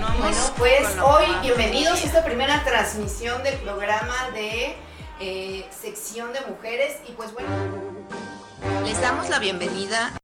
Continuamos. 0.00 0.20
Bueno, 0.20 0.54
pues 0.56 0.88
con 0.88 0.96
lo 0.96 1.06
hoy 1.08 1.26
bienvenidos 1.42 2.02
a 2.02 2.06
esta 2.06 2.24
primera 2.24 2.64
transmisión 2.64 3.42
del 3.42 3.58
programa 3.58 4.30
de 4.32 4.74
eh, 5.20 5.68
sección 5.70 6.32
de 6.32 6.40
mujeres 6.42 6.96
y 7.06 7.12
pues 7.12 7.32
bueno, 7.34 7.48
Les 8.84 8.98
damos 9.00 9.28
la 9.28 9.38
bienvenida. 9.38 10.16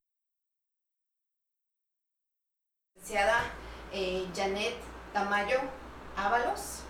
licenciada 2.95 3.43
eh, 3.93 4.27
Janet 4.35 4.77
Tamayo 5.13 5.61
Ábalos. 6.17 6.81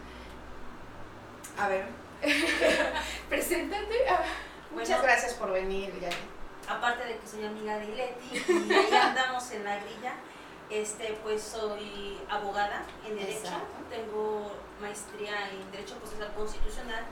A 1.58 1.66
ver, 1.68 1.86
preséntate. 3.28 3.94
Ah, 4.08 4.22
Muchas 4.70 4.88
Bueno. 4.88 5.02
gracias 5.02 5.34
por 5.34 5.50
venir, 5.52 5.92
Janet. 6.00 6.16
aparte 6.68 7.04
de 7.04 7.16
que 7.18 7.26
soy 7.26 7.44
amiga 7.44 7.78
de 7.78 7.86
Leti 7.88 8.36
y 8.36 8.72
ahí 8.72 8.94
andamos 8.94 9.50
en 9.50 9.64
la 9.64 9.76
grilla, 9.78 10.12
este, 10.70 11.18
pues 11.22 11.42
soy 11.42 12.18
abogada 12.28 12.84
en 13.06 13.16
Derecho, 13.16 13.38
Exacto. 13.38 13.66
tengo 13.90 14.52
maestría 14.80 15.50
en 15.50 15.70
Derecho 15.70 15.94
Procesal 15.96 16.32
Constitucional 16.34 17.04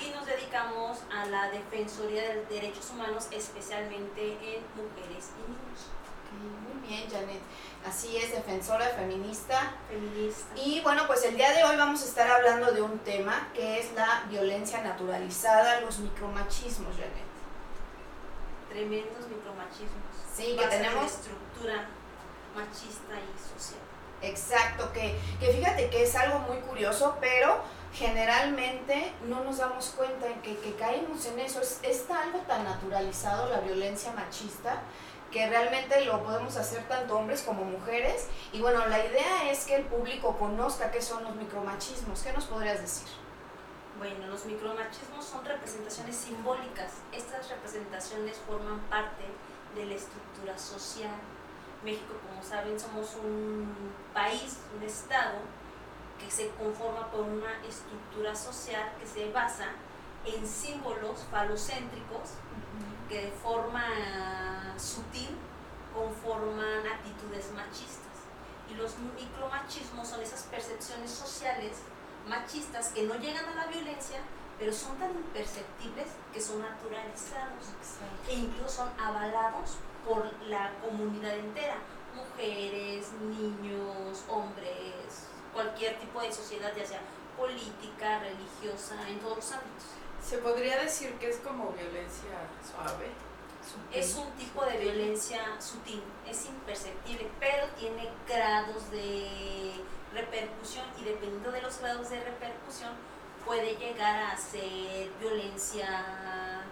y 0.00 0.10
nos 0.10 0.24
dedicamos 0.26 0.98
a 1.12 1.26
la 1.26 1.50
defensoría 1.50 2.22
de 2.22 2.44
derechos 2.46 2.90
humanos, 2.90 3.26
especialmente 3.30 4.32
en 4.32 4.62
mujeres 4.76 5.30
y 5.38 5.50
niños. 5.50 5.88
Muy 6.32 6.88
bien, 6.88 7.10
Janet. 7.10 7.40
Así 7.86 8.16
es, 8.16 8.30
defensora 8.32 8.86
feminista. 8.88 9.74
Feministas. 9.88 10.56
Y 10.56 10.80
bueno, 10.80 11.06
pues 11.06 11.24
el 11.24 11.36
día 11.36 11.52
de 11.52 11.64
hoy 11.64 11.76
vamos 11.76 12.00
a 12.02 12.06
estar 12.06 12.30
hablando 12.30 12.72
de 12.72 12.80
un 12.80 12.98
tema 13.00 13.48
que 13.54 13.80
es 13.80 13.92
la 13.92 14.24
violencia 14.30 14.80
naturalizada, 14.82 15.80
los 15.82 15.98
micromachismos, 15.98 16.94
Janet. 16.94 17.32
tremendos 18.70 19.28
micromachismos. 19.28 20.14
Sí, 20.34 20.56
que 20.58 20.66
tenemos- 20.68 21.04
estructura 21.12 21.86
machista 22.54 23.14
y 23.14 23.58
social. 23.58 23.80
Exacto, 24.22 24.92
que, 24.92 25.18
que 25.40 25.52
fíjate 25.52 25.90
que 25.90 26.04
es 26.04 26.14
algo 26.14 26.38
muy 26.40 26.58
curioso, 26.58 27.16
pero 27.20 27.60
generalmente 27.92 29.12
no 29.26 29.42
nos 29.42 29.58
damos 29.58 29.90
cuenta 29.96 30.28
en 30.28 30.40
que, 30.42 30.56
que 30.58 30.74
caemos 30.76 31.26
en 31.26 31.40
eso. 31.40 31.60
Es, 31.60 31.80
está 31.82 32.22
algo 32.22 32.38
tan 32.40 32.64
naturalizado 32.64 33.50
la 33.50 33.60
violencia 33.60 34.12
machista 34.12 34.82
que 35.32 35.48
realmente 35.48 36.04
lo 36.04 36.22
podemos 36.22 36.56
hacer 36.56 36.86
tanto 36.88 37.18
hombres 37.18 37.42
como 37.42 37.64
mujeres. 37.64 38.28
Y 38.52 38.60
bueno, 38.60 38.86
la 38.86 39.04
idea 39.04 39.50
es 39.50 39.64
que 39.64 39.76
el 39.76 39.84
público 39.86 40.36
conozca 40.38 40.90
qué 40.92 41.00
son 41.02 41.24
los 41.24 41.34
micromachismos. 41.34 42.20
¿Qué 42.20 42.32
nos 42.32 42.44
podrías 42.44 42.80
decir? 42.80 43.08
Bueno, 43.98 44.26
los 44.26 44.44
micromachismos 44.44 45.24
son 45.24 45.44
representaciones 45.44 46.16
simbólicas. 46.16 46.92
Estas 47.12 47.48
representaciones 47.48 48.36
forman 48.46 48.80
parte 48.90 49.24
de 49.74 49.86
la 49.86 49.94
estructura 49.94 50.56
social. 50.58 51.14
México, 51.84 52.14
como 52.28 52.42
saben, 52.42 52.78
somos 52.78 53.16
un 53.16 53.74
país, 54.14 54.58
un 54.76 54.82
estado 54.82 55.38
que 56.18 56.30
se 56.30 56.48
conforma 56.50 57.10
por 57.10 57.22
una 57.22 57.52
estructura 57.66 58.34
social 58.34 58.92
que 58.98 59.06
se 59.06 59.30
basa 59.32 59.66
en 60.24 60.46
símbolos 60.46 61.24
falocéntricos 61.30 62.38
que 63.08 63.26
de 63.26 63.32
forma 63.32 63.82
sutil 64.78 65.36
conforman 65.92 66.86
actitudes 66.86 67.50
machistas. 67.52 68.00
Y 68.70 68.74
los 68.74 68.96
micromachismos 68.98 70.08
son 70.08 70.22
esas 70.22 70.44
percepciones 70.44 71.10
sociales 71.10 71.78
machistas 72.28 72.88
que 72.88 73.02
no 73.02 73.16
llegan 73.16 73.44
a 73.46 73.54
la 73.54 73.66
violencia, 73.66 74.20
pero 74.58 74.72
son 74.72 74.96
tan 74.96 75.10
imperceptibles 75.10 76.08
que 76.32 76.40
son 76.40 76.62
naturalizados 76.62 77.74
e 78.28 78.34
incluso 78.34 78.76
son 78.76 79.00
avalados 79.00 79.76
por 80.06 80.30
la 80.48 80.72
comunidad 80.80 81.36
entera, 81.36 81.76
mujeres, 82.14 83.06
niños, 83.20 84.24
hombres, 84.28 85.28
cualquier 85.52 85.98
tipo 85.98 86.20
de 86.20 86.32
sociedad, 86.32 86.72
ya 86.76 86.84
sea 86.86 87.00
política, 87.36 88.18
religiosa, 88.20 88.96
en 89.08 89.18
todos 89.20 89.36
los 89.36 89.52
ámbitos. 89.52 89.84
Se 90.22 90.38
podría 90.38 90.80
decir 90.80 91.12
que 91.14 91.30
es 91.30 91.36
como 91.38 91.72
violencia 91.72 92.30
suave. 92.70 93.06
Es 93.92 94.14
un 94.16 94.30
tipo 94.32 94.64
de 94.64 94.76
violencia 94.78 95.40
sutil, 95.60 96.02
es 96.28 96.46
imperceptible, 96.46 97.30
pero 97.38 97.66
tiene 97.78 98.08
grados 98.28 98.90
de 98.90 99.72
repercusión 100.12 100.84
y 101.00 101.04
dependiendo 101.04 101.52
de 101.52 101.62
los 101.62 101.78
grados 101.78 102.10
de 102.10 102.20
repercusión 102.22 102.90
puede 103.46 103.76
llegar 103.76 104.32
a 104.32 104.36
ser 104.36 105.10
violencia 105.20 106.62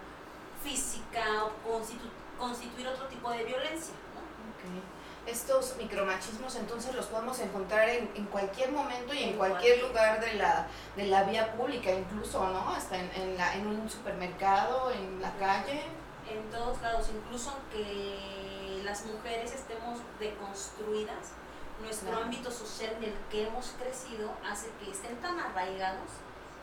física 0.63 1.45
o 1.45 1.51
constitu- 1.67 2.11
constituir 2.41 2.87
otro 2.87 3.05
tipo 3.07 3.29
de 3.31 3.43
violencia. 3.45 3.93
¿no? 4.13 4.19
Ok. 4.51 4.83
Estos 5.27 5.75
micromachismos 5.77 6.55
entonces 6.55 6.95
los 6.95 7.05
podemos 7.05 7.39
encontrar 7.39 7.87
en, 7.87 8.11
en 8.15 8.25
cualquier 8.25 8.71
momento 8.71 9.13
y 9.13 9.23
en 9.23 9.29
En 9.29 9.37
cualquier 9.37 9.79
cualquier. 9.79 9.89
lugar 9.89 10.19
de 10.19 10.33
la, 10.33 10.67
de 10.95 11.05
la 11.05 11.23
vía 11.23 11.53
pública, 11.53 11.91
incluso, 11.91 12.45
¿no? 12.49 12.69
Hasta 12.71 12.97
en, 12.97 13.09
en, 13.15 13.37
la, 13.37 13.55
en 13.55 13.67
un 13.67 13.87
supermercado, 13.89 14.91
en 14.91 15.21
la 15.21 15.31
calle. 15.35 15.83
En 16.27 16.49
todos 16.49 16.81
lados, 16.81 17.09
incluso 17.13 17.51
aunque 17.51 18.81
las 18.83 19.05
mujeres 19.05 19.53
estemos 19.53 19.99
deconstruidas, 20.19 21.33
nuestro 21.81 22.09
Claro. 22.09 22.25
ámbito 22.25 22.49
social 22.51 22.91
en 22.97 23.03
el 23.05 23.13
que 23.29 23.47
hemos 23.47 23.73
crecido 23.79 24.31
hace 24.49 24.69
que 24.83 24.91
estén 24.91 25.15
tan 25.17 25.39
arraigados 25.39 26.09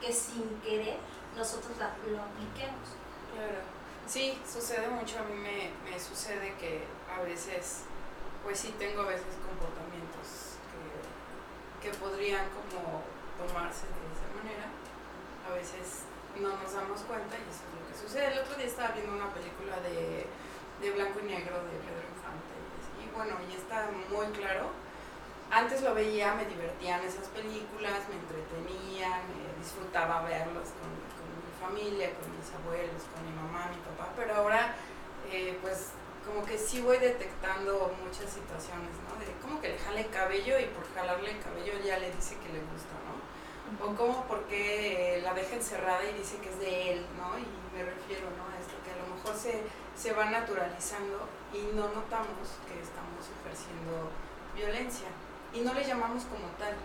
que 0.01 0.13
sin 0.13 0.61
querer 0.61 0.97
nosotros 1.37 1.73
la- 1.79 1.95
lo 2.11 2.23
apliquemos. 2.23 2.89
Claro. 3.35 3.78
Sí, 4.09 4.41
sucede 4.51 4.89
mucho. 4.89 5.19
A 5.19 5.23
mí 5.29 5.37
me, 5.37 5.69
me 5.85 6.01
sucede 6.01 6.55
que 6.57 6.81
a 7.13 7.21
veces, 7.21 7.85
pues 8.43 8.59
sí 8.59 8.75
tengo 8.79 9.03
a 9.03 9.13
veces 9.13 9.37
comportamientos 9.45 10.57
que, 10.73 11.85
que 11.85 11.95
podrían 11.99 12.49
como 12.57 13.05
tomarse 13.37 13.85
de 13.85 14.09
esa 14.09 14.29
manera. 14.33 14.65
A 15.45 15.53
veces 15.53 16.09
no 16.41 16.57
nos 16.57 16.73
damos 16.73 17.05
cuenta 17.05 17.37
y 17.37 17.45
eso 17.53 17.69
es 17.69 17.73
lo 17.77 17.85
que 17.85 17.95
sucede. 18.01 18.33
El 18.33 18.39
otro 18.41 18.57
día 18.57 18.65
estaba 18.65 18.97
viendo 18.97 19.13
una 19.13 19.29
película 19.29 19.77
de, 19.85 20.25
de 20.25 20.91
blanco 20.97 21.21
y 21.21 21.29
negro 21.29 21.61
de 21.69 21.77
Pedro 21.77 22.09
Infante 22.09 22.57
y, 23.05 23.13
bueno, 23.13 23.37
y 23.45 23.61
está 23.61 23.93
muy 24.09 24.33
claro. 24.33 24.73
Antes 25.51 25.83
lo 25.83 25.93
veía, 25.93 26.33
me 26.33 26.47
divertían 26.47 27.05
esas 27.05 27.29
películas, 27.29 28.09
me 28.09 28.17
entretenían, 28.17 29.21
eh, 29.21 29.53
disfrutaba 29.61 30.23
verlos 30.23 30.73
con, 30.81 31.08
familia, 31.61 32.15
con 32.15 32.31
mis 32.37 32.49
abuelos, 32.55 33.03
con 33.13 33.21
mi 33.27 33.35
mamá, 33.35 33.71
mi 33.71 33.81
papá, 33.83 34.13
pero 34.17 34.35
ahora 34.35 34.75
eh, 35.31 35.59
pues 35.61 35.93
como 36.25 36.45
que 36.45 36.59
sí 36.59 36.81
voy 36.81 36.99
detectando 36.99 37.93
muchas 38.05 38.31
situaciones, 38.31 38.93
¿no? 39.09 39.19
De 39.19 39.33
como 39.41 39.61
que 39.61 39.69
le 39.69 39.79
jale 39.79 40.01
el 40.03 40.11
cabello 40.11 40.59
y 40.59 40.67
por 40.67 40.85
jalarle 40.95 41.33
el 41.33 41.41
cabello 41.41 41.73
ya 41.85 41.99
le 41.99 42.11
dice 42.13 42.37
que 42.39 42.53
le 42.53 42.61
gusta, 42.61 42.93
¿no? 43.09 43.17
O 43.85 43.95
como 43.95 44.25
porque 44.25 45.21
la 45.23 45.35
deja 45.35 45.57
encerrada 45.57 46.05
y 46.05 46.15
dice 46.19 46.37
que 46.39 46.51
es 46.51 46.59
de 46.59 46.93
él, 46.93 47.07
¿no? 47.17 47.39
Y 47.39 47.45
me 47.77 47.85
refiero, 47.85 48.29
¿no? 48.37 48.45
A 48.49 48.61
esto 48.61 48.75
que 48.85 48.93
a 48.93 49.01
lo 49.05 49.15
mejor 49.15 49.37
se, 49.37 49.63
se 49.97 50.13
va 50.13 50.27
naturalizando 50.31 51.29
y 51.53 51.75
no 51.75 51.89
notamos 51.89 52.61
que 52.69 52.81
estamos 52.81 53.25
ejerciendo 53.41 54.11
violencia 54.55 55.09
y 55.55 55.61
no 55.61 55.73
le 55.75 55.85
llamamos 55.85 56.25
como 56.25 56.49
tal. 56.59 56.77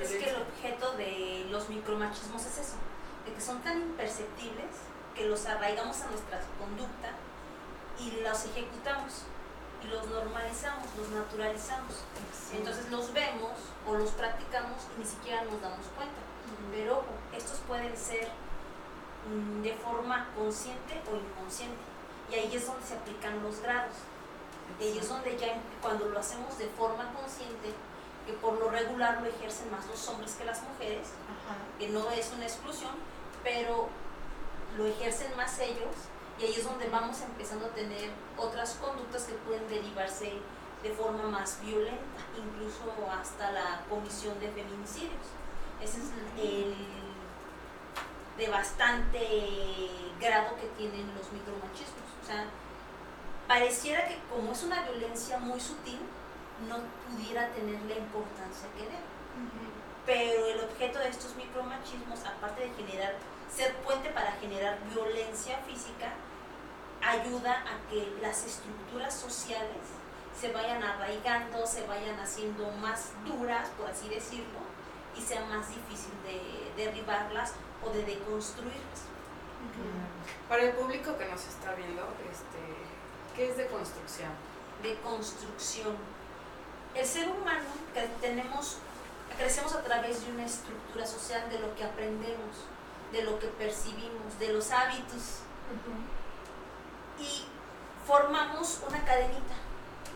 Es 0.00 0.10
que 0.10 0.16
el 0.16 0.36
violencia. 0.36 0.42
objeto 0.42 0.92
de 0.96 1.46
los 1.50 1.68
micromachismos 1.68 2.46
es 2.46 2.58
eso, 2.58 2.76
de 3.24 3.32
que 3.32 3.40
son 3.40 3.60
tan 3.62 3.80
imperceptibles 3.80 4.70
que 5.14 5.26
los 5.26 5.46
arraigamos 5.46 6.00
a 6.00 6.06
nuestra 6.08 6.40
conducta 6.58 7.10
y 7.98 8.22
los 8.22 8.44
ejecutamos 8.46 9.24
y 9.84 9.88
los 9.88 10.06
normalizamos, 10.08 10.86
los 10.96 11.08
naturalizamos. 11.10 12.04
Entonces 12.52 12.90
los 12.90 13.12
vemos 13.12 13.52
o 13.86 13.94
los 13.94 14.10
practicamos 14.10 14.76
y 14.96 15.00
ni 15.00 15.06
siquiera 15.06 15.42
nos 15.44 15.60
damos 15.60 15.86
cuenta. 15.96 16.20
Pero 16.70 16.98
ojo, 16.98 17.12
estos 17.36 17.58
pueden 17.60 17.96
ser 17.96 18.28
mm, 19.28 19.62
de 19.62 19.74
forma 19.74 20.28
consciente 20.36 21.00
o 21.10 21.16
inconsciente. 21.16 21.76
Y 22.30 22.34
ahí 22.34 22.54
es 22.54 22.66
donde 22.66 22.86
se 22.86 22.94
aplican 22.94 23.42
los 23.42 23.60
grados. 23.60 23.96
Y 24.80 24.84
ahí 24.84 24.98
es 24.98 25.08
donde 25.08 25.36
ya 25.36 25.60
cuando 25.80 26.06
lo 26.06 26.18
hacemos 26.18 26.56
de 26.58 26.66
forma 26.68 27.12
consciente, 27.12 27.74
que 28.26 28.32
por 28.34 28.58
lo 28.58 28.70
regular 28.70 29.20
lo 29.20 29.28
ejercen 29.28 29.70
más 29.70 29.86
los 29.86 30.08
hombres 30.08 30.32
que 30.34 30.44
las 30.44 30.62
mujeres, 30.62 31.08
Ajá. 31.24 31.56
que 31.78 31.88
no 31.88 32.10
es 32.10 32.32
una 32.32 32.44
exclusión, 32.44 32.92
pero 33.42 33.88
lo 34.76 34.86
ejercen 34.86 35.36
más 35.36 35.58
ellos 35.58 35.94
y 36.38 36.44
ahí 36.44 36.54
es 36.54 36.64
donde 36.64 36.88
vamos 36.88 37.20
empezando 37.20 37.66
a 37.66 37.70
tener 37.70 38.10
otras 38.36 38.74
conductas 38.74 39.24
que 39.24 39.34
pueden 39.34 39.68
derivarse 39.68 40.32
de 40.82 40.90
forma 40.90 41.24
más 41.24 41.60
violenta, 41.60 42.20
incluso 42.36 42.92
hasta 43.10 43.52
la 43.52 43.82
comisión 43.88 44.38
de 44.40 44.48
feminicidios. 44.48 45.26
Ese 45.80 45.98
es 45.98 46.06
el 46.38 46.74
de 48.36 48.48
bastante 48.48 49.90
grado 50.20 50.56
que 50.56 50.66
tienen 50.78 51.12
los 51.14 51.30
micromachismos. 51.32 52.08
O 52.22 52.26
sea, 52.26 52.46
pareciera 53.46 54.08
que 54.08 54.18
como 54.30 54.52
es 54.52 54.62
una 54.62 54.82
violencia 54.82 55.38
muy 55.38 55.60
sutil, 55.60 56.00
no 56.68 56.76
pudiera 57.08 57.48
tener 57.48 57.80
la 57.82 57.96
importancia 57.96 58.68
que 58.76 58.84
debe 58.84 59.12
pero 60.04 60.46
el 60.46 60.60
objeto 60.60 60.98
de 60.98 61.08
estos 61.08 61.36
micromachismos, 61.36 62.24
aparte 62.24 62.62
de 62.62 62.70
generar, 62.74 63.14
ser 63.54 63.74
puente 63.76 64.10
para 64.10 64.32
generar 64.32 64.78
violencia 64.92 65.58
física, 65.58 66.12
ayuda 67.02 67.52
a 67.52 67.90
que 67.90 68.16
las 68.20 68.44
estructuras 68.44 69.14
sociales 69.14 69.82
se 70.38 70.52
vayan 70.52 70.82
arraigando, 70.82 71.66
se 71.66 71.86
vayan 71.86 72.18
haciendo 72.18 72.70
más 72.80 73.10
duras, 73.24 73.68
por 73.78 73.90
así 73.90 74.08
decirlo, 74.08 74.60
y 75.16 75.20
sea 75.20 75.44
más 75.44 75.68
difícil 75.68 76.12
de 76.24 76.84
derribarlas 76.84 77.52
o 77.84 77.90
de 77.90 78.04
deconstruirlas. 78.04 79.06
Para 80.48 80.62
el 80.62 80.72
público 80.72 81.16
que 81.16 81.26
nos 81.26 81.46
está 81.46 81.74
viendo, 81.74 82.02
este, 82.30 83.36
¿qué 83.36 83.50
es 83.50 83.56
deconstrucción? 83.56 84.30
Deconstrucción. 84.82 85.96
El 86.94 87.06
ser 87.06 87.28
humano 87.28 87.68
que 87.94 88.02
tenemos, 88.20 88.76
crecemos 89.36 89.74
a 89.74 89.82
través 89.82 90.24
de 90.24 90.32
una 90.32 90.44
estructura 90.44 91.06
social 91.06 91.48
de 91.50 91.58
lo 91.58 91.74
que 91.74 91.84
aprendemos, 91.84 92.56
de 93.12 93.22
lo 93.22 93.38
que 93.38 93.46
percibimos, 93.48 94.38
de 94.38 94.52
los 94.52 94.70
hábitos. 94.70 95.40
Y 97.18 97.44
formamos 98.06 98.80
una 98.88 99.04
cadenita 99.04 99.54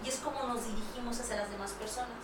y 0.05 0.09
es 0.09 0.17
como 0.17 0.43
nos 0.45 0.67
dirigimos 0.67 1.19
hacia 1.19 1.37
las 1.37 1.51
demás 1.51 1.73
personas. 1.73 2.19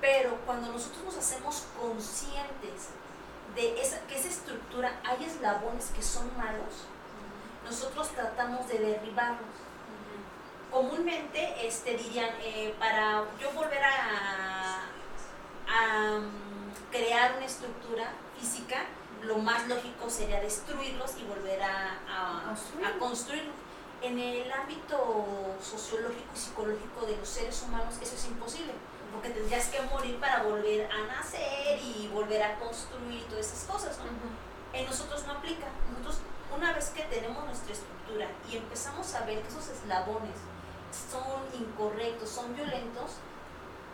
Pero 0.00 0.36
cuando 0.46 0.72
nosotros 0.72 1.04
nos 1.04 1.16
hacemos 1.16 1.64
conscientes 1.78 2.88
de 3.54 3.80
esa, 3.80 4.00
que 4.06 4.18
esa 4.18 4.28
estructura 4.28 5.00
hay 5.04 5.24
eslabones 5.24 5.90
que 5.94 6.02
son 6.02 6.26
malos, 6.36 6.86
nosotros 7.64 8.08
tratamos 8.10 8.66
de 8.68 8.78
derribarlos. 8.78 9.69
Comúnmente 10.70 11.66
este, 11.66 11.96
dirían, 11.96 12.30
eh, 12.42 12.74
para 12.78 13.24
yo 13.40 13.50
volver 13.52 13.82
a, 13.82 14.82
a 15.66 16.18
mm, 16.18 16.90
crear 16.92 17.34
una 17.36 17.46
estructura 17.46 18.12
física, 18.38 18.86
lo 19.22 19.38
más 19.38 19.66
lógico 19.68 20.08
sería 20.08 20.40
destruirlos 20.40 21.16
y 21.18 21.24
volver 21.24 21.60
a, 21.62 21.98
a, 22.08 22.50
a 22.52 22.98
construirlos. 22.98 23.54
En 24.02 24.18
el 24.18 24.50
ámbito 24.50 25.56
sociológico 25.60 26.30
y 26.34 26.38
psicológico 26.38 27.04
de 27.04 27.16
los 27.18 27.28
seres 27.28 27.62
humanos 27.62 27.96
eso 28.00 28.14
es 28.14 28.26
imposible, 28.26 28.72
porque 29.12 29.28
tendrías 29.28 29.66
que 29.66 29.82
morir 29.82 30.18
para 30.18 30.42
volver 30.42 30.88
a 30.90 31.06
nacer 31.06 31.78
y 31.82 32.08
volver 32.08 32.42
a 32.42 32.58
construir 32.58 33.24
todas 33.24 33.46
esas 33.46 33.64
cosas. 33.64 33.98
¿no? 33.98 34.78
En 34.78 34.86
nosotros 34.86 35.26
no 35.26 35.32
aplica. 35.32 35.66
Nosotros, 35.90 36.20
una 36.56 36.72
vez 36.72 36.88
que 36.90 37.02
tenemos 37.02 37.44
nuestra 37.44 37.72
estructura 37.72 38.28
y 38.50 38.56
empezamos 38.56 39.14
a 39.14 39.24
ver 39.26 39.42
que 39.42 39.48
esos 39.48 39.68
eslabones 39.68 40.36
son 40.92 41.42
incorrectos, 41.58 42.28
son 42.30 42.54
violentos, 42.54 43.12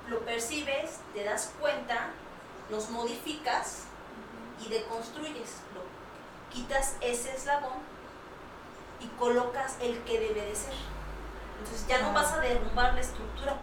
lo 0.08 0.20
percibes, 0.20 1.00
te 1.14 1.24
das 1.24 1.52
cuenta, 1.60 2.10
los 2.70 2.90
modificas 2.90 3.84
y 4.64 4.68
deconstruyes, 4.68 5.62
lo, 5.74 5.82
quitas 6.54 6.96
ese 7.00 7.34
eslabón 7.34 7.78
y 9.00 9.06
colocas 9.18 9.76
el 9.80 10.02
que 10.04 10.18
debe 10.18 10.42
de 10.42 10.54
ser. 10.54 10.74
Entonces 11.58 11.86
ya 11.86 12.00
no 12.02 12.12
vas 12.12 12.32
a 12.32 12.40
derrumbar 12.40 12.94
la 12.94 13.00
estructura, 13.00 13.60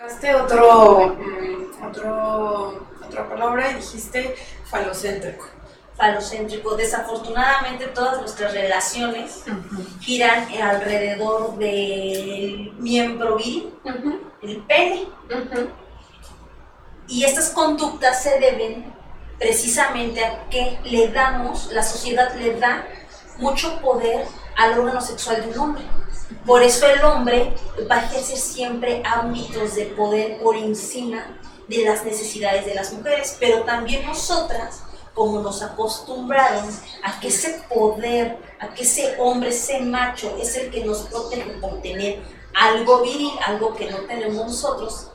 Tocaste 0.00 0.34
otro, 0.34 1.14
mm, 1.18 1.84
otro, 1.84 2.86
otra 3.06 3.28
palabra 3.28 3.70
y 3.70 3.74
dijiste 3.74 4.34
falocéntrico. 4.64 5.46
falocéntrico. 5.94 6.74
Desafortunadamente 6.74 7.88
todas 7.88 8.18
nuestras 8.18 8.54
relaciones 8.54 9.44
giran 10.00 10.48
alrededor 10.54 11.58
del 11.58 12.72
miembro 12.78 13.36
viril, 13.36 13.74
el 14.42 14.62
pene. 14.62 15.06
Y 17.06 17.24
estas 17.24 17.50
conductas 17.50 18.22
se 18.22 18.38
deben 18.38 18.94
precisamente 19.38 20.24
a 20.24 20.48
que 20.48 20.78
le 20.84 21.08
damos, 21.08 21.70
la 21.72 21.82
sociedad 21.82 22.34
le 22.36 22.58
da 22.58 22.86
mucho 23.36 23.78
poder 23.82 24.24
al 24.56 24.78
órgano 24.78 25.02
sexual 25.02 25.42
de 25.42 25.48
un 25.50 25.58
hombre. 25.58 25.84
Por 26.46 26.62
eso 26.62 26.86
el 26.86 27.04
hombre 27.04 27.54
va 27.90 27.96
a 27.96 28.04
ejercer 28.06 28.38
siempre 28.38 29.02
ámbitos 29.04 29.74
de 29.74 29.86
poder 29.86 30.38
por 30.40 30.56
encima 30.56 31.38
de 31.68 31.84
las 31.84 32.04
necesidades 32.04 32.66
de 32.66 32.74
las 32.74 32.92
mujeres, 32.92 33.36
pero 33.38 33.62
también 33.62 34.04
nosotras, 34.06 34.82
como 35.14 35.40
nos 35.40 35.62
acostumbraron 35.62 36.68
a 37.02 37.20
que 37.20 37.28
ese 37.28 37.62
poder, 37.72 38.38
a 38.58 38.68
que 38.74 38.82
ese 38.82 39.16
hombre, 39.18 39.50
ese 39.50 39.80
macho, 39.80 40.36
es 40.40 40.56
el 40.56 40.70
que 40.70 40.84
nos 40.84 41.02
protege 41.02 41.50
por 41.60 41.80
tener 41.80 42.22
algo 42.54 43.02
viril, 43.02 43.32
algo 43.46 43.74
que 43.74 43.90
no 43.90 43.98
tenemos 43.98 44.46
nosotros, 44.46 45.10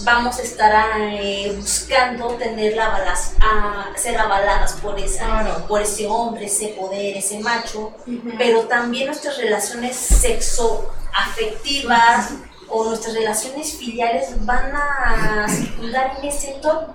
vamos 0.00 0.38
a 0.38 0.42
estar 0.42 1.00
eh, 1.00 1.54
buscando 1.58 2.28
tener 2.34 2.76
la 2.76 2.88
balas, 2.90 3.32
a 3.40 3.86
ser 3.96 4.16
avaladas 4.18 4.74
por, 4.74 4.98
esa, 4.98 5.24
Claro. 5.26 5.66
por 5.66 5.80
ese 5.82 6.06
hombre, 6.06 6.44
ese 6.46 6.68
poder, 6.68 7.16
ese 7.16 7.40
macho, 7.40 7.92
pero 8.38 8.62
también 8.66 9.06
nuestras 9.06 9.38
relaciones 9.38 9.96
sexoafectivas 9.96 12.30
o 12.68 12.84
nuestras 12.84 13.14
relaciones 13.14 13.74
filiales 13.76 14.44
van 14.44 14.72
a 14.74 15.46
circundar 15.48 16.16
en 16.20 16.28
ese 16.28 16.54
entorno. 16.56 16.94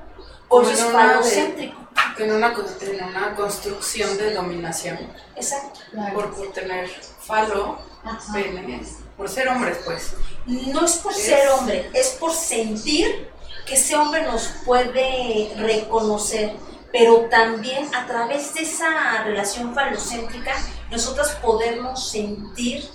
Por 0.49 0.65
eso 0.65 0.91
es 1.21 1.37
en 1.37 1.53
una. 1.55 1.77
En 2.17 2.31
una, 2.33 2.53
con- 2.53 2.65
en 2.81 3.03
una 3.03 3.33
construcción 3.35 4.17
de 4.17 4.33
dominación. 4.33 4.97
Exacto. 5.35 5.79
Por, 6.13 6.33
por 6.35 6.51
tener 6.51 6.89
falo, 7.21 7.79
Ajá. 8.03 8.33
pene, 8.33 8.83
por 9.21 9.29
ser 9.29 9.47
hombres, 9.49 9.77
pues. 9.85 10.13
No 10.47 10.83
es 10.83 10.93
por 10.93 11.11
Es- 11.11 11.21
ser 11.25 11.47
hombre, 11.51 11.91
es 11.93 12.07
por 12.19 12.33
sentir 12.33 13.29
que 13.67 13.75
ese 13.75 13.95
hombre 13.95 14.23
nos 14.23 14.47
puede 14.65 15.53
reconocer, 15.57 16.53
pero 16.91 17.27
también 17.29 17.93
a 17.93 18.07
través 18.07 18.51
de 18.55 18.63
esa 18.63 19.21
relación 19.23 19.75
falocéntrica, 19.75 20.53
nosotras 20.89 21.37
podemos 21.39 22.09
sentir 22.09 22.89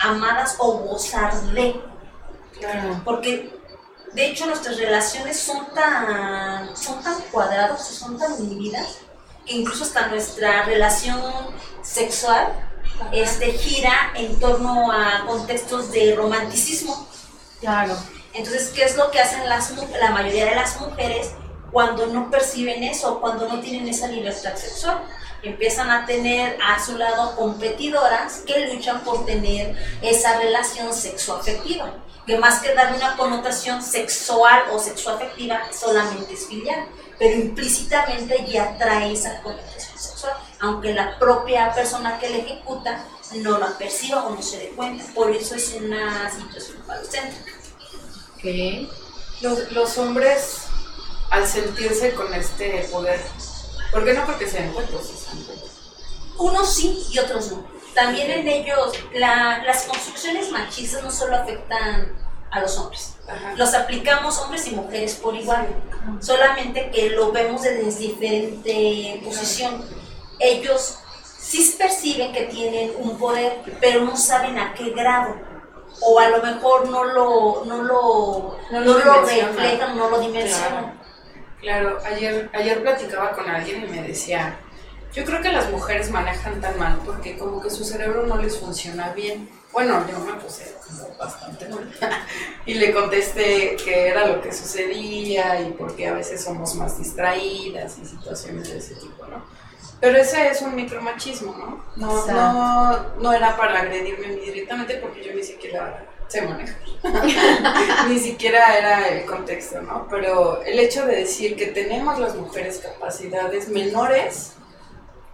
amadas 0.00 0.56
o 0.58 0.72
gozar 0.80 1.32
de, 1.52 1.80
Claro. 2.58 3.00
porque 3.02 3.50
de 4.12 4.26
hecho 4.26 4.44
nuestras 4.44 4.76
relaciones 4.76 5.40
son 5.40 5.66
tan, 5.74 6.76
son 6.76 7.02
tan 7.02 7.18
cuadradas 7.32 7.90
y 7.90 7.94
son 7.94 8.18
tan 8.18 8.32
inhibidas 8.38 8.98
que 9.46 9.54
incluso 9.54 9.84
hasta 9.84 10.08
nuestra 10.08 10.64
relación 10.66 11.22
sexual 11.82 12.69
este, 13.12 13.52
gira 13.52 14.12
en 14.14 14.38
torno 14.38 14.90
a 14.92 15.24
contextos 15.26 15.90
de 15.92 16.14
romanticismo. 16.14 17.08
Claro. 17.60 17.96
Entonces, 18.32 18.70
¿qué 18.74 18.84
es 18.84 18.96
lo 18.96 19.10
que 19.10 19.20
hacen 19.20 19.48
las, 19.48 19.72
la 20.00 20.10
mayoría 20.10 20.46
de 20.46 20.54
las 20.54 20.80
mujeres 20.80 21.32
cuando 21.72 22.06
no 22.06 22.30
perciben 22.30 22.82
eso, 22.82 23.20
cuando 23.20 23.48
no 23.48 23.60
tienen 23.60 23.88
esa 23.88 24.08
libertad 24.08 24.54
sexual? 24.56 25.02
Empiezan 25.42 25.90
a 25.90 26.06
tener 26.06 26.58
a 26.62 26.84
su 26.84 26.96
lado 26.96 27.34
competidoras 27.36 28.42
que 28.46 28.72
luchan 28.72 29.00
por 29.00 29.24
tener 29.24 29.76
esa 30.02 30.38
relación 30.38 30.92
sexoafectiva, 30.92 31.94
que 32.26 32.38
más 32.38 32.60
que 32.60 32.74
darle 32.74 32.98
una 32.98 33.16
connotación 33.16 33.82
sexual 33.82 34.64
o 34.72 34.78
sexoafectiva, 34.78 35.62
solamente 35.72 36.34
es 36.34 36.46
filial, 36.46 36.86
pero 37.20 37.36
implícitamente 37.36 38.44
ya 38.48 38.76
trae 38.78 39.12
esa 39.12 39.40
connotación 39.42 39.96
sexual, 39.98 40.32
aunque 40.60 40.92
la 40.94 41.16
propia 41.20 41.72
persona 41.72 42.18
que 42.18 42.30
la 42.30 42.38
ejecuta 42.38 43.04
no 43.36 43.58
la 43.58 43.78
perciba 43.78 44.24
o 44.26 44.34
no 44.34 44.42
se 44.42 44.58
dé 44.58 44.68
cuenta. 44.70 45.04
Por 45.14 45.30
eso 45.30 45.54
es 45.54 45.72
una 45.74 46.28
situación 46.30 46.82
falocéntrica. 46.84 47.52
Ok. 48.36 48.90
Los, 49.42 49.70
los 49.72 49.98
hombres, 49.98 50.62
al 51.30 51.46
sentirse 51.46 52.12
con 52.14 52.32
este 52.34 52.88
poder, 52.90 53.20
porque 53.92 54.14
no 54.14 54.26
porque 54.26 54.48
sean 54.48 54.72
cuerpos, 54.72 55.06
sí 55.06 55.14
sean 55.24 55.42
cuerpos. 55.44 55.70
Unos 56.38 56.74
sí 56.74 57.06
y 57.10 57.18
otros 57.18 57.52
no. 57.52 57.64
También 57.94 58.30
en 58.30 58.48
ellos, 58.48 58.92
la- 59.14 59.62
las 59.64 59.82
construcciones 59.84 60.50
machistas 60.50 61.02
no 61.02 61.10
solo 61.10 61.36
afectan 61.36 62.12
a 62.50 62.60
los 62.60 62.76
hombres. 62.78 63.16
Ajá. 63.28 63.54
Los 63.56 63.74
aplicamos 63.74 64.38
hombres 64.38 64.66
y 64.66 64.74
mujeres 64.74 65.14
por 65.14 65.34
igual. 65.34 65.68
Solamente 66.20 66.90
que 66.90 67.10
lo 67.10 67.32
vemos 67.32 67.62
desde 67.62 67.84
diferente 67.98 69.20
posición. 69.24 69.84
Ellos 70.38 70.98
sí 71.38 71.74
perciben 71.78 72.32
que 72.32 72.42
tienen 72.44 72.92
un 72.98 73.18
poder, 73.18 73.60
pero 73.80 74.04
no 74.04 74.16
saben 74.16 74.58
a 74.58 74.74
qué 74.74 74.90
grado. 74.90 75.36
O 76.00 76.18
a 76.18 76.28
lo 76.28 76.42
mejor 76.42 76.88
no 76.88 77.04
lo, 77.04 77.64
no 77.64 77.82
lo, 77.82 78.58
No 78.70 78.80
no 78.80 78.98
lo 78.98 79.22
reflejan, 79.22 79.96
no 79.96 80.08
lo 80.08 80.20
dimensionan. 80.20 81.00
Claro, 81.60 81.98
ayer, 82.04 82.48
ayer 82.54 82.80
platicaba 82.80 83.32
con 83.32 83.48
alguien 83.48 83.84
y 83.84 83.88
me 83.88 84.02
decía, 84.02 84.58
yo 85.12 85.24
creo 85.24 85.42
que 85.42 85.52
las 85.52 85.70
mujeres 85.70 86.10
manejan 86.10 86.60
tan 86.60 86.78
mal 86.78 87.00
porque 87.04 87.36
como 87.36 87.60
que 87.60 87.68
su 87.68 87.84
cerebro 87.84 88.26
no 88.26 88.38
les 88.38 88.58
funciona 88.58 89.10
bien. 89.10 89.50
Bueno, 89.72 90.04
yo 90.10 90.18
me 90.20 90.32
puse 90.34 90.74
como 90.86 91.16
bastante 91.16 91.68
mal. 91.68 91.90
y 92.66 92.74
le 92.74 92.92
contesté 92.92 93.76
que 93.76 94.08
era 94.08 94.26
lo 94.26 94.40
que 94.40 94.52
sucedía 94.52 95.60
y 95.60 95.72
porque 95.72 96.08
a 96.08 96.14
veces 96.14 96.42
somos 96.42 96.74
más 96.74 96.98
distraídas 96.98 97.98
y 97.98 98.04
situaciones 98.04 98.68
de 98.68 98.78
ese 98.78 98.94
tipo, 98.96 99.26
¿no? 99.26 99.44
Pero 100.00 100.16
ese 100.16 100.48
es 100.48 100.62
un 100.62 100.74
micromachismo, 100.74 101.52
¿no? 101.52 101.84
No, 101.96 102.26
no, 102.26 103.06
no 103.20 103.32
era 103.32 103.56
para 103.56 103.80
agredirme 103.80 104.28
directamente 104.36 104.96
porque 104.96 105.22
yo 105.22 105.34
ni 105.34 105.42
siquiera 105.42 106.06
sé 106.26 106.42
manejar. 106.42 106.78
ni 108.08 108.18
siquiera 108.18 108.78
era 108.78 109.08
el 109.08 109.26
contexto, 109.26 109.82
¿no? 109.82 110.08
Pero 110.08 110.62
el 110.62 110.78
hecho 110.78 111.06
de 111.06 111.16
decir 111.16 111.54
que 111.54 111.66
tenemos 111.66 112.18
las 112.18 112.34
mujeres 112.34 112.78
capacidades 112.78 113.68
menores 113.68 114.54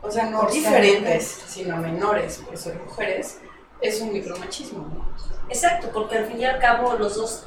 o 0.06 0.10
sea, 0.10 0.26
no 0.26 0.40
Por 0.40 0.52
diferentes, 0.52 1.42
sino 1.48 1.76
menores 1.78 2.38
por 2.38 2.56
ser 2.56 2.76
mujeres, 2.76 3.38
es 3.80 4.00
un 4.00 4.12
micromachismo, 4.12 4.78
¿no? 4.78 5.06
Exacto, 5.48 5.90
porque 5.92 6.18
al 6.18 6.26
fin 6.26 6.40
y 6.40 6.44
al 6.44 6.58
cabo 6.58 6.94
los 6.94 7.16
dos, 7.16 7.44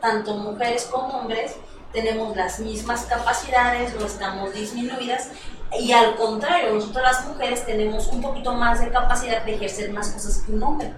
tanto 0.00 0.34
mujeres 0.34 0.88
como 0.90 1.18
hombres, 1.18 1.56
tenemos 1.92 2.36
las 2.36 2.58
mismas 2.60 3.06
capacidades, 3.06 3.94
no 3.94 4.06
estamos 4.06 4.52
disminuidas 4.52 5.30
y 5.76 5.92
al 5.92 6.16
contrario, 6.16 6.72
nosotros 6.72 7.02
las 7.02 7.26
mujeres 7.26 7.66
tenemos 7.66 8.06
un 8.08 8.22
poquito 8.22 8.52
más 8.54 8.80
de 8.80 8.90
capacidad 8.90 9.44
de 9.44 9.54
ejercer 9.54 9.90
más 9.92 10.08
cosas 10.08 10.38
que 10.38 10.52
un 10.52 10.62
hombre. 10.62 10.92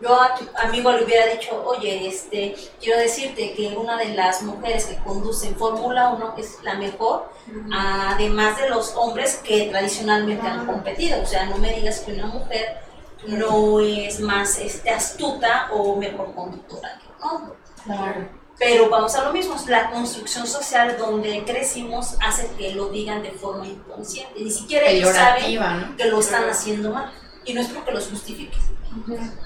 Yo 0.00 0.20
a 0.20 0.36
tu 0.36 0.44
amigo 0.56 0.92
le 0.92 1.04
hubiera 1.04 1.26
dicho, 1.26 1.64
oye, 1.66 2.06
este, 2.06 2.54
quiero 2.80 3.00
decirte 3.00 3.54
que 3.54 3.76
una 3.76 3.96
de 3.96 4.10
las 4.10 4.42
mujeres 4.42 4.86
que 4.86 4.96
conducen 4.96 5.56
Fórmula 5.56 6.10
1 6.10 6.34
es 6.38 6.58
la 6.62 6.74
mejor, 6.74 7.30
además 7.72 8.60
de 8.60 8.70
los 8.70 8.94
hombres 8.94 9.40
que 9.42 9.68
tradicionalmente 9.68 10.46
han 10.46 10.66
competido. 10.66 11.20
O 11.20 11.26
sea, 11.26 11.46
no 11.46 11.58
me 11.58 11.72
digas 11.72 12.00
que 12.00 12.12
una 12.12 12.26
mujer 12.26 12.80
no 13.26 13.80
es 13.80 14.20
más 14.20 14.58
este, 14.58 14.90
astuta 14.90 15.68
o 15.72 15.96
mejor 15.96 16.34
conductora 16.34 16.98
que 17.00 17.06
un 17.08 17.30
hombre. 17.30 17.54
Claro. 17.84 18.38
Pero 18.58 18.90
vamos 18.90 19.14
a 19.14 19.24
lo 19.24 19.32
mismo, 19.32 19.54
la 19.68 19.90
construcción 19.90 20.46
social 20.46 20.96
donde 20.98 21.44
crecimos 21.44 22.16
hace 22.20 22.50
que 22.58 22.74
lo 22.74 22.88
digan 22.88 23.22
de 23.22 23.30
forma 23.30 23.66
inconsciente. 23.66 24.40
Ni 24.40 24.50
siquiera 24.50 24.88
ellos 24.88 25.14
saben 25.14 25.96
que 25.96 26.04
lo 26.06 26.18
están 26.18 26.48
haciendo 26.50 26.92
mal. 26.92 27.12
Y 27.44 27.54
no 27.54 27.60
es 27.60 27.68
porque 27.68 27.92
los 27.92 28.08
justifiquen. 28.08 28.60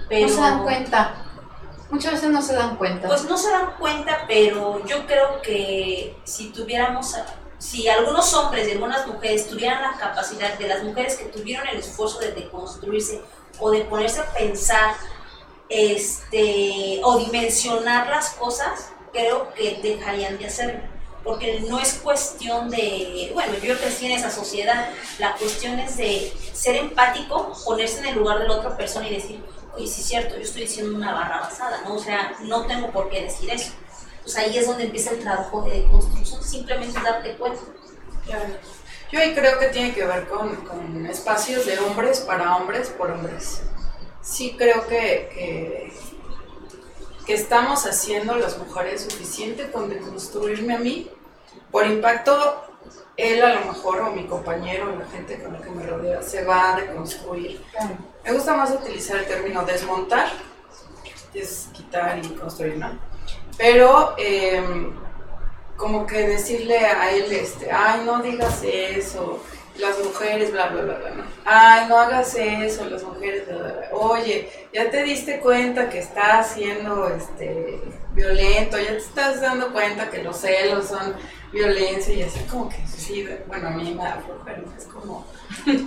Pero, 0.09 0.27
No 0.27 0.35
se 0.35 0.41
dan 0.41 0.63
cuenta. 0.63 1.15
Muchas 1.91 2.13
veces 2.13 2.31
no 2.31 2.41
se 2.41 2.55
dan 2.55 2.77
cuenta. 2.77 3.07
Pues 3.07 3.25
no 3.25 3.37
se 3.37 3.51
dan 3.51 3.75
cuenta, 3.79 4.25
pero 4.27 4.85
yo 4.87 5.07
creo 5.07 5.43
que 5.43 6.17
si 6.25 6.49
tuviéramos, 6.49 7.15
si 7.63 7.89
algunos 7.89 8.35
hombres 8.35 8.67
y 8.67 8.73
algunas 8.73 9.07
mujeres 9.07 9.49
tuvieran 9.49 9.83
la 9.83 9.97
capacidad 9.97 10.59
de 10.59 10.67
las 10.67 10.83
mujeres 10.83 11.15
que 11.15 11.27
tuvieron 11.27 11.69
el 11.69 11.79
esfuerzo 11.79 12.19
de 12.19 12.33
deconstruirse 12.33 13.23
o 13.61 13.71
de 13.71 13.83
ponerse 13.83 14.19
a 14.19 14.33
pensar 14.33 14.97
este, 15.69 17.01
o 17.05 17.19
dimensionar 17.19 18.09
las 18.09 18.31
cosas, 18.31 18.91
creo 19.13 19.55
que 19.55 19.79
dejarían 19.81 20.39
de 20.39 20.47
hacerlo. 20.47 20.81
Porque 21.23 21.61
no 21.61 21.79
es 21.79 22.01
cuestión 22.03 22.69
de, 22.69 23.31
bueno, 23.33 23.55
yo 23.63 23.79
crecí 23.79 24.07
en 24.07 24.19
esa 24.19 24.33
sociedad, 24.33 24.91
la 25.21 25.37
cuestión 25.37 25.79
es 25.79 25.97
de 25.97 26.33
ser 26.53 26.75
empático, 26.75 27.53
ponerse 27.65 28.01
en 28.01 28.07
el 28.07 28.17
lugar 28.17 28.41
de 28.41 28.49
la 28.49 28.57
otra 28.57 28.77
persona 28.77 29.07
y 29.07 29.15
decir, 29.15 29.41
oye, 29.77 29.87
sí 29.87 30.01
es 30.01 30.09
cierto, 30.09 30.35
yo 30.35 30.43
estoy 30.43 30.63
diciendo 30.63 30.97
una 30.97 31.15
barra 31.15 31.43
basada, 31.43 31.83
¿no? 31.83 31.95
O 31.95 31.99
sea, 32.01 32.35
no 32.41 32.67
tengo 32.67 32.91
por 32.91 33.09
qué 33.09 33.23
decir 33.23 33.49
eso. 33.51 33.71
Pues 34.23 34.37
ahí 34.37 34.57
es 34.57 34.67
donde 34.67 34.85
empieza 34.85 35.11
el 35.11 35.19
trabajo 35.19 35.63
de 35.63 35.85
construcción, 35.91 36.43
simplemente 36.43 37.01
darte 37.01 37.35
cuenta. 37.37 37.61
Claro. 38.25 38.55
Yo 39.11 39.19
ahí 39.21 39.35
creo 39.35 39.59
que 39.59 39.67
tiene 39.67 39.93
que 39.93 40.07
ver 40.07 40.27
con, 40.29 40.57
con 40.65 41.07
espacios 41.07 41.67
de 41.67 41.79
hombres 41.79 42.21
para 42.21 42.57
hombres 42.57 42.89
por 42.89 43.11
hombres. 43.11 43.63
Sí 44.23 44.55
creo 44.57 44.87
que, 44.87 45.31
que, 45.35 45.93
que 47.27 47.35
estamos 47.35 47.85
haciendo 47.85 48.37
las 48.37 48.57
mujeres 48.57 49.03
suficiente 49.03 49.71
con 49.71 49.91
deconstruirme 49.91 50.77
a 50.77 50.79
mí. 50.79 51.11
Por 51.71 51.87
impacto, 51.87 52.65
él 53.17 53.43
a 53.43 53.55
lo 53.55 53.73
mejor, 53.73 54.01
o 54.01 54.13
mi 54.13 54.27
compañero, 54.27 54.93
o 54.93 54.97
la 54.97 55.07
gente 55.07 55.43
con 55.43 55.53
la 55.53 55.61
que 55.61 55.71
me 55.71 55.87
rodea, 55.87 56.23
se 56.23 56.45
va 56.45 56.75
a 56.75 56.81
deconstruir. 56.81 57.63
Claro. 57.71 57.97
Me 58.25 58.33
gusta 58.33 58.55
más 58.55 58.71
utilizar 58.71 59.19
el 59.19 59.27
término 59.27 59.65
desmontar, 59.65 60.31
que 61.33 61.41
es 61.41 61.69
quitar 61.73 62.19
y 62.25 62.29
construir, 62.31 62.79
¿no? 62.79 62.99
Pero 63.59 64.15
em, 64.19 64.93
como 65.77 66.07
que 66.07 66.27
decirle 66.29 66.79
a 66.79 67.11
él, 67.11 67.31
este, 67.33 67.71
ay, 67.71 68.03
no 68.05 68.23
digas 68.23 68.63
eso, 68.65 69.43
las 69.79 69.99
mujeres, 69.99 70.53
bla, 70.53 70.69
bla, 70.69 70.83
bla, 70.83 70.99
bla. 70.99 71.27
Ay, 71.45 71.89
no 71.89 71.99
hagas 71.99 72.35
eso, 72.35 72.85
las 72.87 73.03
mujeres, 73.03 73.47
bla, 73.47 73.59
bla, 73.59 73.73
bla. 73.73 73.89
Oye, 73.93 74.49
ya 74.73 74.91
te 74.91 75.03
diste 75.03 75.41
cuenta 75.41 75.89
que 75.89 75.99
estás 75.99 76.53
siendo, 76.55 77.09
este, 77.09 77.81
violento, 78.15 78.79
ya 78.79 78.89
te 78.89 78.97
estás 78.99 79.41
dando 79.41 79.73
cuenta 79.73 80.11
que 80.11 80.23
los 80.23 80.37
celos 80.37 80.89
son 80.89 81.15
violencia 81.53 82.15
y 82.15 82.23
así 82.23 82.41
como 82.51 82.69
que 82.69 82.77
sí, 82.87 83.29
bueno, 83.47 83.69
a 83.69 83.71
mí 83.71 83.95
me 83.95 84.03
da 84.03 84.23
flojera, 84.25 84.63
es 84.77 84.85
como, 84.87 85.27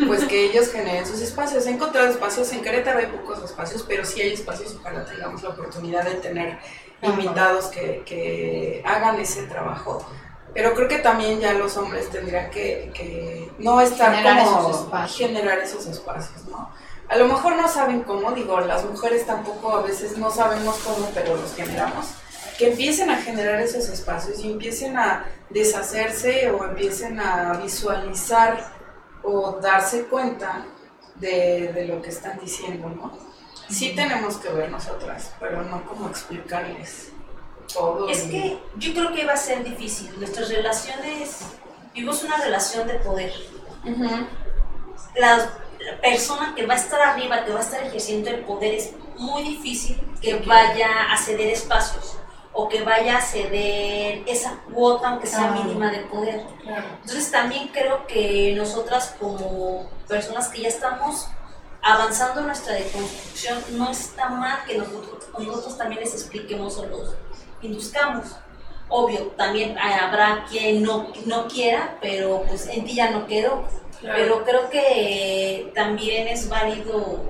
pues 0.08 0.26
que 0.26 0.46
ellos 0.46 0.72
generen 0.72 1.06
sus 1.06 1.22
espacios. 1.22 1.66
He 1.66 1.72
encontrado 1.72 2.08
espacios, 2.08 2.52
en 2.54 2.62
Querétaro 2.62 3.00
hay 3.00 3.08
pocos 3.08 3.44
espacios, 3.44 3.84
pero 3.88 4.06
sí 4.06 4.22
hay 4.22 4.34
espacios 4.34 4.76
ojalá 4.80 5.06
tengamos 5.06 5.42
la 5.42 5.50
oportunidad 5.50 6.04
de 6.04 6.16
tener 6.16 6.60
invitados 7.06 7.66
que, 7.68 8.04
que 8.06 8.84
hagan 8.86 9.20
ese 9.20 9.44
trabajo. 9.44 10.06
Pero 10.54 10.74
creo 10.74 10.88
que 10.88 11.00
también 11.00 11.40
ya 11.40 11.54
los 11.54 11.76
hombres 11.76 12.10
tendrían 12.10 12.50
que, 12.50 12.92
que 12.94 13.52
no 13.60 13.82
estar 13.82 14.16
Generar 14.16 14.46
como 14.46 14.70
esos 14.70 14.82
espacios. 14.84 15.18
generar 15.18 15.60
esos 15.60 15.86
espacios, 15.86 16.46
¿no? 16.46 16.70
A 17.08 17.18
lo 17.18 17.28
mejor 17.28 17.56
no 17.58 17.68
saben 17.68 18.02
cómo, 18.04 18.32
digo, 18.32 18.60
las 18.62 18.86
mujeres 18.86 19.26
tampoco 19.26 19.76
a 19.76 19.82
veces 19.82 20.18
no 20.18 20.32
sabemos 20.32 20.78
cómo, 20.78 21.10
pero 21.14 21.36
los 21.36 21.54
generamos. 21.54 22.06
Que 22.58 22.72
empiecen 22.72 23.10
a 23.10 23.18
generar 23.18 23.60
esos 23.60 23.90
espacios 23.90 24.40
y 24.40 24.52
empiecen 24.52 24.98
a 24.98 25.26
deshacerse 25.50 26.50
o 26.52 26.64
empiecen 26.64 27.20
a 27.20 27.54
visualizar 27.62 28.66
o 29.24 29.60
darse 29.62 30.06
cuenta 30.06 30.66
de, 31.16 31.72
de 31.74 31.86
lo 31.86 32.02
que 32.02 32.10
están 32.10 32.40
diciendo, 32.40 32.90
¿no? 32.90 33.35
Sí 33.70 33.94
tenemos 33.96 34.38
que 34.38 34.50
ver 34.50 34.70
nosotras, 34.70 35.34
pero 35.40 35.64
no 35.64 35.84
como 35.86 36.08
explicarles 36.10 37.12
todo. 37.74 38.08
Es 38.10 38.24
que 38.24 38.60
yo 38.78 38.94
creo 38.94 39.12
que 39.14 39.26
va 39.26 39.34
a 39.34 39.38
ser 39.38 39.64
difícil. 39.64 40.12
Nuestras 40.20 40.50
relaciones, 40.50 41.42
vivimos 41.94 42.24
una 42.24 42.38
relación 42.38 42.88
de 42.88 42.96
poder. 42.96 43.34
La, 45.16 45.38
la 45.38 46.02
persona 46.02 46.54
que 46.56 46.66
va 46.66 46.74
a 46.74 46.78
estar 46.78 47.02
arriba, 47.02 47.46
que 47.46 47.52
va 47.52 47.60
a 47.60 47.64
estar 47.64 47.84
ejerciendo 47.84 48.30
el 48.30 48.42
poder, 48.42 48.74
es 48.76 48.92
muy 49.18 49.44
difícil 49.44 50.00
que 50.22 50.36
vaya 50.40 51.12
a 51.12 51.18
ceder 51.18 51.48
espacios 51.50 52.18
o 52.54 52.70
que 52.70 52.84
vaya 52.84 53.18
a 53.18 53.22
ceder 53.22 54.24
esa 54.28 54.60
cuota, 54.74 55.10
aunque 55.10 55.28
sea 55.28 55.50
Ah. 55.50 55.52
mínima 55.52 55.92
de 55.92 56.00
poder. 56.02 56.46
Claro. 56.62 56.86
Entonces 57.02 57.30
también 57.32 57.68
creo 57.70 58.08
que 58.08 58.54
nosotras 58.56 59.16
como 59.20 59.90
personas 60.08 60.48
que 60.50 60.62
ya 60.62 60.70
estamos 60.70 61.28
avanzando 61.86 62.42
nuestra 62.42 62.74
deconstrucción, 62.74 63.64
no 63.78 63.92
está 63.92 64.28
mal 64.28 64.66
que 64.66 64.76
nosotros, 64.76 65.30
nosotros 65.38 65.78
también 65.78 66.02
les 66.02 66.16
expliquemos 66.16 66.78
o 66.80 66.88
los 66.88 67.14
induzcamos. 67.62 68.26
Obvio, 68.90 69.28
también 69.38 69.78
habrá 69.78 70.46
quien 70.50 70.82
no, 70.82 71.14
no 71.28 71.48
quiera, 71.48 71.98
pero 72.02 72.44
pues 72.48 72.68
en 72.68 72.86
ti 72.86 72.96
ya 72.96 73.12
no 73.12 73.28
quedó. 73.28 73.64
Claro. 74.00 74.18
Pero 74.18 74.44
creo 74.44 74.70
que 74.72 75.72
también 75.76 76.28
es 76.28 76.50
válido 76.50 77.24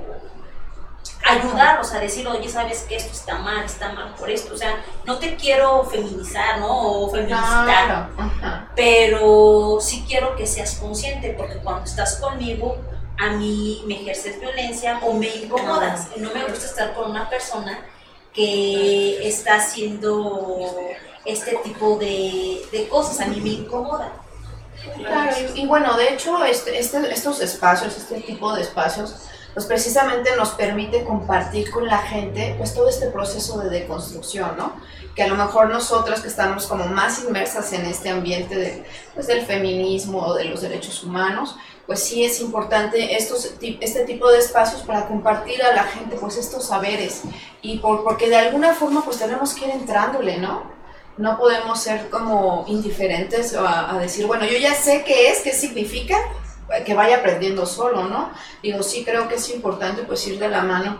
ayudarlos 1.25 1.91
a 1.93 1.99
decir, 1.99 2.25
oye, 2.25 2.47
sabes 2.47 2.83
que 2.83 2.95
esto 2.95 3.11
está 3.11 3.37
mal, 3.37 3.65
está 3.65 3.91
mal 3.91 4.15
por 4.15 4.29
esto. 4.29 4.53
O 4.53 4.57
sea, 4.57 4.81
no 5.03 5.17
te 5.19 5.35
quiero 5.35 5.83
feminizar, 5.83 6.59
¿no? 6.59 7.01
O 7.01 7.11
feminizar 7.11 7.65
Claro. 7.65 8.09
Pero 8.73 9.79
sí 9.81 10.05
quiero 10.07 10.33
que 10.37 10.47
seas 10.47 10.75
consciente 10.75 11.35
porque 11.37 11.57
cuando 11.57 11.83
estás 11.83 12.17
conmigo 12.17 12.77
a 13.17 13.29
mí 13.31 13.83
me 13.87 14.01
ejerces 14.01 14.39
violencia 14.39 14.99
o 15.03 15.13
me 15.13 15.27
incomodas 15.27 16.09
no 16.17 16.33
me 16.33 16.43
gusta 16.45 16.65
estar 16.65 16.93
con 16.93 17.11
una 17.11 17.29
persona 17.29 17.79
que 18.33 19.25
está 19.27 19.55
haciendo 19.55 20.75
este 21.23 21.55
tipo 21.63 21.97
de, 21.97 22.61
de 22.71 22.87
cosas, 22.89 23.19
a 23.21 23.27
mí 23.27 23.39
me 23.41 23.49
incomoda. 23.49 24.11
Claro, 24.97 25.35
y, 25.55 25.61
y 25.61 25.65
bueno, 25.65 25.97
de 25.97 26.09
hecho, 26.13 26.43
este, 26.45 26.77
este- 26.77 27.11
estos 27.11 27.41
espacios, 27.41 27.95
este 27.97 28.21
tipo 28.21 28.53
de 28.53 28.61
espacios, 28.61 29.15
pues 29.53 29.65
precisamente 29.65 30.35
nos 30.35 30.49
permite 30.49 31.03
compartir 31.05 31.71
con 31.71 31.87
la 31.87 31.99
gente 31.99 32.53
pues 32.57 32.73
todo 32.73 32.89
este 32.89 33.07
proceso 33.07 33.57
de 33.59 33.69
deconstrucción, 33.69 34.57
¿no? 34.57 34.73
Que 35.15 35.23
a 35.23 35.27
lo 35.27 35.35
mejor 35.35 35.69
nosotras 35.69 36.19
que 36.19 36.27
estamos 36.27 36.67
como 36.67 36.85
más 36.87 37.23
inmersas 37.23 37.71
en 37.71 37.85
este 37.85 38.09
ambiente 38.09 38.53
de, 38.55 38.83
pues, 39.15 39.27
del 39.27 39.45
feminismo 39.45 40.19
o 40.27 40.33
de 40.35 40.43
los 40.45 40.61
derechos 40.61 41.01
humanos, 41.05 41.55
pues 41.85 42.03
sí 42.03 42.23
es 42.23 42.41
importante 42.41 43.15
estos, 43.15 43.55
este 43.61 44.05
tipo 44.05 44.29
de 44.31 44.39
espacios 44.39 44.81
para 44.81 45.07
compartir 45.07 45.61
a 45.63 45.73
la 45.73 45.83
gente 45.83 46.15
pues 46.15 46.37
estos 46.37 46.65
saberes 46.67 47.21
y 47.61 47.77
por, 47.77 48.03
porque 48.03 48.29
de 48.29 48.37
alguna 48.37 48.73
forma 48.73 49.03
pues 49.03 49.19
tenemos 49.19 49.53
que 49.53 49.65
ir 49.65 49.71
entrándole, 49.71 50.37
¿no? 50.37 50.75
no 51.17 51.37
podemos 51.37 51.79
ser 51.79 52.09
como 52.09 52.65
indiferentes 52.67 53.55
a, 53.55 53.95
a 53.95 53.99
decir, 53.99 54.25
bueno, 54.25 54.45
yo 54.45 54.57
ya 54.57 54.73
sé 54.73 55.03
qué 55.05 55.29
es, 55.29 55.39
qué 55.39 55.53
significa, 55.53 56.17
que 56.85 56.93
vaya 56.93 57.17
aprendiendo 57.17 57.65
solo, 57.65 58.05
¿no? 58.05 58.31
Digo, 58.61 58.81
sí 58.83 59.03
creo 59.05 59.27
que 59.27 59.35
es 59.35 59.49
importante 59.49 60.03
pues 60.03 60.25
ir 60.27 60.39
de 60.39 60.49
la 60.49 60.63
mano. 60.63 60.99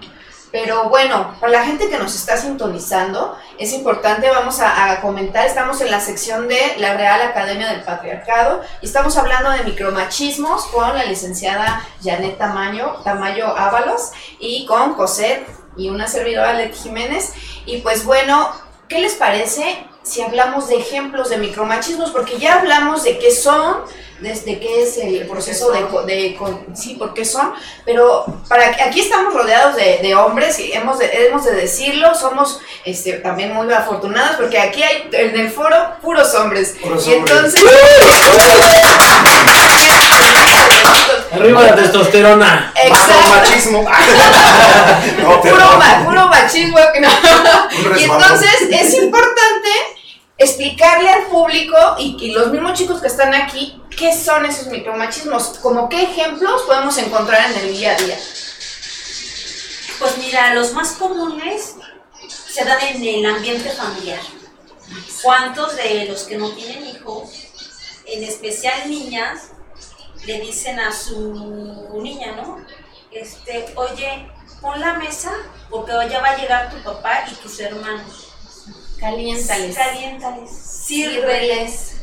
Pero 0.56 0.88
bueno, 0.88 1.36
para 1.42 1.52
la 1.52 1.66
gente 1.66 1.90
que 1.90 1.98
nos 1.98 2.16
está 2.16 2.38
sintonizando, 2.38 3.38
es 3.60 3.74
importante, 3.74 4.30
vamos 4.30 4.62
a, 4.62 5.02
comentar, 5.02 5.46
estamos 5.46 5.82
en 5.82 5.92
la 5.92 6.00
sección 6.00 6.48
de 6.48 6.78
la 6.78 6.94
Real 6.94 7.22
Academia 7.24 7.68
del 7.68 7.84
Patriarcado 7.84 8.62
y 8.82 8.86
estamos 8.86 9.18
hablando 9.18 9.50
de 9.50 9.66
micromachismos 9.66 10.68
con 10.68 10.96
la 10.96 11.04
licenciada 11.04 11.86
Janet 12.02 12.38
Tamayo, 12.38 13.02
Tamayo 13.04 13.48
Ábalos 13.48 14.14
y 14.40 14.66
con 14.66 14.94
Cosette 14.94 15.46
y 15.76 15.90
una 15.90 16.08
servidora 16.08 16.54
Leti 16.54 16.78
Jiménez. 16.84 17.34
Y 17.66 17.80
pues 17.80 18.06
bueno, 18.06 18.50
¿qué 18.88 19.02
les 19.02 19.16
parece 19.16 19.86
si 20.06 20.22
hablamos 20.22 20.68
de 20.68 20.78
ejemplos 20.78 21.30
de 21.30 21.38
micromachismos, 21.38 22.12
porque 22.12 22.38
ya 22.38 22.60
hablamos 22.60 23.04
de 23.04 23.18
qué 23.18 23.32
son, 23.32 23.78
desde 24.20 24.60
qué 24.60 24.84
es 24.84 24.98
el 24.98 25.26
proceso 25.28 25.72
de, 25.72 25.84
de, 26.06 26.38
sí, 26.74 26.96
por 26.96 27.14
qué 27.14 27.26
son, 27.26 27.54
pero 27.86 28.26
para 28.48 28.70
aquí 28.86 29.02
estamos 29.02 29.34
rodeados 29.34 29.76
de, 29.76 30.00
de 30.02 30.16
hombres 30.16 30.60
y 30.60 30.72
hemos 30.72 31.00
de, 31.00 31.28
hemos 31.28 31.44
de 31.44 31.56
decirlo, 31.56 32.14
somos 32.14 32.62
este, 32.86 33.14
también 33.14 33.54
muy 33.54 33.72
afortunados 33.74 34.36
porque 34.38 34.60
aquí 34.60 34.84
hay 34.84 35.10
en 35.12 35.38
el 35.40 35.50
foro 35.50 35.76
puros 36.02 36.34
hombres. 36.36 36.76
y 37.06 37.14
entonces... 37.14 37.62
Arriba 41.32 41.64
la 41.64 41.76
testosterona. 41.76 42.74
Exacto. 42.76 43.30
machismo. 43.36 43.86
puro, 45.42 46.06
puro 46.06 46.28
machismo. 46.28 46.80
y 47.98 48.04
entonces 48.04 48.62
es 48.70 48.94
importante 48.94 49.95
explicarle 50.38 51.10
al 51.10 51.26
público 51.28 51.78
y, 51.98 52.32
los 52.32 52.52
mismos 52.52 52.78
chicos 52.78 53.02
que 53.02 53.08
están 53.08 53.34
aquí 53.34 53.82
qué 53.98 54.16
son 54.16 54.46
esos 54.46 54.68
micromachismos, 54.68 55.60
como 55.62 55.88
qué 55.88 56.04
ejemplos 56.04 56.64
podemos 56.64 56.98
encontrar 56.98 57.52
en 57.52 57.58
el 57.60 57.74
día 57.74 57.94
a 57.94 57.96
día. 57.96 58.18
Pues 60.00 60.18
mira, 60.18 60.54
los 60.54 60.74
más 60.74 60.94
comunes 60.94 61.76
se 62.28 62.66
dan 62.66 62.82
en 62.82 63.04
el 63.04 63.26
ambiente 63.26 63.70
familiar. 63.70 64.20
¿Cuántos 65.24 65.76
de 65.78 66.06
los 66.06 66.24
que 66.24 66.38
no 66.38 66.52
tienen 66.52 66.86
hijos, 66.86 67.30
en 68.06 68.24
especial 68.24 68.90
niñas, 68.90 69.52
le 70.26 70.42
dicen 70.42 70.80
a 70.80 70.92
su 70.92 71.92
niña, 72.02 72.34
¿no? 72.34 72.64
Este, 73.12 73.74
oye, 73.76 74.30
pon 74.62 74.80
la 74.80 74.94
mesa 74.94 75.32
porque 75.70 75.94
ya 76.10 76.20
va 76.20 76.30
a 76.30 76.38
llegar 76.38 76.70
tu 76.70 76.78
papá 76.84 77.26
y 77.32 77.36
tus 77.36 77.60
hermanos. 77.60 78.25
Caliéntales. 79.00 79.76
Caliéntales. 79.76 80.50
Sírveles. 80.50 81.98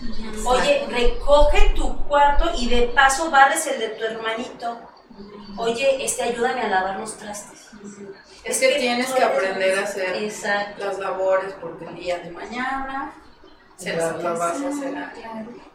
Oye, 0.44 0.86
recoge 0.88 1.72
tu 1.74 1.96
cuarto 2.06 2.50
y 2.56 2.68
de 2.68 2.82
paso 2.88 3.30
barres 3.30 3.66
el 3.66 3.78
de 3.78 3.88
tu 3.88 4.04
hermanito. 4.04 4.78
Oye, 5.56 6.04
este, 6.04 6.22
ayúdame 6.22 6.62
a 6.62 6.68
lavar 6.68 6.98
los 6.98 7.16
trastes. 7.16 7.68
Es, 8.44 8.58
que, 8.58 8.78
tienes 8.78 9.10
que 9.12 9.22
aprender 9.22 9.78
a 9.78 9.82
hacer 9.82 10.76
las 10.78 10.98
labores 10.98 11.54
porque 11.60 11.84
el 11.84 11.94
día 11.96 12.18
de 12.18 12.30
mañana 12.30 13.12
se 13.76 13.94
las, 13.94 14.22
vas 14.22 14.60
a 14.60 14.68
hacer. 14.68 14.94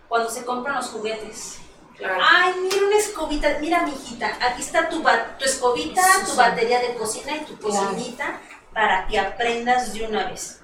Cuando 0.07 0.29
se 0.29 0.45
compran 0.45 0.75
los 0.75 0.87
juguetes. 0.87 1.59
Ay, 1.99 2.53
mira 2.61 2.85
una 2.85 2.97
escobita, 2.97 3.57
mira 3.59 3.81
mi 3.83 3.91
hijita, 3.91 4.37
aquí 4.39 4.61
está 4.61 4.87
tu, 4.87 5.01
tu 5.01 5.45
escobita, 5.45 6.03
tu 6.25 6.35
batería 6.35 6.79
de 6.79 6.93
cocina 6.93 7.35
y 7.35 7.39
tu 7.39 7.57
cocinita 7.57 8.39
para 8.71 9.07
que 9.07 9.19
aprendas 9.19 9.93
de 9.93 10.05
una 10.05 10.27
vez. 10.27 10.61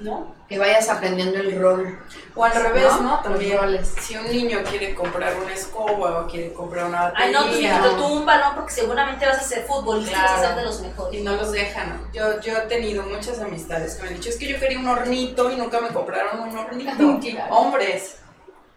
¿No? 0.00 0.34
Que 0.48 0.58
vayas 0.58 0.88
aprendiendo 0.88 1.38
el 1.38 1.58
rol. 1.58 1.98
O 2.34 2.44
al 2.44 2.52
revés, 2.52 3.00
¿no? 3.00 3.20
También, 3.20 3.58
si 3.84 4.16
un 4.16 4.30
niño 4.30 4.62
quiere 4.68 4.94
comprar 4.94 5.34
una 5.36 5.54
escoba 5.54 6.20
o 6.20 6.26
quiere 6.26 6.52
comprar 6.52 6.86
una 6.86 7.02
batería. 7.04 7.26
Ay, 7.26 7.82
no, 7.82 7.90
tú, 7.90 7.96
tú 7.96 8.06
un 8.06 8.26
balón 8.26 8.54
porque 8.54 8.72
seguramente 8.72 9.26
vas 9.26 9.38
a 9.38 9.42
ser 9.42 9.64
futbolista 9.64 10.18
y 10.18 10.22
vas 10.22 10.32
a 10.32 10.46
ser 10.46 10.56
de 10.56 10.62
los 10.62 10.80
mejores. 10.80 11.18
Y 11.18 11.22
no 11.22 11.34
los 11.36 11.52
dejan. 11.52 12.10
Yo, 12.12 12.40
yo 12.40 12.58
he 12.58 12.60
tenido 12.62 13.02
muchas 13.04 13.40
amistades 13.40 13.94
que 13.94 14.02
me 14.02 14.08
han 14.08 14.14
dicho, 14.14 14.28
es 14.28 14.36
que 14.36 14.48
yo 14.48 14.58
quería 14.58 14.78
un 14.78 14.88
hornito 14.88 15.50
y 15.50 15.56
nunca 15.56 15.80
me 15.80 15.88
compraron 15.88 16.40
un 16.40 16.56
hornito. 16.56 17.18
Hombres. 17.50 18.18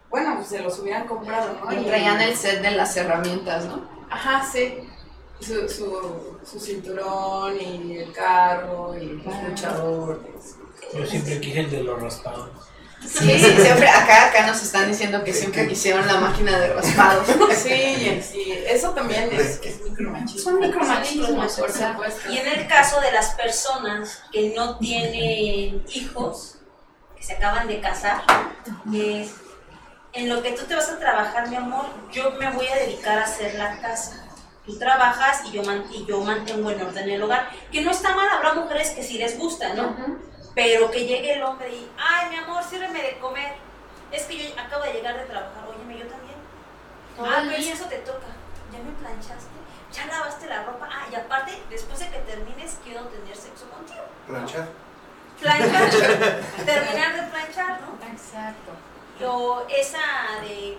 Bueno, 0.10 0.36
pues 0.38 0.48
se 0.48 0.60
los 0.60 0.80
hubieran 0.80 1.06
comprado, 1.06 1.54
¿no? 1.64 1.72
Y 1.72 1.84
traían 1.86 2.20
el 2.22 2.36
set 2.36 2.62
de 2.62 2.72
las 2.72 2.96
herramientas, 2.98 3.66
¿no? 3.66 3.88
Ajá, 4.10 4.44
sí. 4.44 4.89
Su, 5.40 5.70
su, 5.70 6.38
su 6.44 6.60
cinturón 6.60 7.60
y 7.60 7.98
el 7.98 8.12
carro 8.12 8.96
y 8.98 9.22
los 9.24 9.44
luchadores. 9.48 10.56
Yo 10.94 11.06
siempre 11.06 11.40
quise 11.40 11.62
el 11.62 11.72
de 11.72 11.84
los 11.84 12.02
raspados. 12.02 12.50
Sí, 13.02 13.40
siempre, 13.40 13.88
acá, 13.88 14.28
acá 14.28 14.46
nos 14.46 14.62
están 14.62 14.90
diciendo 14.90 15.24
que 15.24 15.34
siempre 15.34 15.68
quisieron 15.68 16.06
la 16.06 16.20
máquina 16.20 16.60
de 16.60 16.74
raspados. 16.74 17.28
Sí, 17.56 18.22
sí, 18.22 18.54
eso 18.68 18.92
también 18.92 19.30
es, 19.32 19.60
es 19.64 19.82
micromachismo. 19.82 20.42
Son 20.42 20.60
micromachismos, 20.60 21.54
por 21.54 21.72
supuesto. 21.72 22.32
Y 22.32 22.38
en 22.38 22.48
el 22.48 22.68
caso 22.68 23.00
de 23.02 23.12
las 23.12 23.36
personas 23.36 24.22
que 24.32 24.54
no 24.56 24.78
tienen 24.78 25.84
hijos, 25.94 26.58
que 27.16 27.24
se 27.24 27.34
acaban 27.34 27.68
de 27.68 27.80
casar, 27.80 28.22
es 28.94 29.32
en 30.14 30.30
lo 30.30 30.42
que 30.42 30.52
tú 30.54 30.66
te 30.66 30.76
vas 30.76 30.90
a 30.90 31.00
trabajar, 31.00 31.50
mi 31.50 31.56
amor, 31.56 31.86
yo 32.12 32.32
me 32.32 32.52
voy 32.52 32.68
a 32.68 32.76
dedicar 32.78 33.20
a 33.20 33.24
hacer 33.24 33.56
la 33.56 33.80
casa. 33.80 34.29
Tú 34.70 34.78
trabajas 34.78 35.42
y 35.46 35.52
yo, 35.52 35.64
y 35.92 36.06
yo 36.06 36.22
mantengo 36.22 36.70
en 36.70 36.80
orden 36.80 37.10
el 37.10 37.24
hogar. 37.24 37.50
Que 37.72 37.82
no 37.82 37.90
está 37.90 38.16
mal, 38.16 38.30
habrá 38.30 38.54
mujeres 38.54 38.92
que 38.92 39.02
sí 39.02 39.18
les 39.18 39.36
gusta, 39.36 39.74
¿no? 39.74 39.96
Pero 40.54 40.92
que 40.92 41.08
llegue 41.08 41.34
el 41.34 41.42
hombre 41.42 41.74
y, 41.74 41.90
ay, 41.98 42.30
mi 42.30 42.36
amor, 42.36 42.64
sírveme 42.64 43.02
de 43.02 43.18
comer. 43.18 43.54
Es 44.12 44.26
que 44.26 44.38
yo 44.38 44.54
acabo 44.62 44.84
de 44.84 44.94
llegar 44.94 45.18
de 45.18 45.26
trabajar, 45.26 45.66
óyeme, 45.68 45.98
yo 45.98 46.06
también. 46.06 46.36
ah, 47.20 47.42
pero 47.50 47.56
eso 47.56 47.86
te 47.86 47.98
toca. 47.98 48.28
¿Ya 48.72 48.78
me 48.78 48.92
planchaste? 48.92 49.58
¿Ya 49.92 50.06
lavaste 50.06 50.46
la 50.46 50.64
ropa? 50.64 50.88
Ah, 50.92 51.08
y 51.12 51.16
aparte, 51.16 51.64
después 51.72 52.00
de 52.00 52.10
que 52.10 52.20
termines, 52.20 52.78
quiero 52.84 53.06
tener 53.06 53.36
sexo 53.36 53.68
contigo. 53.72 54.04
Planchar. 54.28 54.68
Planchar. 55.42 55.90
terminar 56.66 57.16
de 57.16 57.32
planchar, 57.32 57.82
¿no? 57.82 58.08
Exacto. 58.08 59.26
O 59.26 59.66
esa 59.68 60.00
de 60.44 60.78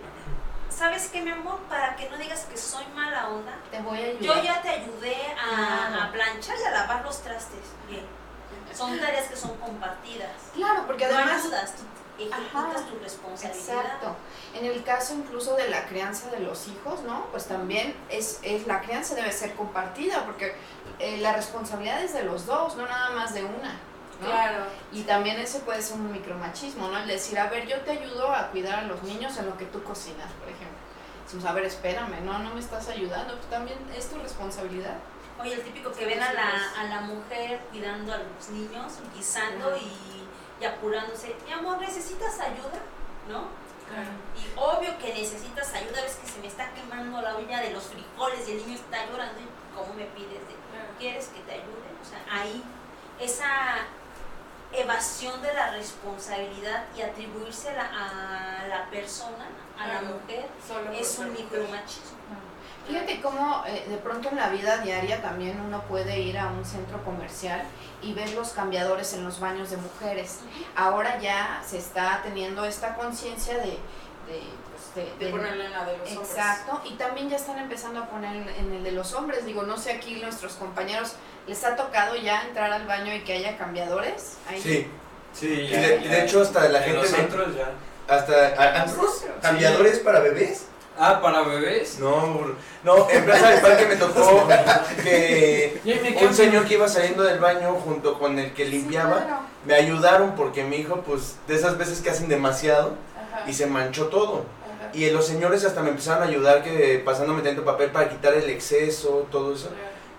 ¿sabes 0.80 1.10
qué, 1.12 1.20
mi 1.20 1.30
amor? 1.30 1.58
Para 1.68 1.94
que 1.94 2.08
no 2.08 2.16
digas 2.16 2.46
que 2.50 2.56
soy 2.56 2.84
mala 2.94 3.28
onda, 3.28 3.52
te 3.70 3.80
voy 3.82 3.98
a 3.98 4.06
ayudar. 4.06 4.22
Yo 4.22 4.42
ya 4.42 4.62
te 4.62 4.70
ayudé 4.70 5.14
a, 5.38 6.06
a 6.06 6.10
planchar 6.10 6.56
y 6.58 6.64
a 6.64 6.70
lavar 6.70 7.04
los 7.04 7.22
trastes. 7.22 7.60
Bien. 7.86 8.06
Son 8.74 8.98
tareas 8.98 9.28
que 9.28 9.36
son 9.36 9.58
compartidas. 9.58 10.30
Claro, 10.54 10.86
porque 10.86 11.04
además... 11.04 11.26
No 11.26 11.50
ayudas, 11.50 11.74
tú 11.76 11.82
ejecutas 12.18 12.86
tu 12.86 12.98
responsabilidad. 12.98 13.76
Exacto. 13.76 14.16
En 14.54 14.64
el 14.64 14.82
caso 14.82 15.14
incluso 15.14 15.54
de 15.56 15.68
la 15.68 15.84
crianza 15.86 16.30
de 16.30 16.40
los 16.40 16.66
hijos, 16.68 17.02
¿no? 17.02 17.26
Pues 17.26 17.46
también 17.46 17.94
es, 18.08 18.40
es 18.42 18.66
la 18.66 18.80
crianza 18.80 19.14
debe 19.14 19.32
ser 19.32 19.54
compartida, 19.54 20.24
porque 20.24 20.56
eh, 20.98 21.18
la 21.18 21.34
responsabilidad 21.34 22.02
es 22.02 22.14
de 22.14 22.22
los 22.22 22.46
dos, 22.46 22.76
no 22.76 22.86
nada 22.86 23.10
más 23.10 23.34
de 23.34 23.44
una. 23.44 23.78
Claro. 24.20 24.64
Y 24.92 25.02
también 25.02 25.38
ese 25.38 25.60
puede 25.60 25.82
ser 25.82 25.96
un 25.96 26.12
micromachismo, 26.12 26.88
¿no? 26.88 26.98
El 26.98 27.08
decir, 27.08 27.38
a 27.38 27.48
ver, 27.48 27.66
yo 27.66 27.80
te 27.80 27.92
ayudo 27.92 28.30
a 28.32 28.48
cuidar 28.48 28.80
a 28.80 28.82
los 28.82 29.02
niños 29.02 29.36
en 29.38 29.46
lo 29.46 29.56
que 29.56 29.66
tú 29.66 29.82
cocinas, 29.82 30.30
por 30.32 30.48
ejemplo. 30.48 30.78
Decimos, 31.24 31.44
a 31.44 31.52
ver, 31.52 31.64
espérame, 31.64 32.24
no, 32.24 32.38
no 32.40 32.54
me 32.54 32.60
estás 32.60 32.88
ayudando, 32.88 33.36
pues 33.36 33.48
también 33.48 33.78
es 33.96 34.10
tu 34.10 34.18
responsabilidad. 34.18 34.96
Oye, 35.40 35.54
el 35.54 35.62
típico 35.62 35.92
que 35.92 36.04
ven 36.04 36.20
a 36.20 36.32
la, 36.32 36.50
a 36.76 36.84
la 36.84 37.00
mujer 37.02 37.60
cuidando 37.70 38.12
a 38.12 38.18
los 38.18 38.48
niños, 38.50 38.92
guisando 39.14 39.74
y, 39.76 40.60
y, 40.60 40.64
apurándose. 40.64 41.34
Mi 41.46 41.52
amor, 41.52 41.80
¿necesitas 41.80 42.38
ayuda? 42.40 42.82
¿No? 43.28 43.48
Claro. 43.88 44.10
Y 44.36 44.44
obvio 44.56 44.98
que 44.98 45.14
necesitas 45.14 45.72
ayuda, 45.72 46.02
ves 46.02 46.16
que 46.16 46.28
se 46.28 46.40
me 46.40 46.46
está 46.46 46.70
quemando 46.74 47.22
la 47.22 47.36
olla 47.36 47.60
de 47.60 47.72
los 47.72 47.84
frijoles 47.84 48.48
y 48.48 48.52
el 48.52 48.58
niño 48.58 48.74
está 48.74 49.06
llorando 49.06 49.40
y 49.40 49.48
¿cómo 49.74 49.94
me 49.94 50.04
pides? 50.06 50.46
De, 50.46 50.54
¿Quieres 50.98 51.28
que 51.28 51.40
te 51.40 51.52
ayude? 51.52 51.90
O 52.00 52.04
sea, 52.04 52.24
ahí 52.30 52.62
esa 53.18 53.86
evasión 54.72 55.42
de 55.42 55.52
la 55.52 55.72
responsabilidad 55.72 56.84
y 56.96 57.02
atribuírsela 57.02 57.82
a 57.82 58.66
la 58.68 58.88
persona, 58.90 59.48
a 59.78 59.88
la 59.88 60.02
mujer, 60.02 60.48
es 60.92 61.18
un 61.18 61.32
micromachismo. 61.32 62.18
Fíjate 62.86 63.20
cómo 63.20 63.62
eh, 63.66 63.86
de 63.88 63.96
pronto 63.98 64.30
en 64.30 64.36
la 64.36 64.48
vida 64.48 64.78
diaria 64.78 65.20
también 65.22 65.60
uno 65.60 65.82
puede 65.82 66.18
ir 66.20 66.38
a 66.38 66.48
un 66.48 66.64
centro 66.64 67.04
comercial 67.04 67.62
y 68.02 68.14
ver 68.14 68.32
los 68.32 68.50
cambiadores 68.50 69.12
en 69.12 69.24
los 69.24 69.38
baños 69.38 69.70
de 69.70 69.76
mujeres. 69.76 70.40
Ahora 70.74 71.20
ya 71.20 71.62
se 71.64 71.78
está 71.78 72.20
teniendo 72.22 72.64
esta 72.64 72.96
conciencia 72.96 73.58
de, 73.58 73.78
de, 74.26 74.42
pues, 74.94 75.18
de, 75.18 75.30
ponerle 75.30 75.66
en 75.66 75.72
la 75.72 75.84
de 75.84 75.98
los 75.98 76.08
hombres. 76.10 76.30
Exacto, 76.30 76.82
y 76.84 76.94
también 76.94 77.28
ya 77.28 77.36
están 77.36 77.58
empezando 77.58 78.00
a 78.00 78.06
poner 78.06 78.48
en 78.48 78.72
el 78.72 78.82
de 78.82 78.92
los 78.92 79.12
hombres. 79.14 79.44
Digo, 79.44 79.62
no 79.62 79.76
sé 79.76 79.92
aquí 79.92 80.16
nuestros 80.20 80.54
compañeros 80.54 81.14
¿Les 81.46 81.64
ha 81.64 81.74
tocado 81.74 82.14
ya 82.16 82.42
entrar 82.42 82.70
al 82.70 82.86
baño 82.86 83.12
y 83.12 83.20
que 83.20 83.32
haya 83.32 83.56
cambiadores? 83.56 84.36
Ahí? 84.48 84.60
Sí, 84.60 84.86
sí. 85.32 85.48
Y 85.48 85.72
de, 85.72 85.98
de, 85.98 86.24
hecho 86.24 86.42
hasta 86.42 86.68
la 86.68 86.80
gente... 86.80 87.00
Los 87.00 87.08
centros 87.08 87.56
ya. 87.56 87.72
Hasta 88.06 88.54
cambiadores 89.40 89.98
para 90.00 90.20
bebés. 90.20 90.66
Ah, 90.98 91.20
para 91.20 91.42
bebés. 91.42 91.98
No, 91.98 92.54
no, 92.84 93.10
en 93.10 93.24
Plaza 93.24 93.50
del 93.50 93.60
Parque 93.60 93.86
me 93.86 93.96
tocó 93.96 94.46
que 95.02 95.80
un 96.24 96.34
señor 96.34 96.66
que 96.66 96.74
iba 96.74 96.88
saliendo 96.88 97.22
del 97.22 97.38
baño 97.38 97.74
junto 97.84 98.18
con 98.18 98.38
el 98.38 98.52
que 98.52 98.66
limpiaba, 98.66 99.42
me 99.64 99.74
ayudaron 99.74 100.36
porque 100.36 100.62
mi 100.62 100.76
hijo, 100.76 101.00
pues, 101.00 101.36
de 101.48 101.54
esas 101.56 101.78
veces 101.78 102.00
que 102.00 102.10
hacen 102.10 102.28
demasiado 102.28 102.94
y 103.46 103.54
se 103.54 103.66
manchó 103.66 104.08
todo. 104.08 104.44
Y 104.92 105.10
los 105.10 105.26
señores 105.26 105.64
hasta 105.64 105.82
me 105.82 105.90
empezaron 105.90 106.22
a 106.22 106.26
ayudar 106.26 106.62
que 106.62 107.02
pasándome 107.04 107.42
tanto 107.42 107.64
papel 107.64 107.90
para 107.90 108.08
quitar 108.08 108.34
el 108.34 108.48
exceso, 108.50 109.26
todo 109.30 109.54
eso 109.54 109.70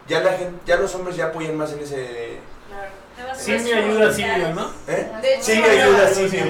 ya 0.07 0.19
la 0.21 0.33
gente, 0.33 0.59
ya 0.65 0.77
los 0.77 0.93
hombres 0.95 1.15
ya 1.15 1.27
apoyan 1.27 1.57
más 1.57 1.71
en 1.73 1.79
ese 1.79 2.39
Sí 3.37 3.51
me 3.51 3.73
ayuda 3.73 4.11
Silvio, 4.11 4.53
¿no? 4.53 4.71
¿Eh? 4.87 5.11
De 5.21 5.35
hecho, 5.35 5.43
sí 5.43 5.59
me 5.61 5.69
ayuda 5.69 6.07
Silvio. 6.07 6.43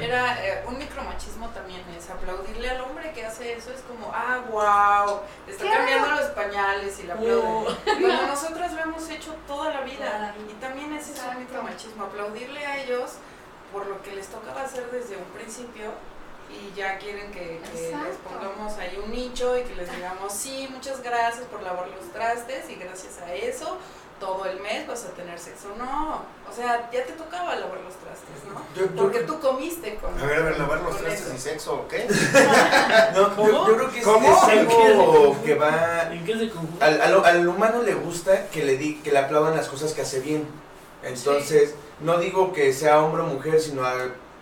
Era 0.00 0.44
eh, 0.44 0.64
un 0.66 0.78
micromachismo 0.78 1.48
también 1.50 1.80
es 1.96 2.10
aplaudirle 2.10 2.70
al 2.70 2.80
hombre 2.80 3.12
que 3.12 3.24
hace 3.24 3.52
eso 3.52 3.70
es 3.72 3.80
como, 3.82 4.10
ah, 4.12 4.40
wow, 4.50 5.20
está 5.46 5.70
cambiando 5.70 6.10
los 6.10 6.26
pañales 6.30 6.98
y 7.00 7.04
la 7.04 7.14
aplauden. 7.14 7.46
Uh. 7.46 7.66
Cuando 7.84 8.26
nosotros 8.26 8.72
lo 8.72 8.80
hemos 8.80 9.08
hecho 9.10 9.34
toda 9.46 9.72
la 9.72 9.82
vida 9.82 10.34
y 10.50 10.54
también 10.54 10.92
ese 10.94 11.12
es 11.12 11.20
un 11.20 11.38
micromachismo, 11.38 12.04
aplaudirle 12.04 12.66
a 12.66 12.82
ellos 12.82 13.12
por 13.72 13.86
lo 13.86 14.02
que 14.02 14.12
les 14.12 14.26
tocaba 14.28 14.62
hacer 14.62 14.90
desde 14.90 15.16
un 15.16 15.24
principio 15.36 15.92
y 16.50 16.76
ya 16.76 16.98
quieren 16.98 17.30
que, 17.30 17.60
que 17.60 17.96
les 17.96 18.16
pongamos 18.16 18.76
ahí 18.78 18.98
un 19.04 19.10
nicho 19.10 19.58
y 19.58 19.62
que 19.62 19.74
les 19.74 19.94
digamos, 19.94 20.32
sí, 20.32 20.68
muchas 20.70 21.02
gracias 21.02 21.46
por 21.46 21.62
lavar 21.62 21.88
los 21.88 22.12
trastes 22.12 22.68
y 22.70 22.76
gracias 22.76 23.18
a 23.18 23.34
eso 23.34 23.78
todo 24.18 24.44
el 24.46 24.60
mes 24.60 24.86
vas 24.86 25.04
a 25.04 25.08
tener 25.10 25.38
sexo. 25.38 25.68
No, 25.78 26.22
o 26.48 26.54
sea, 26.54 26.90
ya 26.92 27.04
te 27.04 27.12
tocaba 27.12 27.54
lavar 27.56 27.78
los 27.80 27.94
trastes, 27.96 28.44
¿no? 28.48 29.00
Porque 29.00 29.20
tú 29.20 29.40
comiste 29.40 29.96
con. 29.96 30.18
A 30.18 30.26
ver, 30.26 30.38
a 30.38 30.44
ver, 30.44 30.58
lavar 30.58 30.80
los 30.80 30.96
trastes 30.98 31.32
y 31.34 31.38
sexo, 31.38 31.74
¿o 31.74 31.88
qué? 31.88 32.06
no, 33.14 33.36
yo, 33.36 33.68
yo, 33.68 33.76
creo 33.76 33.90
que 33.90 34.00
es, 34.00 34.06
algo 34.06 35.36
que 35.44 35.54
va. 35.54 36.12
¿En 36.12 36.24
qué 36.24 36.34
se 36.34 36.50
al, 36.80 37.00
al, 37.00 37.24
al, 37.24 37.48
humano 37.48 37.82
le 37.82 37.94
gusta 37.94 38.48
que 38.48 38.64
le, 38.64 38.76
di, 38.76 38.96
que 38.96 39.12
le 39.12 39.18
aplaudan 39.18 39.56
las 39.56 39.68
cosas 39.68 39.92
que 39.92 40.02
hace 40.02 40.20
bien. 40.20 40.46
Entonces, 41.02 41.74
no 42.00 42.18
digo 42.18 42.52
que 42.52 42.72
sea 42.72 43.00
hombre 43.00 43.22
o 43.22 43.26
mujer, 43.26 43.60
sino 43.60 43.86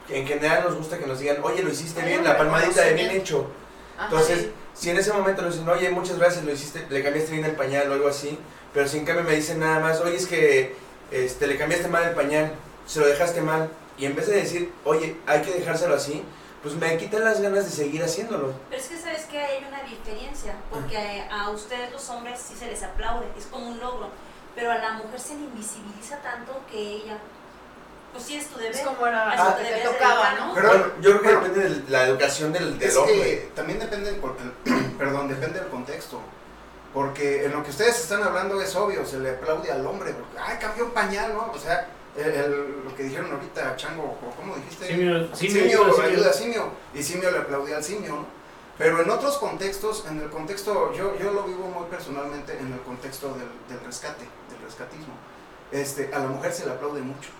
en 0.09 0.27
general 0.27 0.64
nos 0.64 0.77
gusta 0.77 0.99
que 0.99 1.07
nos 1.07 1.19
digan, 1.19 1.38
oye, 1.42 1.62
lo 1.62 1.71
hiciste 1.71 2.03
bien, 2.03 2.25
la 2.25 2.37
palmadita 2.37 2.83
de 2.83 2.95
bien 2.95 3.11
hecho. 3.11 3.51
Entonces, 4.03 4.49
si 4.75 4.90
en 4.90 4.99
ese 4.99 5.12
momento 5.12 5.42
nos 5.42 5.55
dicen, 5.55 5.69
oye, 5.69 5.90
muchas 5.90 6.19
gracias, 6.19 6.45
lo 6.45 6.53
hiciste, 6.53 6.87
le 6.88 7.03
cambiaste 7.03 7.33
bien 7.33 7.45
el 7.45 7.57
pañal 7.57 7.90
o 7.90 7.95
algo 7.95 8.09
así, 8.09 8.38
pero 8.75 8.87
si 8.87 8.99
en 8.99 9.05
cambio 9.07 9.25
me 9.25 9.35
dicen 9.35 9.61
nada 9.61 9.81
más, 9.81 10.01
oye, 10.01 10.16
es 10.16 10.27
que 10.27 10.77
este, 11.11 11.47
le 11.47 11.57
cambiaste 11.57 11.88
mal 11.88 12.05
el 12.05 12.14
pañal, 12.14 12.53
se 12.87 13.01
lo 13.01 13.07
dejaste 13.07 13.40
mal, 13.40 13.71
y 13.97 14.05
en 14.05 14.14
vez 14.14 14.27
de 14.27 14.37
decir, 14.37 14.73
oye, 14.85 15.16
hay 15.27 15.40
que 15.40 15.53
dejárselo 15.53 15.95
así, 15.95 16.23
pues 16.62 16.75
me 16.75 16.97
quitan 16.99 17.25
las 17.25 17.40
ganas 17.40 17.64
de 17.64 17.71
seguir 17.71 18.03
haciéndolo. 18.03 18.53
Pero 18.69 18.83
es 18.83 18.88
que 18.88 18.99
sabes 18.99 19.25
que 19.25 19.38
hay 19.38 19.64
una 19.66 19.83
diferencia, 19.83 20.55
porque 20.71 21.25
a 21.31 21.51
ustedes 21.51 21.90
los 21.92 22.09
hombres 22.11 22.38
sí 22.40 22.55
se 22.55 22.66
les 22.66 22.83
aplaude, 22.83 23.27
es 23.38 23.47
como 23.47 23.69
un 23.69 23.79
logro, 23.79 24.11
pero 24.55 24.71
a 24.71 24.79
la 24.79 24.92
mujer 24.95 25.21
se 25.21 25.35
le 25.35 25.45
invisibiliza 25.45 26.19
tanto 26.19 26.61
que 26.71 26.79
ella 26.79 27.19
pues 28.16 28.29
sí 28.29 28.37
es 28.37 28.46
tu 28.46 28.59
deber. 28.59 28.74
Es 28.74 28.81
como 28.81 29.07
era, 29.07 29.31
ah, 29.31 29.57
te, 29.57 29.87
tocaba, 29.87 30.33
¿no? 30.35 30.55
Pero 30.55 31.00
yo 31.00 31.20
creo 31.20 31.42
que 31.42 31.48
depende 31.48 31.68
de 31.68 31.90
la 31.90 32.05
educación 32.05 32.52
del, 32.52 32.79
del 32.79 32.88
es 32.88 32.96
hombre. 32.96 33.14
Que 33.14 33.50
también 33.55 33.79
depende, 33.79 34.18
perdón, 34.98 35.29
depende 35.29 35.61
del 35.61 35.68
contexto. 35.68 36.20
Porque 36.94 37.44
en 37.44 37.52
lo 37.52 37.62
que 37.62 37.70
ustedes 37.70 38.00
están 38.00 38.22
hablando 38.22 38.61
es 38.62 38.74
obvio, 38.74 39.05
se 39.05 39.18
le 39.18 39.31
aplaude 39.31 39.70
al 39.70 39.87
hombre, 39.87 40.14
porque, 40.14 40.38
ay, 40.38 40.57
cambió 40.59 40.87
un 40.87 40.92
pañal, 40.92 41.35
¿no? 41.35 41.52
O 41.52 41.59
sea, 41.59 41.88
lo 42.16 42.96
que 42.96 43.02
dijeron 43.02 43.31
ahorita, 43.31 43.76
Chango, 43.76 44.18
¿cómo 44.35 44.57
dijiste? 44.57 44.87
Simio, 44.87 45.37
simio, 45.37 46.02
ayuda 46.02 46.31
a 46.31 46.33
simio, 46.33 46.70
y 46.94 47.02
simio 47.02 47.31
le 47.31 47.38
aplaudía 47.38 47.76
al 47.76 47.85
simio, 47.85 48.16
¿no? 48.16 48.26
Pero 48.79 49.02
en 49.02 49.11
otros 49.11 49.37
contextos, 49.37 50.07
en 50.09 50.20
el 50.20 50.31
contexto, 50.31 50.94
yo, 50.94 51.18
yo 51.18 51.33
lo 51.33 51.42
vivo 51.42 51.66
muy 51.66 51.87
personalmente 51.90 52.59
en 52.59 52.72
el 52.72 52.81
contexto 52.81 53.29
del, 53.35 53.48
del 53.68 53.85
rescate, 53.85 54.24
del 54.50 54.62
rescatismo. 54.64 55.14
Este, 55.70 56.14
a 56.14 56.20
la 56.20 56.29
mujer 56.29 56.52
se 56.52 56.64
le 56.64 56.72
aplaude 56.72 57.02
mucho. 57.02 57.31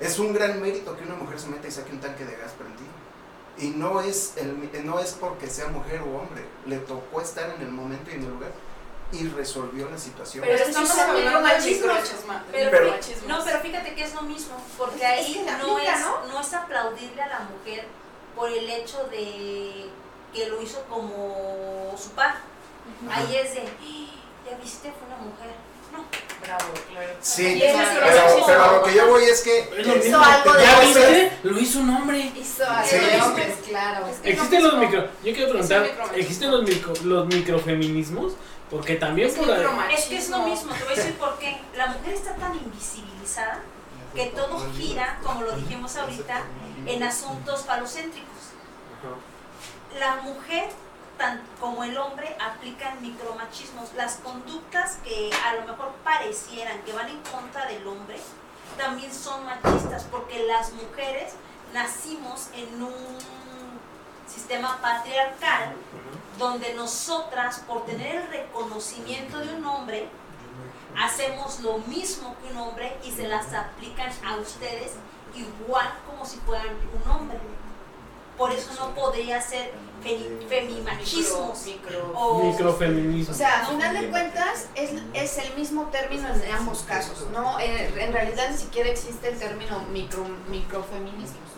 Es 0.00 0.18
un 0.18 0.32
gran 0.32 0.60
mérito 0.60 0.96
que 0.96 1.04
una 1.04 1.14
mujer 1.14 1.40
se 1.40 1.48
meta 1.48 1.68
y 1.68 1.70
saque 1.70 1.92
un 1.92 2.00
tanque 2.00 2.24
de 2.24 2.36
gas 2.36 2.52
prendido. 2.52 2.88
Y 3.58 3.76
no 3.76 4.00
es, 4.00 4.34
el, 4.36 4.86
no 4.86 5.00
es 5.00 5.12
porque 5.12 5.48
sea 5.48 5.68
mujer 5.68 6.00
o 6.02 6.18
hombre, 6.18 6.44
le 6.66 6.78
tocó 6.78 7.20
estar 7.20 7.50
en 7.50 7.62
el 7.62 7.72
momento 7.72 8.10
y 8.10 8.14
en 8.14 8.22
el 8.22 8.30
lugar 8.30 8.52
y 9.10 9.26
resolvió 9.28 9.88
la 9.88 9.98
situación. 9.98 10.44
Pero 10.46 10.62
estamos 10.64 10.98
hablando 10.98 11.40
machismo. 11.40 11.92
Pero, 12.52 12.94
no, 13.26 13.44
pero 13.44 13.60
fíjate 13.60 13.94
que 13.94 14.02
es 14.02 14.14
lo 14.14 14.22
mismo, 14.22 14.54
porque 14.76 15.04
ahí 15.04 15.44
no, 15.58 15.78
es, 15.78 16.00
¿no? 16.28 16.40
es 16.40 16.52
aplaudirle 16.52 17.22
a 17.22 17.28
la 17.28 17.40
mujer 17.40 17.86
por 18.36 18.50
el 18.50 18.68
hecho 18.68 19.04
de 19.04 19.90
que 20.32 20.48
lo 20.48 20.60
hizo 20.60 20.82
como 20.84 21.94
su 21.96 22.10
par. 22.10 22.36
Ahí 23.10 23.36
es 23.36 23.54
de, 23.54 23.62
ya 24.48 24.56
viste, 24.62 24.92
fue 24.92 25.06
una 25.06 25.16
mujer. 25.16 25.54
No. 25.92 26.04
Bravo, 26.42 26.72
claro. 26.90 27.08
Sí, 27.20 27.60
pero, 27.60 27.78
pero, 28.46 28.62
a 28.62 28.72
lo 28.72 28.82
que 28.82 28.94
yo 28.94 29.08
voy 29.08 29.24
es 29.24 29.40
que 29.42 29.68
hizo 30.06 30.20
algo 30.20 30.52
de 30.52 30.62
¿Ya 30.62 30.80
viste? 30.80 31.32
Lo 31.42 31.58
hizo 31.58 31.80
un 31.80 31.90
hombre. 31.90 32.32
Hizo 32.34 32.64
algo 32.64 33.06
de 33.06 33.22
hombres, 33.22 33.56
claro. 33.66 34.06
existen 34.22 34.62
los 34.62 34.78
micro, 34.78 35.04
yo 35.24 35.34
quiero 35.34 35.50
preguntar, 35.50 35.90
¿existen 36.14 36.50
los 36.50 36.62
micro, 36.62 36.92
los 37.04 37.26
microfeminismos? 37.26 38.34
Porque 38.70 38.96
también 38.96 39.28
es 39.28 39.34
por 39.34 39.48
Es 39.90 40.04
que 40.06 40.16
es 40.18 40.28
lo 40.28 40.40
mismo, 40.40 40.72
te 40.74 40.84
voy 40.84 40.92
a 40.92 40.96
decir 40.96 41.14
por 41.14 41.38
qué. 41.38 41.58
La 41.76 41.86
mujer 41.86 42.12
está 42.14 42.34
tan 42.34 42.54
invisibilizada 42.54 43.62
que 44.14 44.26
todo 44.26 44.66
gira, 44.76 45.18
como 45.22 45.42
lo 45.42 45.52
dijimos 45.52 45.96
ahorita, 45.96 46.42
en 46.86 47.02
asuntos 47.02 47.64
falocéntricos. 47.64 48.28
La 49.98 50.16
mujer, 50.16 50.68
tan 51.18 51.42
como 51.60 51.84
el 51.84 51.98
hombre, 51.98 52.36
aplican 52.40 53.02
micromachismos. 53.02 53.92
Las 53.94 54.16
conductas 54.16 54.98
que 55.04 55.30
a 55.44 55.54
lo 55.56 55.62
mejor 55.66 55.92
parecieran 56.04 56.80
que 56.82 56.92
van 56.92 57.08
en 57.08 57.20
contra 57.22 57.66
del 57.66 57.86
hombre, 57.86 58.18
también 58.78 59.12
son 59.12 59.44
machistas, 59.44 60.04
porque 60.10 60.46
las 60.46 60.72
mujeres 60.72 61.34
nacimos 61.74 62.48
en 62.54 62.82
un 62.82 63.18
sistema 64.26 64.78
patriarcal 64.80 65.74
donde 66.38 66.74
nosotras, 66.74 67.62
por 67.66 67.84
tener 67.84 68.16
el 68.16 68.28
reconocimiento 68.28 69.38
de 69.38 69.54
un 69.54 69.64
hombre, 69.66 70.08
hacemos 70.96 71.60
lo 71.60 71.78
mismo 71.78 72.36
que 72.40 72.52
un 72.52 72.58
hombre 72.58 72.96
y 73.04 73.10
se 73.10 73.26
las 73.26 73.52
aplican 73.52 74.10
a 74.24 74.36
ustedes 74.36 74.92
igual 75.34 75.92
como 76.06 76.24
si 76.24 76.38
fueran 76.38 76.68
un 76.68 77.10
hombre. 77.10 77.38
Por 78.38 78.52
eso 78.52 78.70
no 78.78 78.94
podría 78.94 79.42
ser 79.42 79.72
femimachismo 80.48 81.54
micro, 81.66 82.12
o 82.14 82.44
microfeminismo. 82.44 83.34
O 83.34 83.36
sea, 83.36 83.62
a 83.62 83.66
final 83.66 84.00
de 84.00 84.08
cuentas 84.08 84.68
es, 84.74 84.90
es, 85.12 85.38
el 85.38 85.54
mismo 85.54 85.86
término 85.86 86.28
en 86.28 86.52
ambos 86.52 86.84
casos. 86.86 87.26
No, 87.32 87.58
en, 87.58 87.98
en 87.98 88.12
realidad 88.12 88.50
ni 88.50 88.56
siquiera 88.56 88.88
existe 88.88 89.28
el 89.28 89.38
término 89.38 89.80
micro, 89.92 90.24
microfeminismo. 90.48 91.48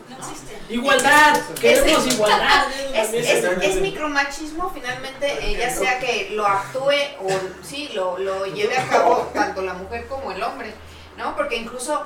Igualdad, 0.68 1.40
queremos 1.60 2.06
igualdad. 2.06 2.66
Es, 2.94 3.12
es, 3.14 3.80
micromachismo 3.80 4.70
finalmente, 4.70 5.26
eh, 5.40 5.56
ya 5.58 5.70
sea 5.70 5.98
que 5.98 6.30
lo 6.32 6.46
actúe 6.46 6.92
o 7.20 7.28
sí, 7.62 7.90
lo, 7.94 8.18
lo 8.18 8.46
lleve 8.46 8.76
a 8.76 8.88
cabo 8.88 9.30
tanto 9.34 9.62
la 9.62 9.74
mujer 9.74 10.06
como 10.08 10.32
el 10.32 10.42
hombre, 10.42 10.74
¿no? 11.16 11.36
Porque 11.36 11.56
incluso 11.56 12.04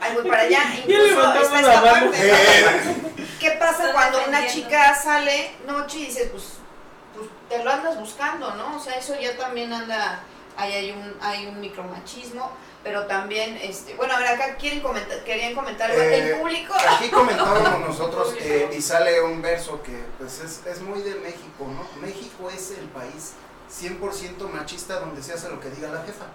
Ay, 0.00 0.14
voy 0.14 0.28
para 0.28 0.42
allá. 0.42 0.62
Incluso 0.86 1.34
está 1.34 1.60
esta 1.60 1.82
parte. 1.82 2.16
¿Qué 3.40 3.50
pasa 3.52 3.92
cuando 3.92 4.18
una 4.26 4.46
chica 4.46 4.94
sale 4.94 5.52
noche 5.66 5.98
y 5.98 6.06
dices, 6.06 6.28
pues, 6.30 6.44
pues 7.14 7.28
te 7.48 7.62
lo 7.62 7.70
andas 7.70 7.98
buscando, 7.98 8.54
¿no? 8.54 8.76
O 8.76 8.80
sea, 8.80 8.94
eso 8.94 9.14
ya 9.20 9.36
también 9.36 9.72
anda, 9.72 10.20
ahí 10.56 10.72
hay 10.72 10.90
un, 10.92 11.16
hay 11.20 11.46
un 11.46 11.60
micromachismo 11.60 12.50
pero 12.86 13.04
también, 13.06 13.58
este, 13.60 13.96
bueno, 13.96 14.14
a 14.14 14.18
ver, 14.20 14.28
acá 14.28 14.54
quieren 14.54 14.80
comentar, 14.80 15.24
querían 15.24 15.56
comentar 15.56 15.90
eh, 15.90 16.30
el 16.30 16.38
público. 16.38 16.72
Aquí 16.88 17.08
comentábamos 17.08 17.80
nosotros 17.88 18.32
eh, 18.38 18.70
y 18.72 18.80
sale 18.80 19.20
un 19.22 19.42
verso 19.42 19.82
que 19.82 20.04
pues 20.18 20.38
es, 20.38 20.64
es, 20.64 20.80
muy 20.82 21.02
de 21.02 21.16
México, 21.16 21.66
¿no? 21.66 21.84
México 22.00 22.48
es 22.48 22.70
el 22.78 22.86
país 22.90 23.32
100% 23.68 24.48
machista 24.52 25.00
donde 25.00 25.20
se 25.20 25.32
hace 25.32 25.48
lo 25.48 25.58
que 25.58 25.70
diga 25.70 25.88
la 25.88 26.04
jefa. 26.04 26.26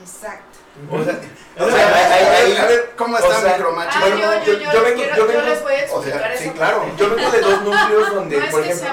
Exacto. 0.00 0.58
O 0.90 1.04
sea, 1.04 1.20
a 2.62 2.66
ver, 2.66 2.92
¿cómo 2.96 3.18
está 3.18 3.40
micromachismo? 3.40 4.06
Ah, 4.06 4.42
yo, 4.44 4.52
yo, 4.52 4.58
yo, 4.58 4.72
yo, 4.72 4.82
vengo, 4.82 5.02
yo, 5.16 5.26
vengo, 5.26 5.42
les 5.42 5.62
voy 5.62 5.72
a 5.72 5.80
explicar 5.80 6.32
eso. 6.32 6.42
Sí, 6.44 6.50
claro. 6.50 6.84
Yo 6.96 7.14
vengo 7.14 7.30
de 7.30 7.40
dos 7.40 7.62
núcleos 7.62 8.14
donde, 8.14 8.40
por 8.42 8.60
ejemplo, 8.62 8.88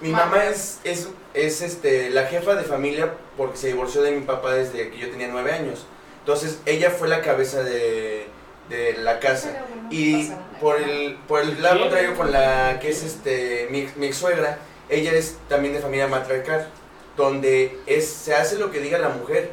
mi 0.00 0.10
mamá 0.10 0.44
es, 0.44 0.78
es, 0.84 1.08
es 1.34 1.60
este, 1.62 2.10
la 2.10 2.26
jefa 2.26 2.54
de 2.54 2.62
familia 2.62 3.14
porque 3.36 3.56
se 3.56 3.66
divorció 3.68 4.02
de 4.02 4.12
mi 4.12 4.20
papá 4.20 4.54
desde 4.54 4.90
que 4.90 4.98
yo 4.98 5.10
tenía 5.10 5.28
nueve 5.28 5.52
años. 5.52 5.86
Entonces 6.20 6.60
ella 6.66 6.90
fue 6.90 7.08
la 7.08 7.20
cabeza 7.20 7.62
de, 7.62 8.28
de 8.68 8.94
la 8.94 9.20
casa. 9.20 9.64
y 9.90 10.30
por 10.60 10.80
el, 10.80 11.18
por 11.28 11.40
el 11.40 11.60
lado 11.60 11.80
contrario, 11.80 12.14
con 12.14 12.32
la 12.32 12.78
que 12.80 12.90
es 12.90 13.02
este 13.02 13.68
mi, 13.70 13.88
mi 13.96 14.06
ex 14.06 14.16
suegra, 14.16 14.58
ella 14.88 15.12
es 15.12 15.36
también 15.48 15.74
de 15.74 15.80
familia 15.80 16.06
matriarcal, 16.06 16.68
donde 17.16 17.78
es, 17.86 18.08
se 18.08 18.34
hace 18.34 18.56
lo 18.58 18.70
que 18.70 18.80
diga 18.80 18.98
la 18.98 19.08
mujer. 19.10 19.52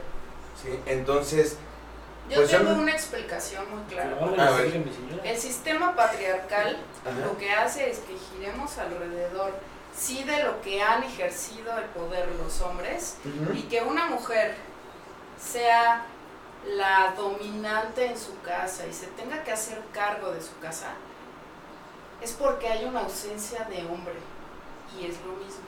¿Sí? 0.62 0.80
Entonces... 0.86 1.58
Yo 2.30 2.38
pues 2.38 2.52
tengo 2.52 2.72
una 2.72 2.92
explicación 2.92 3.66
muy 3.70 3.84
clara. 3.90 4.16
El 5.24 5.38
sistema 5.38 5.96
patriarcal 5.96 6.78
lo 7.26 7.38
que 7.38 7.52
hace 7.52 7.90
es 7.90 8.00
que 8.00 8.16
giremos 8.18 8.78
alrededor 8.78 9.54
sí 9.96 10.24
de 10.24 10.44
lo 10.44 10.62
que 10.62 10.82
han 10.82 11.04
ejercido 11.04 11.78
el 11.78 11.86
poder 11.86 12.30
los 12.42 12.62
hombres 12.62 13.18
y 13.54 13.64
que 13.64 13.82
una 13.82 14.06
mujer 14.06 14.56
sea 15.38 16.06
la 16.66 17.14
dominante 17.18 18.06
en 18.06 18.18
su 18.18 18.40
casa 18.42 18.86
y 18.88 18.94
se 18.94 19.08
tenga 19.08 19.44
que 19.44 19.52
hacer 19.52 19.82
cargo 19.92 20.32
de 20.32 20.42
su 20.42 20.58
casa, 20.60 20.94
es 22.22 22.32
porque 22.34 22.68
hay 22.68 22.86
una 22.86 23.02
ausencia 23.02 23.66
de 23.66 23.84
hombre 23.86 24.14
y 24.98 25.06
es 25.06 25.16
lo 25.26 25.34
mismo, 25.34 25.64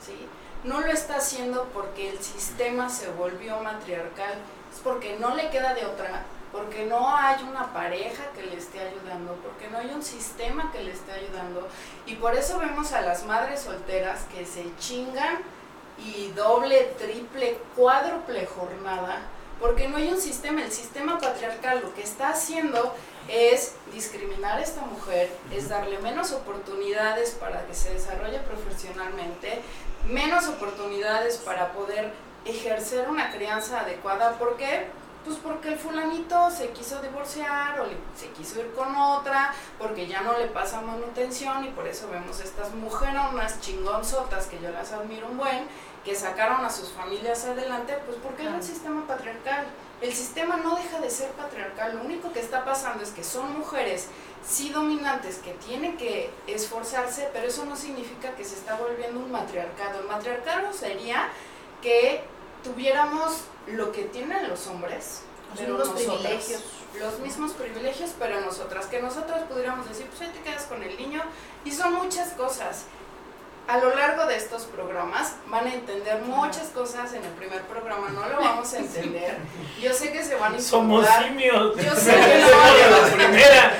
¿sí? 0.00 0.26
No 0.68 0.80
lo 0.82 0.92
está 0.92 1.16
haciendo 1.16 1.64
porque 1.72 2.10
el 2.10 2.18
sistema 2.18 2.90
se 2.90 3.08
volvió 3.08 3.58
matriarcal, 3.60 4.34
es 4.70 4.80
porque 4.80 5.16
no 5.18 5.34
le 5.34 5.48
queda 5.48 5.72
de 5.72 5.86
otra, 5.86 6.24
porque 6.52 6.84
no 6.84 7.08
hay 7.16 7.42
una 7.42 7.72
pareja 7.72 8.24
que 8.34 8.42
le 8.42 8.58
esté 8.58 8.80
ayudando, 8.80 9.32
porque 9.42 9.70
no 9.70 9.78
hay 9.78 9.90
un 9.94 10.02
sistema 10.02 10.70
que 10.70 10.82
le 10.82 10.92
esté 10.92 11.12
ayudando. 11.12 11.66
Y 12.04 12.16
por 12.16 12.34
eso 12.34 12.58
vemos 12.58 12.92
a 12.92 13.00
las 13.00 13.24
madres 13.24 13.60
solteras 13.60 14.24
que 14.30 14.44
se 14.44 14.66
chingan 14.78 15.38
y 15.96 16.28
doble, 16.32 16.92
triple, 16.98 17.56
cuádruple 17.74 18.44
jornada 18.44 19.22
porque 19.60 19.88
no 19.88 19.96
hay 19.96 20.08
un 20.08 20.20
sistema, 20.20 20.62
el 20.62 20.72
sistema 20.72 21.18
patriarcal 21.18 21.80
lo 21.80 21.92
que 21.94 22.02
está 22.02 22.30
haciendo 22.30 22.94
es 23.28 23.74
discriminar 23.92 24.58
a 24.58 24.62
esta 24.62 24.82
mujer, 24.82 25.30
es 25.52 25.68
darle 25.68 25.98
menos 25.98 26.32
oportunidades 26.32 27.32
para 27.32 27.66
que 27.66 27.74
se 27.74 27.92
desarrolle 27.92 28.38
profesionalmente, 28.40 29.60
menos 30.06 30.46
oportunidades 30.48 31.38
para 31.38 31.72
poder 31.72 32.12
ejercer 32.44 33.08
una 33.08 33.30
crianza 33.30 33.80
adecuada. 33.80 34.38
¿Por 34.38 34.56
qué? 34.56 34.86
Pues 35.24 35.36
porque 35.38 35.68
el 35.68 35.78
fulanito 35.78 36.50
se 36.50 36.70
quiso 36.70 37.02
divorciar 37.02 37.80
o 37.80 37.86
se 38.16 38.28
quiso 38.30 38.60
ir 38.60 38.72
con 38.72 38.96
otra, 38.96 39.52
porque 39.78 40.06
ya 40.06 40.22
no 40.22 40.38
le 40.38 40.46
pasa 40.46 40.80
manutención 40.80 41.64
y 41.64 41.68
por 41.68 41.86
eso 41.86 42.08
vemos 42.08 42.40
estas 42.40 42.72
mujeres, 42.72 43.20
unas 43.32 43.60
chingonzotas 43.60 44.46
que 44.46 44.58
yo 44.60 44.70
las 44.70 44.92
admiro 44.92 45.26
un 45.26 45.36
buen, 45.36 45.66
que 46.04 46.14
sacaron 46.14 46.64
a 46.64 46.70
sus 46.70 46.90
familias 46.92 47.44
adelante, 47.44 47.98
pues 48.06 48.16
porque 48.22 48.44
era 48.44 48.54
un 48.54 48.62
sistema 48.62 49.06
patriarcal. 49.06 49.66
El 50.00 50.14
sistema 50.14 50.56
no 50.58 50.76
deja 50.76 51.00
de 51.00 51.10
ser 51.10 51.30
patriarcal, 51.32 51.96
lo 51.96 52.04
único 52.04 52.32
que 52.32 52.40
está 52.40 52.64
pasando 52.64 53.02
es 53.02 53.10
que 53.10 53.24
son 53.24 53.58
mujeres 53.58 54.06
sí 54.46 54.70
dominantes 54.70 55.38
que 55.38 55.52
tienen 55.54 55.96
que 55.96 56.30
esforzarse, 56.46 57.28
pero 57.32 57.48
eso 57.48 57.64
no 57.64 57.76
significa 57.76 58.34
que 58.34 58.44
se 58.44 58.54
está 58.54 58.76
volviendo 58.76 59.20
un 59.20 59.30
matriarcado. 59.30 60.00
El 60.00 60.06
matriarcado 60.06 60.72
sería 60.72 61.28
que 61.82 62.22
tuviéramos 62.64 63.42
lo 63.66 63.92
que 63.92 64.04
tienen 64.04 64.48
los 64.48 64.66
hombres, 64.66 65.22
los 65.66 65.68
mismos 65.68 65.88
privilegios. 65.90 66.62
Los 66.98 67.18
mismos 67.20 67.52
privilegios, 67.52 68.10
pero 68.18 68.40
nosotras, 68.40 68.86
que 68.86 69.00
nosotras 69.00 69.42
pudiéramos 69.42 69.88
decir, 69.88 70.06
pues 70.06 70.22
ahí 70.22 70.28
te 70.28 70.40
quedas 70.40 70.64
con 70.64 70.82
el 70.82 70.96
niño, 70.96 71.22
y 71.64 71.70
son 71.70 71.92
muchas 71.92 72.32
cosas 72.32 72.84
a 73.68 73.76
lo 73.76 73.94
largo 73.94 74.24
de 74.24 74.36
estos 74.36 74.62
programas 74.62 75.34
van 75.48 75.66
a 75.66 75.74
entender 75.74 76.22
muchas 76.22 76.68
cosas 76.68 77.12
en 77.12 77.22
el 77.22 77.30
primer 77.32 77.60
programa, 77.62 78.08
no 78.08 78.26
lo 78.26 78.40
vamos 78.40 78.72
a 78.72 78.78
entender. 78.78 79.36
Yo 79.78 79.92
sé 79.92 80.10
que 80.10 80.24
se 80.24 80.36
van 80.36 80.54
a 80.54 80.58
incomodar. 80.58 81.12
Somos 81.12 81.26
simios. 81.26 81.76
Yo 81.76 81.94
sé 81.94 82.12
que 82.12 82.38
no 82.40 82.48
van 82.56 82.76
a 82.80 82.90
la 82.96 83.14
primera. 83.14 83.72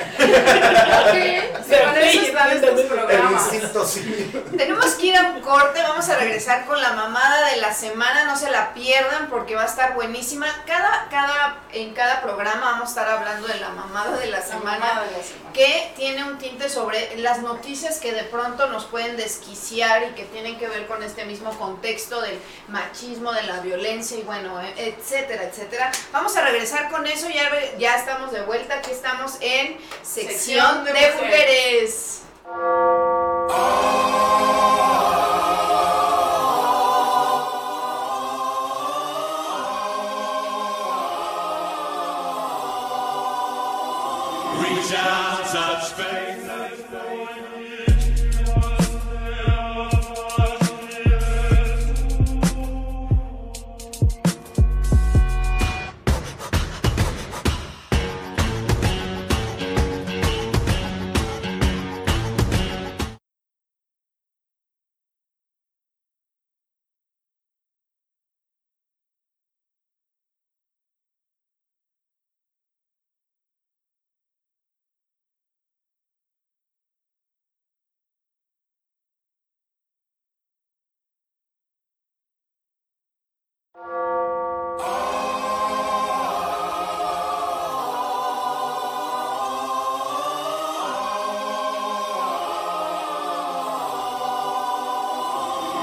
se 1.67 1.83
van 1.83 1.95
a 1.95 2.07
asustar 2.07 2.53
estos 2.55 2.81
programas. 2.81 3.49
Tenemos 4.55 4.85
que 4.93 5.07
ir 5.07 5.17
a 5.17 5.31
un 5.31 5.41
corte, 5.41 5.81
vamos 5.81 6.07
a 6.07 6.17
regresar 6.17 6.67
con 6.67 6.79
la 6.79 6.93
mamada 6.93 7.49
de 7.49 7.57
la 7.57 7.73
semana, 7.73 8.25
no 8.25 8.37
se 8.37 8.51
la 8.51 8.75
pierdan 8.75 9.27
porque 9.27 9.55
va 9.55 9.63
a 9.63 9.65
estar 9.65 9.95
buenísima. 9.95 10.45
Cada, 10.67 11.07
cada, 11.09 11.63
en 11.71 11.95
cada 11.95 12.21
programa 12.21 12.73
vamos 12.73 12.89
a 12.89 12.89
estar 12.89 13.09
hablando 13.09 13.47
de 13.47 13.59
la 13.59 13.69
mamada 13.69 14.17
de 14.17 14.27
la 14.27 14.43
semana, 14.43 15.03
de 15.05 15.17
la 15.17 15.23
semana. 15.23 15.51
que 15.51 15.91
tiene 15.95 16.25
un 16.25 16.37
tinte 16.37 16.69
sobre 16.69 17.17
las 17.17 17.41
noticias 17.41 17.97
que 17.97 18.13
de 18.13 18.23
pronto 18.23 18.67
nos 18.67 18.85
pueden 18.85 19.17
desquiciar 19.17 19.78
y 19.79 20.13
que 20.13 20.25
tienen 20.25 20.57
que 20.57 20.67
ver 20.67 20.87
con 20.87 21.01
este 21.03 21.23
mismo 21.23 21.57
contexto 21.57 22.21
del 22.21 22.37
machismo, 22.67 23.31
de 23.31 23.43
la 23.43 23.61
violencia 23.61 24.17
y 24.17 24.23
bueno, 24.23 24.61
e, 24.61 24.89
etcétera, 24.89 25.43
etcétera. 25.43 25.89
Vamos 26.11 26.35
a 26.35 26.43
regresar 26.43 26.89
con 26.89 27.07
eso, 27.07 27.29
ya, 27.29 27.49
ya 27.77 27.95
estamos 27.95 28.33
de 28.33 28.41
vuelta, 28.41 28.75
aquí 28.75 28.91
estamos 28.91 29.37
en 29.39 29.77
sección, 30.03 30.83
de, 30.83 30.91
mujeres. 30.91 32.23
Listo, 32.45 33.59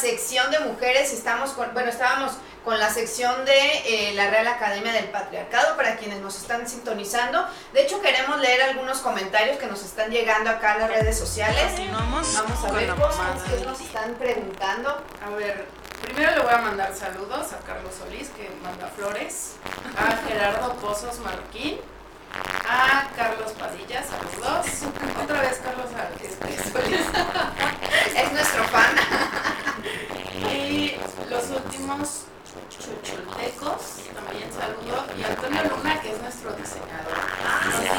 Sección 0.00 0.50
de 0.50 0.60
Mujeres. 0.60 1.12
Estamos 1.12 1.50
con, 1.50 1.72
bueno, 1.74 1.90
estábamos 1.90 2.32
con 2.64 2.78
la 2.78 2.90
sección 2.90 3.44
de 3.44 3.52
eh, 3.84 4.12
la 4.14 4.30
Real 4.30 4.48
Academia 4.48 4.92
del 4.92 5.06
Patriarcado 5.06 5.76
para 5.76 5.96
quienes 5.96 6.20
nos 6.20 6.36
están 6.36 6.66
sintonizando. 6.66 7.46
De 7.72 7.82
hecho, 7.82 8.00
queremos 8.00 8.40
leer 8.40 8.62
algunos 8.62 8.98
comentarios 8.98 9.58
que 9.58 9.66
nos 9.66 9.82
están 9.84 10.10
llegando 10.10 10.50
acá 10.50 10.74
en 10.74 10.80
las 10.80 10.90
redes 10.90 11.18
sociales. 11.18 11.72
Vamos 11.92 12.36
a 12.36 12.72
ver 12.72 12.88
cosas 12.94 13.42
que 13.42 13.64
nos 13.64 13.80
están 13.80 14.14
preguntando. 14.14 15.02
A 15.24 15.30
ver, 15.36 15.66
primero 16.02 16.34
le 16.34 16.40
voy 16.40 16.54
a 16.54 16.58
mandar 16.58 16.94
saludos 16.94 17.52
a 17.52 17.58
Carlos 17.66 17.94
Solís, 17.94 18.28
que 18.30 18.50
manda 18.62 18.88
flores, 18.88 19.56
a 19.96 20.28
Gerardo 20.28 20.74
Pozos 20.76 21.18
Marquín 21.18 21.78
a 22.68 23.08
Carlos 23.16 23.52
Padilla, 23.52 24.02
saludos. 24.02 24.66
Otra 25.22 25.40
vez 25.40 25.60
Carlos 25.62 25.86
Solís. 26.72 27.06
es 28.16 28.32
nuestro 28.32 28.64
fan. 28.64 28.94
y 30.48 30.96
últimos 31.90 32.24
chuchultecos, 32.68 33.82
también 34.14 34.48
saludo. 34.52 35.04
Y 35.18 35.22
Antonio 35.24 35.62
Luna, 35.64 36.00
que 36.00 36.12
es 36.12 36.22
nuestro 36.22 36.52
diseñador. 36.52 37.14
Ah, 37.44 37.98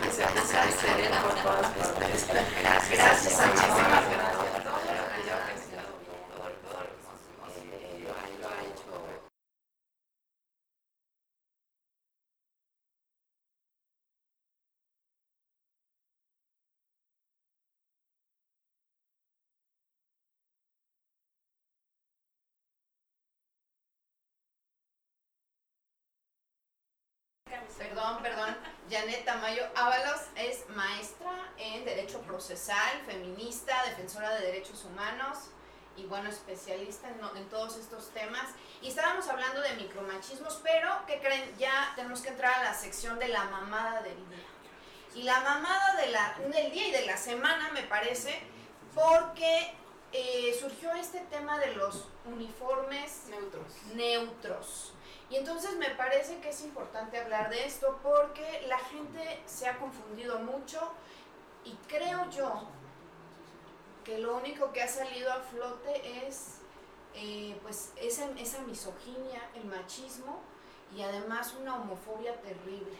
que 0.00 0.10
se 0.10 0.22
puso 0.26 0.56
a 0.56 0.62
hacer 0.62 1.10
por 1.22 1.34
todas 1.34 1.70
partes. 1.70 2.26
Gracias, 2.60 3.46
muchísimas 3.46 4.08
gracias. 4.10 4.48
Perdón, 27.76 28.22
perdón. 28.22 28.56
Janet 28.90 29.24
Tamayo 29.24 29.64
Ábalos 29.74 30.20
es 30.36 30.68
maestra 30.70 31.30
en 31.58 31.84
Derecho 31.84 32.20
Procesal, 32.22 33.02
feminista, 33.06 33.84
defensora 33.84 34.34
de 34.34 34.46
derechos 34.46 34.84
humanos 34.84 35.50
y 35.98 36.06
bueno, 36.06 36.28
especialista 36.30 37.08
en, 37.08 37.48
todos 37.48 37.76
estos 37.76 38.10
temas. 38.10 38.48
Y 38.80 38.88
estábamos 38.88 39.28
hablando 39.28 39.60
de 39.60 39.74
micromachismos, 39.74 40.60
pero 40.62 40.88
¿qué 41.06 41.18
creen? 41.18 41.54
Ya 41.58 41.92
tenemos 41.96 42.20
que 42.20 42.28
entrar 42.28 42.54
a 42.54 42.64
la 42.64 42.74
sección 42.74 43.18
de 43.18 43.28
la 43.28 43.44
mamada 43.44 44.02
del 44.02 44.16
día. 44.28 44.44
Y 45.14 45.22
la 45.24 45.40
mamada 45.40 45.96
de 45.96 46.08
la, 46.08 46.36
del 46.38 46.70
día 46.70 46.88
y 46.88 46.92
de 46.92 47.06
la 47.06 47.16
semana, 47.16 47.70
me 47.72 47.82
parece, 47.82 48.40
porque 48.94 49.74
eh, 50.12 50.56
surgió 50.58 50.92
este 50.92 51.20
tema 51.22 51.58
de 51.58 51.74
los 51.74 52.06
uniformes 52.24 53.24
neutros. 53.28 53.72
neutros. 53.94 54.92
Y 55.30 55.36
entonces 55.36 55.76
me 55.76 55.90
parece 55.90 56.40
que 56.40 56.50
es 56.50 56.62
importante 56.62 57.18
hablar 57.18 57.50
de 57.50 57.66
esto 57.66 57.98
porque 58.02 58.64
la 58.66 58.78
gente 58.78 59.42
se 59.44 59.68
ha 59.68 59.78
confundido 59.78 60.38
mucho 60.38 60.92
y 61.64 61.74
creo 61.86 62.30
yo 62.30 62.68
que 64.04 64.18
lo 64.18 64.36
único 64.36 64.72
que 64.72 64.82
ha 64.82 64.88
salido 64.88 65.30
a 65.30 65.40
flote 65.40 66.26
es 66.26 66.60
eh, 67.14 67.58
pues 67.62 67.92
esa, 67.96 68.30
esa 68.38 68.60
misoginia, 68.62 69.50
el 69.54 69.66
machismo 69.66 70.40
y 70.96 71.02
además 71.02 71.54
una 71.60 71.76
homofobia 71.76 72.34
terrible. 72.40 72.96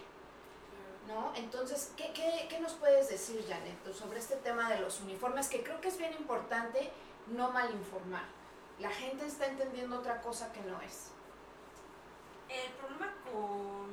¿No? 1.07 1.33
Entonces, 1.37 1.93
¿qué, 1.97 2.13
qué, 2.13 2.47
qué 2.51 2.61
nos 2.61 2.75
puedes 2.75 3.09
decir, 3.09 3.43
Janet, 3.49 3.95
sobre 3.95 4.19
este 4.19 4.37
tema 4.37 4.69
de 4.69 4.79
los 4.81 5.01
uniformes? 5.01 5.49
Que 5.49 5.63
creo 5.63 5.81
que 5.81 5.89
es 5.89 5.97
bien 5.97 6.13
importante 6.13 6.93
no 7.29 7.51
malinformar. 7.51 8.25
La 8.79 8.91
gente 8.91 9.25
está 9.25 9.47
entendiendo 9.47 10.01
otra 10.01 10.21
cosa 10.21 10.53
que 10.53 10.61
no 10.61 10.79
es. 10.83 11.13
El 12.49 12.73
problema 12.73 13.13
con... 13.25 13.89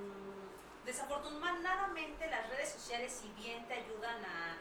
Desafortunadamente 0.86 2.30
las 2.30 2.50
redes 2.50 2.70
sociales, 2.70 3.22
si 3.22 3.28
bien 3.42 3.66
te 3.68 3.74
ayudan 3.74 4.24
a 4.24 4.58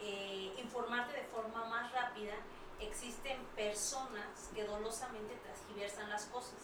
eh, 0.00 0.54
informarte 0.58 1.12
de 1.16 1.24
forma 1.24 1.64
más 1.66 1.92
rápida, 1.92 2.34
existen 2.80 3.38
personas 3.54 4.50
que 4.54 4.64
dolosamente 4.64 5.36
transgiversan 5.36 6.10
las 6.10 6.24
cosas. 6.26 6.58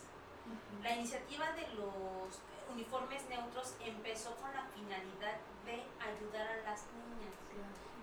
La 0.83 0.95
iniciativa 0.97 1.53
de 1.53 1.69
los 1.75 2.41
uniformes 2.73 3.23
neutros 3.29 3.75
empezó 3.85 4.35
con 4.37 4.53
la 4.53 4.65
finalidad 4.75 5.37
de 5.65 5.85
ayudar 6.01 6.47
a 6.49 6.57
las 6.71 6.85
niñas. 6.87 7.35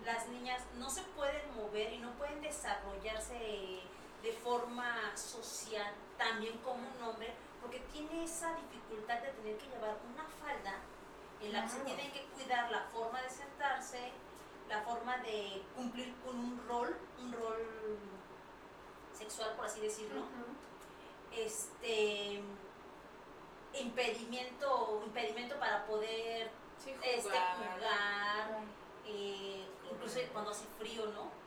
Las 0.04 0.28
niñas 0.28 0.62
no 0.78 0.88
se 0.88 1.02
pueden 1.02 1.54
mover 1.54 1.92
y 1.92 1.98
no 1.98 2.12
pueden 2.12 2.40
desarrollarse 2.40 3.82
de 4.22 4.32
forma 4.32 5.16
social 5.16 5.92
tan 6.16 6.40
bien 6.40 6.58
como 6.58 6.88
un 6.88 7.02
hombre 7.02 7.19
esa 8.50 8.58
dificultad 8.58 9.20
de 9.20 9.28
tener 9.32 9.58
que 9.58 9.66
llevar 9.66 9.96
una 10.12 10.24
falda 10.24 10.78
en 11.40 11.52
la 11.52 11.62
que 11.62 11.68
se 11.68 11.80
tiene 11.80 12.12
que 12.12 12.26
cuidar 12.26 12.70
la 12.70 12.82
forma 12.92 13.22
de 13.22 13.30
sentarse, 13.30 14.12
la 14.68 14.82
forma 14.82 15.18
de 15.18 15.62
cumplir 15.74 16.14
con 16.24 16.38
un 16.38 16.60
rol, 16.68 16.96
un 17.18 17.32
rol 17.32 17.98
sexual 19.12 19.54
por 19.56 19.66
así 19.66 19.80
decirlo. 19.80 20.22
Este 21.32 22.42
impedimento, 23.74 25.02
impedimento 25.06 25.58
para 25.58 25.86
poder 25.86 26.50
este, 26.78 27.22
jugar, 27.22 28.62
eh, 29.06 29.64
incluso 29.90 30.18
cuando 30.32 30.50
hace 30.50 30.66
frío, 30.78 31.06
¿no? 31.06 31.39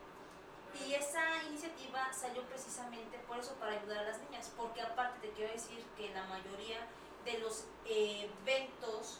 Y 0.81 0.93
esa 0.95 1.43
iniciativa 1.43 2.11
salió 2.11 2.41
precisamente 2.43 3.19
por 3.27 3.37
eso, 3.37 3.53
para 3.55 3.73
ayudar 3.73 3.99
a 3.99 4.03
las 4.03 4.19
niñas, 4.21 4.51
porque 4.57 4.81
aparte 4.81 5.27
te 5.27 5.33
quiero 5.33 5.53
decir 5.53 5.85
que 5.95 6.09
la 6.09 6.23
mayoría 6.25 6.79
de 7.25 7.39
los 7.39 7.65
eventos 7.85 9.19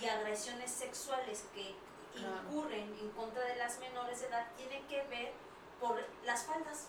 y 0.00 0.06
agresiones 0.06 0.70
sexuales 0.70 1.44
que 1.54 1.74
incurren 2.18 2.96
en 3.00 3.10
contra 3.10 3.42
de 3.44 3.56
las 3.56 3.78
menores 3.78 4.20
de 4.20 4.26
edad 4.28 4.46
tienen 4.56 4.86
que 4.86 5.02
ver 5.04 5.32
por 5.80 6.02
las 6.24 6.44
faldas. 6.44 6.88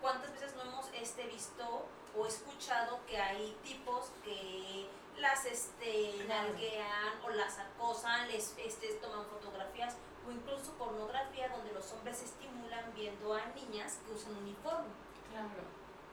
¿Cuántas 0.00 0.32
veces 0.32 0.54
no 0.54 0.62
hemos 0.62 0.86
este, 0.94 1.26
visto 1.26 1.86
o 2.16 2.26
escuchado 2.26 3.00
que 3.06 3.16
hay 3.16 3.56
tipos 3.62 4.10
que 4.24 4.88
las 5.18 5.44
este, 5.46 6.24
nalguean 6.26 7.20
o 7.24 7.30
las 7.30 7.58
acosan, 7.58 8.28
les 8.28 8.54
este, 8.58 8.88
toman 8.94 9.24
fotografías 9.26 9.96
o 10.26 10.30
incluso 10.30 10.72
pornografía 10.72 11.48
donde 11.48 11.72
los 11.72 11.92
hombres 11.92 12.22
estimulan 12.22 12.92
viendo 12.94 13.34
a 13.34 13.46
niñas 13.46 13.98
que 14.04 14.12
usan 14.12 14.36
uniforme. 14.36 14.90
Claro. 15.30 15.64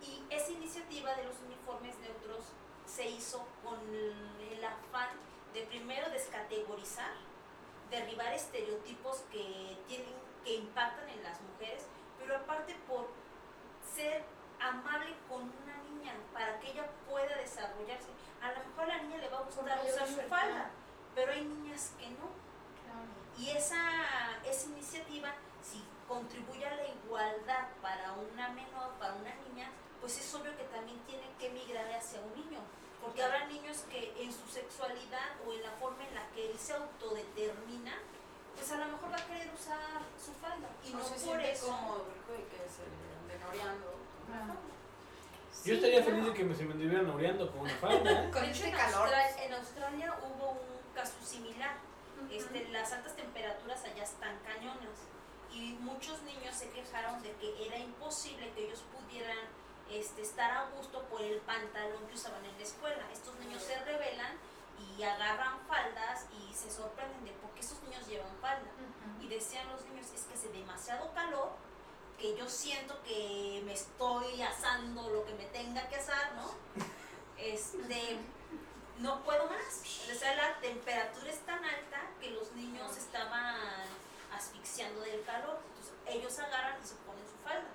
Y 0.01 0.23
esa 0.29 0.51
iniciativa 0.51 1.13
de 1.15 1.25
los 1.25 1.35
uniformes 1.45 1.97
neutros 1.99 2.45
se 2.85 3.07
hizo 3.07 3.45
con 3.63 3.79
el 3.93 4.63
afán 4.63 5.09
de 5.53 5.63
primero 5.63 6.09
descategorizar, 6.09 7.11
derribar 7.89 8.33
estereotipos 8.33 9.23
que 9.31 9.77
tienen 9.87 10.13
que 10.43 10.55
impactan 10.55 11.09
en 11.09 11.23
las 11.23 11.39
mujeres, 11.41 11.85
pero 12.17 12.37
aparte 12.37 12.75
por 12.87 13.07
ser 13.93 14.23
amable 14.59 15.15
con 15.27 15.41
una 15.41 15.77
niña 15.89 16.13
para 16.33 16.59
que 16.59 16.71
ella 16.71 16.89
pueda 17.09 17.35
desarrollarse. 17.37 18.07
A 18.41 18.51
lo 18.51 18.59
mejor 18.59 18.83
a 18.85 18.97
la 18.97 19.03
niña 19.03 19.17
le 19.17 19.29
va 19.29 19.39
a 19.39 19.43
gustar 19.43 19.81
usar 19.85 20.07
su 20.07 20.21
falda, 20.29 20.71
pero 21.15 21.31
hay 21.31 21.43
niñas 21.43 21.93
que 21.99 22.09
no. 22.11 22.48
Y 23.39 23.51
esa, 23.51 23.79
esa 24.45 24.67
iniciativa, 24.67 25.33
si 25.63 25.81
contribuye 26.09 26.65
a 26.65 26.75
la 26.75 26.87
igualdad 26.87 27.69
para 27.81 28.11
una 28.11 28.49
menor, 28.49 28.91
para 28.99 29.13
una 29.13 29.33
niña, 29.47 29.71
pues 30.01 30.17
es 30.17 30.35
obvio 30.35 30.55
que 30.57 30.65
también 30.65 30.99
tiene 31.07 31.23
que 31.39 31.49
migrar 31.49 31.89
hacia 31.89 32.19
un 32.19 32.35
niño. 32.35 32.59
Porque 33.01 33.23
habrá 33.23 33.45
niños 33.47 33.85
que 33.89 34.13
en 34.21 34.33
su 34.33 34.45
sexualidad 34.51 35.39
o 35.47 35.53
en 35.53 35.63
la 35.63 35.71
forma 35.79 36.05
en 36.05 36.15
la 36.15 36.27
que 36.35 36.51
él 36.51 36.59
se 36.59 36.73
autodetermina, 36.73 37.93
pues 38.55 38.69
a 38.73 38.77
lo 38.77 38.87
mejor 38.87 39.09
va 39.09 39.15
a 39.15 39.25
querer 39.25 39.49
usar 39.55 40.01
su 40.19 40.33
falda. 40.33 40.67
Y 40.85 40.91
no, 40.91 40.99
por 40.99 41.39
eso. 41.39 41.67
Como 41.67 41.95
que 42.27 42.67
se 42.67 42.83
Yo 45.69 45.75
estaría 45.75 46.03
feliz 46.03 46.25
de 46.25 46.33
que 46.33 46.43
me, 46.43 46.55
se 46.55 46.65
me 46.65 46.73
estuvieran 46.73 47.09
oreando 47.09 47.49
con 47.51 47.61
una 47.61 47.75
falda. 47.75 48.25
¿eh? 48.25 48.29
Con 48.33 48.43
este 48.43 48.71
calor. 48.71 49.09
en 49.39 49.53
Australia 49.53 50.19
hubo 50.23 50.51
un 50.51 50.93
caso 50.93 51.15
similar 51.23 51.88
este, 52.31 52.67
las 52.69 52.91
altas 52.91 53.15
temperaturas 53.15 53.83
allá 53.83 54.03
están 54.03 54.37
cañonas 54.39 55.09
y 55.53 55.73
muchos 55.81 56.21
niños 56.23 56.55
se 56.55 56.69
quejaron 56.69 57.21
de 57.21 57.31
que 57.33 57.67
era 57.67 57.77
imposible 57.77 58.51
que 58.53 58.65
ellos 58.65 58.83
pudieran 58.93 59.37
este, 59.89 60.21
estar 60.21 60.51
a 60.51 60.69
gusto 60.77 61.03
por 61.09 61.21
el 61.21 61.39
pantalón 61.41 62.07
que 62.07 62.15
usaban 62.15 62.45
en 62.45 62.55
la 62.57 62.63
escuela. 62.63 63.09
Estos 63.11 63.35
niños 63.39 63.61
se 63.63 63.77
rebelan 63.83 64.37
y 64.97 65.03
agarran 65.03 65.59
faldas 65.67 66.27
y 66.31 66.53
se 66.53 66.69
sorprenden 66.69 67.25
de 67.25 67.31
por 67.31 67.49
qué 67.51 67.61
esos 67.61 67.81
niños 67.83 68.07
llevan 68.07 68.35
falda. 68.39 68.69
Y 69.21 69.27
decían 69.27 69.67
los 69.69 69.83
niños, 69.85 70.07
es 70.13 70.21
que 70.23 70.33
hace 70.33 70.49
demasiado 70.49 71.11
calor, 71.13 71.51
que 72.17 72.37
yo 72.37 72.47
siento 72.47 73.01
que 73.03 73.61
me 73.65 73.73
estoy 73.73 74.41
asando 74.41 75.09
lo 75.09 75.25
que 75.25 75.33
me 75.33 75.45
tenga 75.45 75.87
que 75.89 75.95
asar, 75.95 76.33
¿no? 76.35 76.83
Este, 77.39 78.19
no 78.99 79.23
puedo 79.23 79.45
más. 79.49 79.81
O 80.11 80.15
sea, 80.17 80.35
la 80.35 80.59
temperatura 80.59 81.29
es 81.29 81.39
tan 81.39 81.63
alta 81.63 82.01
que 82.21 82.31
los 82.31 82.51
niños 82.53 82.95
estaban 82.97 83.55
asfixiando 84.33 85.01
del 85.01 85.23
calor. 85.23 85.59
Entonces 85.67 85.93
ellos 86.07 86.39
agarran 86.39 86.81
y 86.83 86.87
se 86.87 86.95
ponen 86.95 87.23
su 87.25 87.37
falda. 87.43 87.69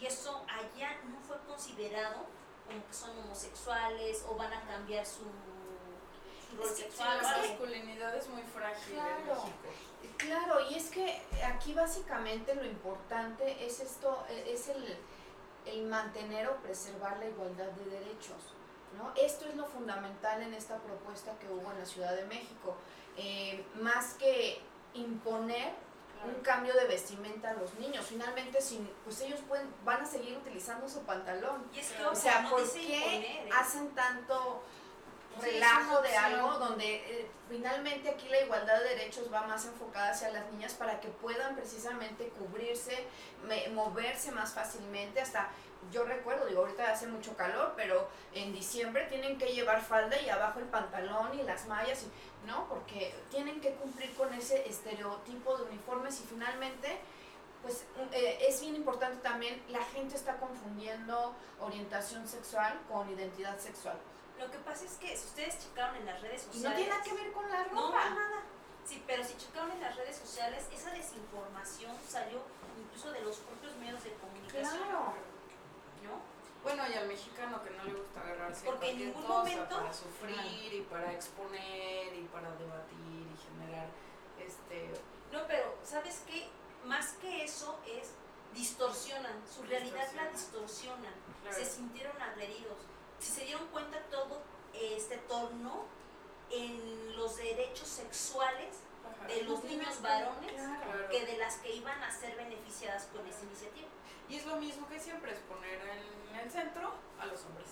Y 0.00 0.06
eso 0.06 0.44
allá 0.48 0.96
no 1.04 1.18
fue 1.26 1.36
considerado 1.46 2.26
como 2.66 2.86
que 2.86 2.94
son 2.94 3.18
homosexuales 3.18 4.24
o 4.28 4.36
van 4.36 4.52
a 4.52 4.60
cambiar 4.62 5.04
su, 5.04 5.24
rol 6.56 6.68
sexual. 6.68 7.20
la 7.20 7.38
masculinidad 7.38 8.14
es 8.16 8.28
muy 8.28 8.42
frágil 8.42 8.94
claro, 8.94 9.44
Claro, 10.16 10.70
y 10.70 10.74
es 10.74 10.90
que 10.90 11.22
aquí 11.44 11.74
básicamente 11.74 12.54
lo 12.54 12.64
importante 12.64 13.64
es 13.64 13.80
esto, 13.80 14.24
es 14.28 14.68
el, 14.68 14.96
el 15.66 15.86
mantener 15.86 16.48
o 16.48 16.56
preservar 16.56 17.18
la 17.18 17.26
igualdad 17.26 17.70
de 17.72 17.84
derechos. 17.90 18.54
¿No? 18.98 19.12
Esto 19.16 19.46
es 19.48 19.54
lo 19.56 19.64
fundamental 19.64 20.42
en 20.42 20.52
esta 20.52 20.76
propuesta 20.78 21.32
que 21.38 21.48
hubo 21.48 21.70
en 21.72 21.78
la 21.78 21.86
Ciudad 21.86 22.14
de 22.14 22.24
México. 22.26 22.76
Eh, 23.16 23.64
más 23.80 24.14
que 24.14 24.60
imponer 24.94 25.72
un 26.24 26.42
cambio 26.42 26.74
de 26.74 26.86
vestimenta 26.86 27.50
a 27.50 27.54
los 27.54 27.74
niños. 27.74 28.06
Finalmente, 28.06 28.60
sin, 28.60 28.88
pues 29.04 29.20
ellos 29.20 29.40
pueden, 29.46 29.72
van 29.84 30.02
a 30.02 30.06
seguir 30.06 30.36
utilizando 30.36 30.88
su 30.88 31.02
pantalón. 31.02 31.64
o 32.10 32.14
sea, 32.14 32.48
¿por 32.50 32.70
qué 32.72 33.16
¿eh? 33.16 33.48
hacen 33.54 33.90
tanto 33.94 34.62
relajo 35.40 36.02
de 36.02 36.16
algo 36.16 36.58
donde 36.58 36.96
eh, 36.96 37.30
finalmente 37.48 38.10
aquí 38.10 38.28
la 38.28 38.40
igualdad 38.40 38.78
de 38.80 38.88
derechos 38.96 39.32
va 39.32 39.46
más 39.46 39.64
enfocada 39.66 40.10
hacia 40.10 40.30
las 40.30 40.50
niñas 40.50 40.74
para 40.74 41.00
que 41.00 41.08
puedan 41.08 41.54
precisamente 41.54 42.28
cubrirse, 42.30 43.06
moverse 43.72 44.32
más 44.32 44.52
fácilmente, 44.52 45.20
hasta 45.20 45.48
yo 45.92 46.04
recuerdo, 46.04 46.46
digo, 46.46 46.60
ahorita 46.60 46.90
hace 46.90 47.06
mucho 47.06 47.36
calor, 47.36 47.72
pero 47.76 48.08
en 48.34 48.52
diciembre 48.52 49.06
tienen 49.06 49.38
que 49.38 49.46
llevar 49.46 49.82
falda 49.82 50.20
y 50.20 50.28
abajo 50.28 50.58
el 50.60 50.66
pantalón 50.66 51.38
y 51.38 51.42
las 51.42 51.66
mallas, 51.66 52.02
y, 52.02 52.46
¿no? 52.46 52.68
Porque 52.68 53.14
tienen 53.30 53.60
que 53.60 53.72
cumplir 53.74 54.14
con 54.14 54.32
ese 54.34 54.68
estereotipo 54.68 55.56
de 55.56 55.64
uniformes 55.64 56.20
y 56.20 56.24
finalmente, 56.24 56.98
pues 57.62 57.84
eh, 58.12 58.38
es 58.48 58.60
bien 58.60 58.76
importante 58.76 59.16
también, 59.22 59.62
la 59.68 59.84
gente 59.84 60.16
está 60.16 60.36
confundiendo 60.36 61.34
orientación 61.60 62.28
sexual 62.28 62.78
con 62.88 63.08
identidad 63.10 63.58
sexual. 63.58 63.96
Lo 64.38 64.50
que 64.50 64.58
pasa 64.58 64.84
es 64.84 64.92
que 64.94 65.16
si 65.16 65.26
ustedes 65.26 65.58
checaron 65.58 65.96
en 65.96 66.06
las 66.06 66.20
redes 66.20 66.42
sociales... 66.42 66.64
Y 66.64 66.68
no 66.68 66.76
tiene 66.76 66.90
nada 66.90 67.02
que 67.02 67.12
ver 67.14 67.32
con 67.32 67.50
la 67.50 67.64
ropa. 67.64 67.74
No, 67.74 67.90
nada. 67.90 68.42
Sí, 68.84 69.02
pero 69.06 69.24
si 69.24 69.36
checaron 69.36 69.72
en 69.72 69.80
las 69.80 69.96
redes 69.96 70.16
sociales, 70.16 70.64
esa 70.72 70.90
desinformación 70.92 71.94
salió 72.08 72.40
incluso 72.80 73.10
de 73.10 73.20
los 73.20 73.36
propios 73.36 73.76
medios 73.76 74.02
de 74.04 74.12
comunicación. 74.14 74.78
Claro. 74.78 75.14
¿No? 76.04 76.38
Bueno, 76.62 76.77
y 76.90 76.94
al 76.94 77.08
mexicano 77.08 77.62
que 77.62 77.70
no 77.70 77.84
le 77.84 77.94
gusta 77.94 78.20
agarrarse 78.20 78.64
Porque 78.66 78.90
en 78.90 78.98
ningún 78.98 79.26
momento 79.26 79.76
para 79.76 79.92
sufrir 79.92 80.72
y 80.72 80.82
para 80.82 81.12
exponer 81.12 82.14
y 82.14 82.28
para 82.32 82.50
debatir 82.56 83.26
y 83.32 83.36
generar 83.36 83.88
este 84.38 84.90
No, 85.32 85.46
pero 85.46 85.76
¿sabes 85.84 86.22
qué? 86.26 86.48
Más 86.84 87.12
que 87.14 87.44
eso 87.44 87.78
es 87.86 88.12
distorsionan, 88.54 89.42
su 89.54 89.62
realidad 89.62 90.08
la 90.16 90.28
distorsionan. 90.30 91.12
Se 91.50 91.64
sintieron 91.64 92.20
agredidos 92.20 92.78
si 93.18 93.32
se 93.32 93.44
dieron 93.44 93.66
cuenta 93.68 93.98
todo 94.10 94.42
este 94.72 95.16
torno 95.18 95.84
en 96.50 97.16
los 97.16 97.36
derechos 97.36 97.88
sexuales 97.88 98.78
de 99.26 99.42
los 99.42 99.64
niños 99.64 100.00
varones 100.00 100.52
que 101.10 101.26
de 101.26 101.36
las 101.36 101.56
que 101.56 101.74
iban 101.74 102.02
a 102.02 102.10
ser 102.10 102.36
beneficiadas 102.36 103.08
con 103.12 103.26
esa 103.26 103.42
iniciativa. 103.44 103.88
Y 104.28 104.36
es 104.36 104.46
lo 104.46 104.56
mismo 104.56 104.88
que 104.88 105.00
siempre, 105.00 105.32
es 105.32 105.38
poner 105.40 105.80
en 105.80 106.40
el 106.40 106.50
centro 106.50 106.92
a 107.20 107.26
los 107.26 107.44
hombres. 107.44 107.68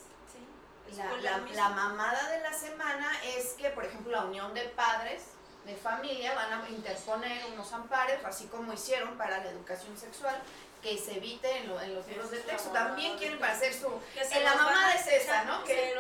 La, 1.22 1.38
la, 1.38 1.68
mamada 1.70 2.30
de 2.30 2.40
la 2.40 2.52
semana 2.52 3.11
es 3.24 3.54
que, 3.54 3.70
por 3.70 3.84
ejemplo, 3.84 4.12
la 4.12 4.24
unión 4.24 4.54
de 4.54 4.62
padres 4.68 5.24
de 5.66 5.74
familia 5.74 6.32
van 6.34 6.62
a 6.62 6.68
interponer 6.68 7.44
unos 7.52 7.72
amparos, 7.72 8.24
así 8.24 8.46
como 8.46 8.72
hicieron 8.72 9.18
para 9.18 9.38
la 9.38 9.50
educación 9.50 9.98
sexual, 9.98 10.40
que 10.80 10.96
se 10.96 11.16
evite 11.16 11.59
en, 11.59 11.68
los 11.68 12.07
libros 12.07 12.30
de 12.30 12.38
texto. 12.38 12.70
También 12.70 13.18
quieren 13.18 13.38
para 13.40 13.52
hacer 13.52 13.74
su... 13.74 13.88
En 14.14 14.44
la 14.44 14.54
mamá 14.54 14.94
es 14.94 15.07
esa, 15.09 15.44
¿no? 15.44 15.64
Que 15.64 15.94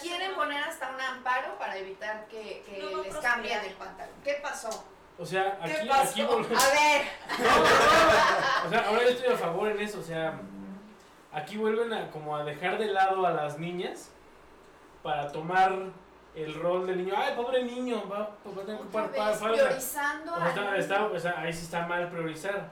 quieren 0.00 0.34
poner 0.34 0.62
hasta 0.62 0.90
un 0.90 1.00
amparo 1.00 1.58
para 1.58 1.78
evitar 1.78 2.26
que, 2.28 2.62
les 3.04 3.16
cambien 3.16 3.60
el 3.64 3.74
pantalón. 3.74 4.14
¿Qué 4.22 4.34
pasó? 4.42 4.84
O 5.20 5.26
sea, 5.26 5.58
aquí, 5.60 5.88
aquí 5.90 6.22
volvemos. 6.22 6.64
A 6.64 6.70
ver. 6.70 7.02
o 8.66 8.70
sea, 8.70 8.88
ahora 8.88 9.02
yo 9.02 9.10
estoy 9.10 9.34
a 9.34 9.36
favor 9.36 9.68
en 9.68 9.80
eso. 9.80 10.00
O 10.00 10.02
sea, 10.02 10.40
aquí 11.30 11.58
vuelven 11.58 11.92
a 11.92 12.10
como 12.10 12.34
a 12.34 12.42
dejar 12.42 12.78
de 12.78 12.86
lado 12.86 13.26
a 13.26 13.30
las 13.32 13.58
niñas 13.58 14.10
para 15.02 15.30
tomar 15.30 15.74
el 16.34 16.54
rol 16.54 16.86
del 16.86 17.04
niño. 17.04 17.14
Ay, 17.14 17.34
pobre 17.36 17.64
niño, 17.64 18.08
va, 18.08 18.22
a 18.22 18.60
tener 18.60 18.78
que 18.78 18.82
ocupar 18.82 19.10
Priorizando. 19.38 21.12
O 21.12 21.18
sea, 21.18 21.38
ahí 21.38 21.52
sí 21.52 21.64
está 21.64 21.86
mal 21.86 22.08
priorizar. 22.08 22.70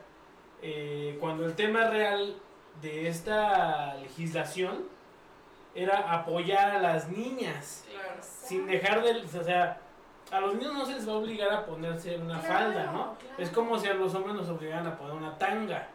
Eh, 0.62 1.18
cuando 1.20 1.44
el 1.44 1.54
tema 1.54 1.90
real 1.90 2.34
de 2.80 3.08
esta 3.08 3.94
legislación 3.96 4.88
era 5.74 6.14
apoyar 6.14 6.70
a 6.70 6.78
las 6.80 7.08
niñas, 7.10 7.84
sin 8.20 8.66
dejar 8.66 9.02
de, 9.02 9.22
o 9.38 9.44
sea, 9.44 9.80
a 10.30 10.40
los 10.40 10.54
niños 10.54 10.74
no 10.74 10.84
se 10.84 10.94
les 10.94 11.08
va 11.08 11.12
a 11.12 11.16
obligar 11.16 11.52
a 11.52 11.64
ponerse 11.66 12.16
una 12.16 12.38
falda, 12.38 12.92
¿no? 12.92 13.16
Es 13.38 13.50
como 13.50 13.78
si 13.78 13.88
a 13.88 13.94
los 13.94 14.14
hombres 14.14 14.34
nos 14.34 14.48
obligaran 14.48 14.86
a 14.86 14.96
poner 14.96 15.14
una 15.14 15.36
tanga. 15.38 15.88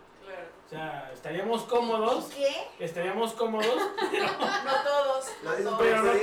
O 0.66 0.70
sea, 0.70 1.12
estaríamos 1.14 1.64
cómodos. 1.64 2.26
¿Qué? 2.34 2.68
Estaríamos 2.80 3.34
cómodos. 3.34 3.68
no 3.76 4.74
todos. 4.84 5.32
pero 5.78 6.02
no 6.02 6.12
todos. 6.12 6.18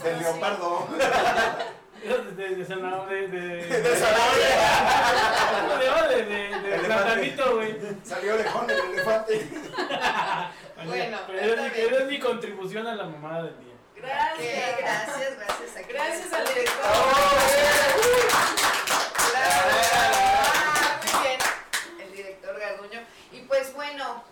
Pues, 0.00 0.04
el 0.12 0.20
leopardo. 0.20 0.86
De, 2.36 2.54
de, 2.54 2.64
zanahoria. 2.64 3.20
De, 3.22 3.28
de, 3.28 3.66
de, 3.66 3.82
de 3.82 3.96
zanahoria. 3.96 4.48
De, 6.08 6.24
de, 6.24 6.60
de, 6.70 6.78
platanito, 6.84 7.56
güey. 7.56 7.76
Salió 8.04 8.36
lejón 8.36 8.70
el 8.70 8.78
elefante. 8.92 9.48
bueno, 10.84 11.18
pero 11.26 11.40
esa 11.40 11.66
es 11.66 12.06
mi 12.06 12.20
contribución 12.20 12.86
a 12.86 12.94
la 12.94 13.04
mamada 13.06 13.44
del 13.44 13.58
día. 13.58 13.75
Gracias. 13.96 14.78
Gracias, 14.78 15.38
gracias. 15.38 15.76
A 15.76 15.82
gracias 15.82 16.32
al 16.32 16.46
director. 16.48 16.84
Muy 21.02 21.22
bien. 21.22 21.40
El 22.00 22.12
director 22.12 22.60
Garduño. 22.60 23.00
Y 23.32 23.40
pues 23.42 23.72
bueno. 23.74 24.24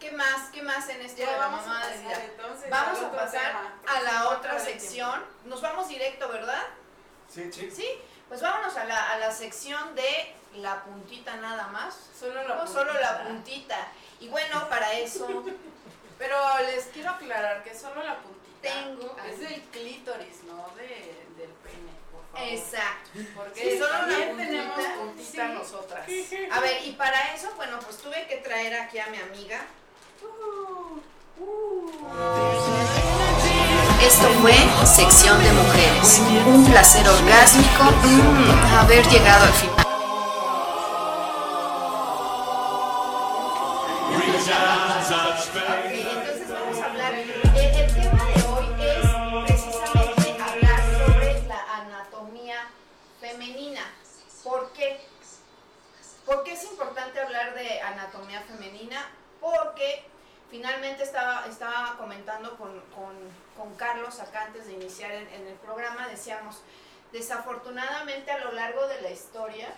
¿Qué 0.00 0.10
más? 0.12 0.50
¿Qué 0.50 0.62
más 0.62 0.88
en 0.90 1.00
esto 1.00 1.22
la 1.24 1.48
mamá 1.48 1.86
de 1.86 1.94
Entonces, 2.24 2.68
vamos 2.68 2.98
a 3.00 3.12
pasar 3.12 3.54
a 3.86 4.02
la 4.02 4.28
otra 4.30 4.58
sección. 4.58 5.24
Nos 5.46 5.62
vamos 5.62 5.88
directo, 5.88 6.28
¿verdad? 6.28 6.62
Sí, 7.32 7.50
sí. 7.50 7.70
Sí, 7.70 7.88
pues 8.28 8.42
vámonos 8.42 8.76
a 8.76 8.84
la, 8.84 9.12
a 9.12 9.18
la 9.18 9.30
sección 9.30 9.94
de 9.94 10.34
la 10.56 10.84
puntita 10.84 11.36
nada 11.36 11.68
más. 11.68 11.96
Solo 12.18 12.42
la 12.42 12.58
puntita. 12.58 12.72
Solo 12.80 12.92
la 13.00 13.24
puntita. 13.24 13.88
Y 14.20 14.28
bueno, 14.28 14.68
para 14.68 14.92
eso... 14.92 15.26
Pero 16.18 16.36
les 16.66 16.84
quiero 16.86 17.10
aclarar 17.10 17.64
que 17.64 17.74
solo 17.74 18.02
la 18.02 18.18
puntita 18.18 18.43
tengo 18.64 19.16
es 19.30 19.40
del 19.40 19.60
clítoris, 19.62 20.44
no 20.46 20.68
de, 20.76 20.88
del 21.38 21.50
pene, 21.62 21.92
por 22.10 22.24
favor. 22.32 22.48
Exacto. 22.48 23.10
Porque 23.34 23.78
solo 23.78 23.90
también 23.90 24.36
tenemos 24.36 24.84
puntita 24.98 25.48
nosotras. 25.48 26.08
A 26.50 26.60
ver, 26.60 26.84
y 26.86 26.92
para 26.92 27.34
eso, 27.34 27.52
bueno, 27.56 27.78
pues 27.80 27.98
tuve 27.98 28.26
que 28.26 28.36
traer 28.38 28.74
aquí 28.74 28.98
a 28.98 29.06
mi 29.08 29.18
amiga. 29.18 29.66
Uh, 30.22 31.00
uh. 31.42 31.84
Esto 34.02 34.28
fue 34.42 34.54
Sección 34.86 35.42
de 35.42 35.52
Mujeres. 35.52 36.20
Un 36.46 36.66
placer 36.70 37.08
orgásmico 37.08 37.84
mm, 37.84 38.76
haber 38.78 39.06
llegado 39.08 39.44
al 39.44 39.52
final. 39.52 39.73
¿Por 56.34 56.42
qué 56.42 56.54
es 56.54 56.64
importante 56.64 57.20
hablar 57.20 57.54
de 57.54 57.80
anatomía 57.80 58.40
femenina? 58.40 59.08
Porque 59.40 60.04
finalmente 60.50 61.04
estaba, 61.04 61.46
estaba 61.46 61.96
comentando 61.96 62.56
con, 62.56 62.72
con, 63.56 63.74
Carlos 63.76 64.18
acá 64.18 64.46
antes 64.46 64.66
de 64.66 64.72
iniciar 64.72 65.12
en, 65.12 65.46
el 65.46 65.54
programa, 65.54 66.08
decíamos, 66.08 66.60
desafortunadamente 67.12 68.32
a 68.32 68.38
lo 68.38 68.50
largo 68.50 68.84
de 68.88 69.00
la 69.02 69.12
historia, 69.12 69.68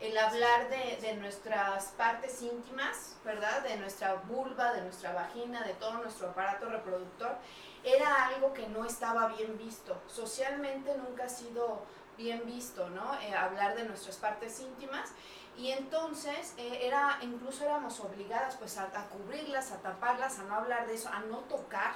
el 0.00 0.18
hablar 0.18 0.68
de, 0.70 0.98
de, 1.00 1.14
nuestras 1.14 1.92
partes 1.92 2.42
íntimas, 2.42 3.14
¿verdad? 3.24 3.62
De 3.62 3.76
nuestra 3.76 4.14
vulva, 4.14 4.72
de 4.72 4.82
nuestra 4.82 5.12
vagina, 5.12 5.62
de 5.62 5.74
todo 5.74 5.92
nuestro 5.98 6.30
aparato 6.30 6.68
reproductor, 6.68 7.36
era 7.84 8.26
algo 8.26 8.52
que 8.52 8.66
no 8.66 8.84
estaba 8.84 9.28
bien 9.28 9.56
visto. 9.56 10.02
Socialmente 10.08 10.96
nunca 10.96 11.26
ha 11.26 11.28
sido 11.28 11.84
bien 12.16 12.44
visto, 12.44 12.90
¿no? 12.90 13.14
Eh, 13.20 13.34
hablar 13.34 13.76
de 13.76 13.84
nuestras 13.84 14.16
partes 14.16 14.58
íntimas 14.60 15.12
y 15.56 15.70
entonces 15.70 16.54
eh, 16.56 16.80
era, 16.82 17.18
incluso 17.20 17.64
éramos 17.64 18.00
obligadas 18.00 18.56
pues 18.56 18.78
a, 18.78 18.88
cubrirlas, 19.08 19.70
a 19.72 19.78
taparlas, 19.78 20.38
a 20.38 20.44
no 20.44 20.54
hablar 20.56 20.86
de 20.86 20.94
eso, 20.94 21.10
a 21.10 21.20
no 21.20 21.40
tocar, 21.40 21.92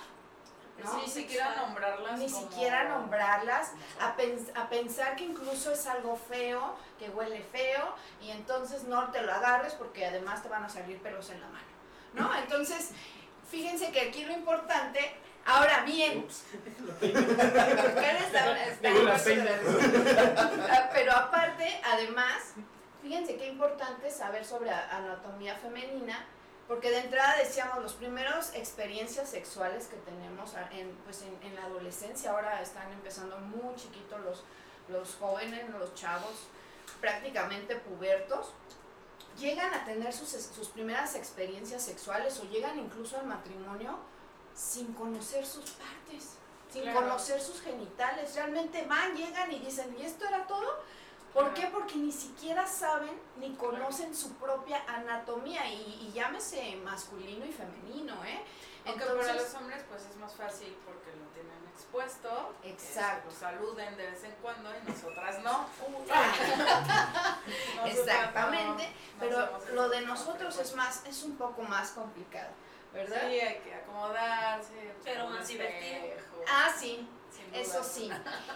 Ni 1.00 1.08
siquiera 1.08 1.56
nombrarlas. 1.56 2.18
Ni 2.18 2.28
siquiera 2.28 2.86
nombrarlas, 2.88 3.72
a, 3.98 4.14
a, 4.60 4.68
pensar 4.68 5.16
que 5.16 5.24
incluso 5.24 5.72
es 5.72 5.86
algo 5.86 6.16
feo, 6.16 6.76
que 6.98 7.08
huele 7.08 7.40
feo, 7.40 7.94
y 8.20 8.30
entonces 8.30 8.84
no 8.84 9.10
te 9.10 9.22
lo 9.22 9.32
agarres 9.32 9.72
porque 9.72 10.04
además 10.04 10.42
te 10.42 10.50
van 10.50 10.64
a 10.64 10.68
salir 10.68 11.00
pelos 11.00 11.30
en 11.30 11.40
la 11.40 11.48
mano, 11.48 11.64
¿no? 12.12 12.36
Entonces, 12.38 12.90
fíjense 13.50 13.90
que 13.90 14.02
aquí 14.02 14.26
lo 14.26 14.32
importante, 14.32 15.16
ahora 15.46 15.82
bien, 15.84 16.26
pero 20.92 21.12
aparte, 21.12 21.80
además, 21.84 22.52
fíjense 23.06 23.36
qué 23.36 23.46
importante 23.46 24.10
saber 24.10 24.44
sobre 24.44 24.68
anatomía 24.70 25.54
femenina, 25.54 26.26
porque 26.66 26.90
de 26.90 26.98
entrada 26.98 27.36
decíamos, 27.36 27.80
los 27.80 27.92
primeros 27.92 28.52
experiencias 28.54 29.30
sexuales 29.30 29.86
que 29.86 29.96
tenemos 29.98 30.52
en, 30.72 30.90
pues 31.04 31.22
en, 31.22 31.54
la 31.54 31.66
adolescencia, 31.66 32.32
ahora 32.32 32.60
están 32.60 32.90
empezando 32.92 33.38
muy 33.38 33.76
chiquitos 33.76 34.20
los, 34.24 34.42
los 34.88 35.14
jóvenes, 35.20 35.70
los 35.70 35.94
chavos, 35.94 36.48
prácticamente 37.00 37.76
pubertos, 37.76 38.52
llegan 39.38 39.72
a 39.72 39.84
tener 39.84 40.12
sus, 40.12 40.30
sus 40.30 40.68
primeras 40.68 41.14
experiencias 41.14 41.82
sexuales 41.82 42.40
o 42.40 42.50
llegan 42.50 42.76
incluso 42.76 43.18
al 43.18 43.26
matrimonio 43.26 44.00
sin 44.52 44.92
conocer 44.94 45.46
sus 45.46 45.70
partes, 45.70 46.38
sin 46.72 46.92
conocer 46.92 47.40
sus 47.40 47.60
genitales. 47.60 48.34
Realmente 48.34 48.84
van, 48.86 49.14
llegan 49.14 49.52
y 49.52 49.60
dicen, 49.60 49.94
¿y 49.96 50.02
esto 50.02 50.26
era 50.26 50.44
todo? 50.48 50.82
¿Por 51.36 51.52
qué? 51.52 51.66
Porque 51.66 51.96
ni 51.96 52.10
siquiera 52.10 52.66
saben 52.66 53.12
ni 53.36 53.54
conocen 53.56 54.16
su 54.16 54.32
propia 54.36 54.82
anatomía 54.88 55.70
y, 55.70 56.10
llámese 56.14 56.76
masculino 56.76 57.44
y 57.44 57.52
femenino, 57.52 58.14
¿eh? 58.24 58.42
Aunque 58.86 59.04
para 59.04 59.34
los 59.34 59.54
hombres 59.54 59.84
pues 59.86 60.06
es 60.06 60.16
más 60.16 60.34
fácil 60.34 60.74
porque 60.86 61.14
lo 61.18 61.26
tienen 61.34 61.52
expuesto. 61.74 62.54
Exacto. 62.62 63.30
saluden 63.30 63.98
de 63.98 64.12
vez 64.12 64.24
en 64.24 64.32
cuando 64.40 64.70
y 64.70 64.90
nosotras 64.90 65.42
no. 65.42 65.66
Exactamente. 67.84 68.88
pero 69.20 69.60
lo 69.74 69.90
de 69.90 70.00
nosotros 70.02 70.58
es 70.58 70.74
más, 70.74 71.04
es 71.04 71.22
un 71.22 71.36
poco 71.36 71.60
más 71.64 71.90
complicado. 71.90 72.48
¿verdad? 72.94 73.28
Sí, 73.28 73.40
hay 73.40 73.58
que 73.58 73.74
acomodarse. 73.74 74.94
Pero 75.04 75.28
más 75.28 75.46
divertido. 75.46 76.14
Ah, 76.48 76.72
sí. 76.74 77.06
Eso 77.60 77.82
sí. 77.82 78.10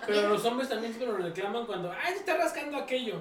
Pero 0.07 0.29
los 0.29 0.45
hombres 0.45 0.69
también 0.69 0.93
siempre 0.93 1.19
lo 1.19 1.25
reclaman 1.25 1.67
cuando, 1.67 1.93
ay, 1.93 2.15
te 2.15 2.21
está 2.21 2.37
rascando 2.37 2.79
aquello. 2.79 3.17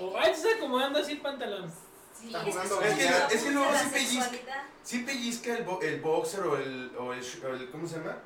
O, 0.00 0.16
ay, 0.16 0.32
te 0.32 0.36
está 0.36 0.56
acomodando 0.56 0.98
así 0.98 1.12
el 1.12 1.20
pantalón. 1.20 1.70
Sí, 2.12 2.32
es, 2.34 2.54
que, 2.94 3.34
es, 3.34 3.42
que, 3.42 3.50
luego 3.50 3.70
sí 3.76 3.88
pellizca, 3.92 4.66
sí 4.82 4.98
pellizca 5.00 5.56
el, 5.56 5.66
el 5.82 6.00
boxer 6.00 6.40
o 6.40 6.56
el, 6.56 6.92
o 6.96 7.12
el, 7.12 7.70
¿cómo 7.70 7.86
se 7.86 7.98
llama? 7.98 8.18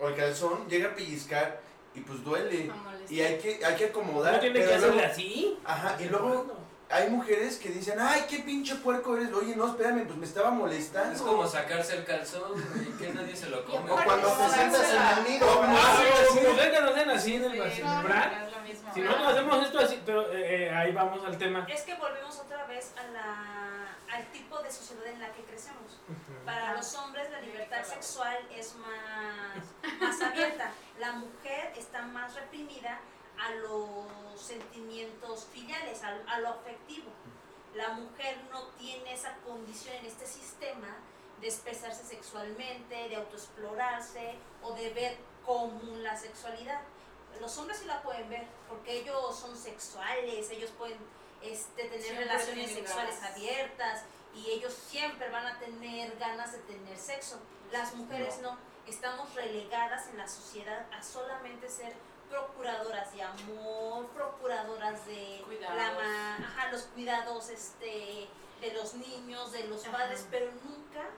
O 0.00 0.08
el 0.08 0.16
calzón, 0.16 0.66
llega 0.68 0.90
a 0.90 0.94
pellizcar 0.94 1.60
y 1.94 2.00
pues 2.00 2.24
duele. 2.24 2.70
Y 3.08 3.20
hay 3.20 3.38
que, 3.38 3.64
hay 3.64 3.76
que 3.76 3.86
acomodar. 3.86 4.34
¿No 4.34 4.40
tiene 4.40 4.58
que 4.60 4.74
hacerle 4.74 5.04
así? 5.04 5.58
Ajá, 5.64 5.96
y 6.00 6.08
luego 6.08 6.55
hay 6.88 7.10
mujeres 7.10 7.56
que 7.58 7.70
dicen, 7.70 7.98
ay, 8.00 8.26
qué 8.28 8.38
pinche 8.40 8.76
puerco 8.76 9.16
eres. 9.16 9.32
Oye, 9.32 9.56
no, 9.56 9.66
espérame, 9.68 10.06
pues 10.06 10.18
me 10.18 10.26
estaba 10.26 10.50
molestando. 10.50 11.12
Es 11.14 11.20
como 11.20 11.46
sacarse 11.46 11.96
el 11.96 12.04
calzón 12.04 12.52
y 12.80 12.96
que 12.96 13.12
nadie 13.12 13.34
se 13.34 13.48
lo 13.48 13.64
come. 13.64 13.90
O 13.90 13.96
cuando 13.96 14.28
te 14.28 14.48
sientas 14.50 14.92
en 14.92 15.18
el 15.18 15.32
nido. 15.32 15.46
Ah, 15.62 15.98
como 16.28 16.56
que 16.56 16.80
nos 16.80 16.90
hacen 16.92 17.10
así 17.10 17.34
en 17.34 17.44
el 17.44 17.58
vacío. 17.58 17.86
Si 18.94 19.00
no, 19.00 19.18
nos 19.18 19.32
hacemos 19.32 19.66
esto 19.66 19.78
así, 19.80 20.02
pero 20.06 20.32
eh, 20.32 20.66
eh, 20.66 20.70
ahí 20.70 20.92
vamos 20.92 21.24
al 21.24 21.36
tema. 21.36 21.66
Es 21.68 21.82
que 21.82 21.94
volvemos 21.94 22.38
otra 22.38 22.66
vez 22.66 22.92
a 22.96 23.02
la, 23.12 24.16
al 24.16 24.24
tipo 24.32 24.58
de 24.62 24.70
sociedad 24.70 25.06
en 25.06 25.20
la 25.20 25.32
que 25.32 25.42
crecemos. 25.42 26.00
Para 26.44 26.74
los 26.74 26.94
hombres 26.94 27.30
la 27.30 27.40
libertad 27.40 27.82
sexual 27.82 28.36
es 28.54 28.74
más, 28.76 30.00
más 30.00 30.22
abierta. 30.22 30.70
La 31.00 31.12
mujer 31.12 31.72
está 31.76 32.02
más 32.02 32.34
reprimida 32.36 33.00
a 33.38 33.50
los 33.56 34.40
sentimientos 34.40 35.46
filiales, 35.52 36.02
a, 36.02 36.40
lo 36.40 36.48
afectivo. 36.48 37.10
La 37.74 37.90
mujer 37.90 38.38
no 38.50 38.62
tiene 38.78 39.12
esa 39.12 39.36
condición 39.46 39.94
en 39.96 40.06
este 40.06 40.26
sistema 40.26 40.96
de 41.40 41.48
expresarse 41.48 42.04
sexualmente, 42.04 43.08
de 43.08 43.16
autoexplorarse 43.16 44.34
o 44.62 44.72
de 44.72 44.90
ver 44.90 45.18
común 45.44 46.02
la 46.02 46.16
sexualidad. 46.16 46.80
Los 47.40 47.56
hombres 47.58 47.78
sí 47.78 47.84
la 47.86 48.02
pueden 48.02 48.28
ver 48.30 48.46
porque 48.68 49.00
ellos 49.00 49.38
son 49.38 49.54
sexuales, 49.56 50.50
ellos 50.50 50.70
pueden 50.78 50.98
este, 51.42 51.84
tener 51.84 52.16
relaciones 52.16 52.72
sexuales 52.72 53.22
abiertas 53.22 54.04
y 54.34 54.50
ellos 54.50 54.72
siempre 54.72 55.28
van 55.30 55.46
a 55.46 55.58
tener 55.58 56.16
ganas 56.18 56.52
de 56.52 56.58
tener 56.60 56.96
sexo. 56.96 57.38
Las 57.72 57.94
mujeres 57.94 58.38
no, 58.40 58.56
estamos 58.86 59.34
relegadas 59.34 60.08
en 60.08 60.18
la 60.18 60.28
sociedad 60.28 60.86
a 60.92 61.02
solamente 61.02 61.68
ser 61.68 61.94
procuradoras 62.28 63.12
de 63.12 63.22
amor, 63.22 64.06
procuradoras 64.08 65.06
de 65.06 65.44
la 65.60 66.36
ajá, 66.38 66.70
los 66.72 66.82
cuidados 66.82 67.48
este, 67.48 68.28
de 68.60 68.72
los 68.74 68.94
niños, 68.94 69.52
de 69.52 69.64
los 69.68 69.82
padres, 69.84 70.26
pero 70.30 70.50
nunca 70.64 71.08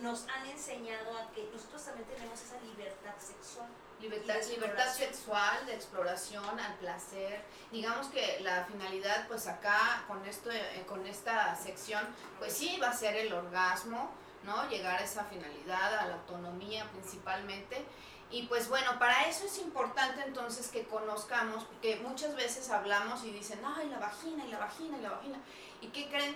nos 0.00 0.26
han 0.28 0.46
enseñado 0.46 1.16
a 1.18 1.30
que 1.32 1.48
nosotros 1.52 1.84
también 1.84 2.06
tenemos 2.08 2.40
esa 2.40 2.60
libertad 2.60 3.14
sexual. 3.18 3.68
Libertad, 4.00 4.36
libertad 4.48 4.94
sexual, 4.94 5.66
de 5.66 5.74
exploración, 5.74 6.58
al 6.58 6.74
placer. 6.76 7.44
Digamos 7.70 8.06
que 8.06 8.40
la 8.40 8.64
finalidad, 8.64 9.28
pues 9.28 9.46
acá, 9.46 10.04
con, 10.08 10.24
esto, 10.26 10.50
eh, 10.50 10.84
con 10.88 11.06
esta 11.06 11.54
sección, 11.56 12.06
pues 12.38 12.54
sí 12.54 12.78
va 12.82 12.90
a 12.90 12.94
ser 12.94 13.14
el 13.16 13.32
orgasmo, 13.32 14.10
¿no? 14.44 14.68
Llegar 14.70 15.00
a 15.00 15.04
esa 15.04 15.24
finalidad, 15.24 15.98
a 15.98 16.06
la 16.06 16.14
autonomía 16.14 16.88
principalmente. 16.92 17.84
Y 18.30 18.44
pues 18.44 18.68
bueno, 18.68 18.96
para 18.98 19.28
eso 19.28 19.44
es 19.46 19.58
importante 19.58 20.22
entonces 20.24 20.68
que 20.68 20.84
conozcamos, 20.84 21.64
porque 21.64 21.96
muchas 21.96 22.36
veces 22.36 22.70
hablamos 22.70 23.24
y 23.24 23.30
dicen, 23.32 23.60
ay, 23.64 23.88
la 23.88 23.98
vagina, 23.98 24.46
y 24.46 24.50
la 24.50 24.58
vagina, 24.58 24.98
y 24.98 25.00
la 25.00 25.10
vagina. 25.10 25.38
¿Y 25.80 25.88
qué 25.88 26.08
creen? 26.08 26.34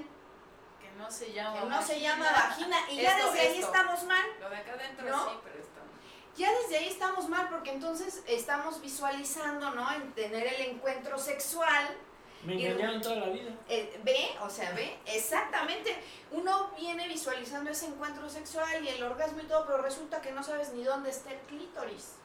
Que 0.81 0.91
no 0.99 1.09
se 1.11 1.33
llama 1.33 1.55
Que 1.55 1.61
no 1.61 1.67
vagina. 1.67 1.87
se 1.87 2.01
llama 2.01 2.33
vagina. 2.33 2.77
Y 2.91 2.97
ya 3.01 3.17
desde 3.25 3.41
ahí 3.41 3.59
estamos 3.59 4.03
mal. 4.05 4.27
Lo 4.41 4.51
de 4.51 4.57
acá 4.57 4.73
adentro 4.73 5.07
sí, 5.07 5.39
pero 5.45 5.61
estamos. 5.63 5.91
Ya 6.37 6.53
desde 6.53 6.79
ahí 6.79 6.89
estamos 6.89 7.29
mal, 7.29 7.49
porque 7.49 7.71
entonces 7.71 8.25
estamos 8.27 8.81
visualizando, 8.81 9.71
¿no? 9.71 9.93
En 9.93 10.13
tener 10.15 10.49
el 10.49 10.61
encuentro 10.63 11.17
sexual 11.17 11.97
me 12.45 12.55
engañaron 12.55 13.01
toda 13.01 13.17
la 13.17 13.27
vida. 13.29 13.51
Eh, 13.69 14.01
ve, 14.03 14.31
o 14.43 14.51
sea, 14.51 14.73
ve, 14.73 14.99
exactamente. 15.07 15.97
Uno 16.31 16.71
viene 16.77 17.09
visualizando 17.09 17.71
ese 17.71 17.87
encuentro 17.87 18.29
sexual 18.29 18.85
y 18.85 18.89
el 18.89 19.03
orgasmo 19.03 19.41
y 19.41 19.45
todo, 19.45 19.65
pero 19.67 19.79
resulta 19.79 20.21
que 20.21 20.33
no 20.33 20.43
sabes 20.43 20.73
ni 20.73 20.85
dónde 20.85 21.11
está 21.11 21.33
el 21.33 21.39
clítoris. 21.41 22.17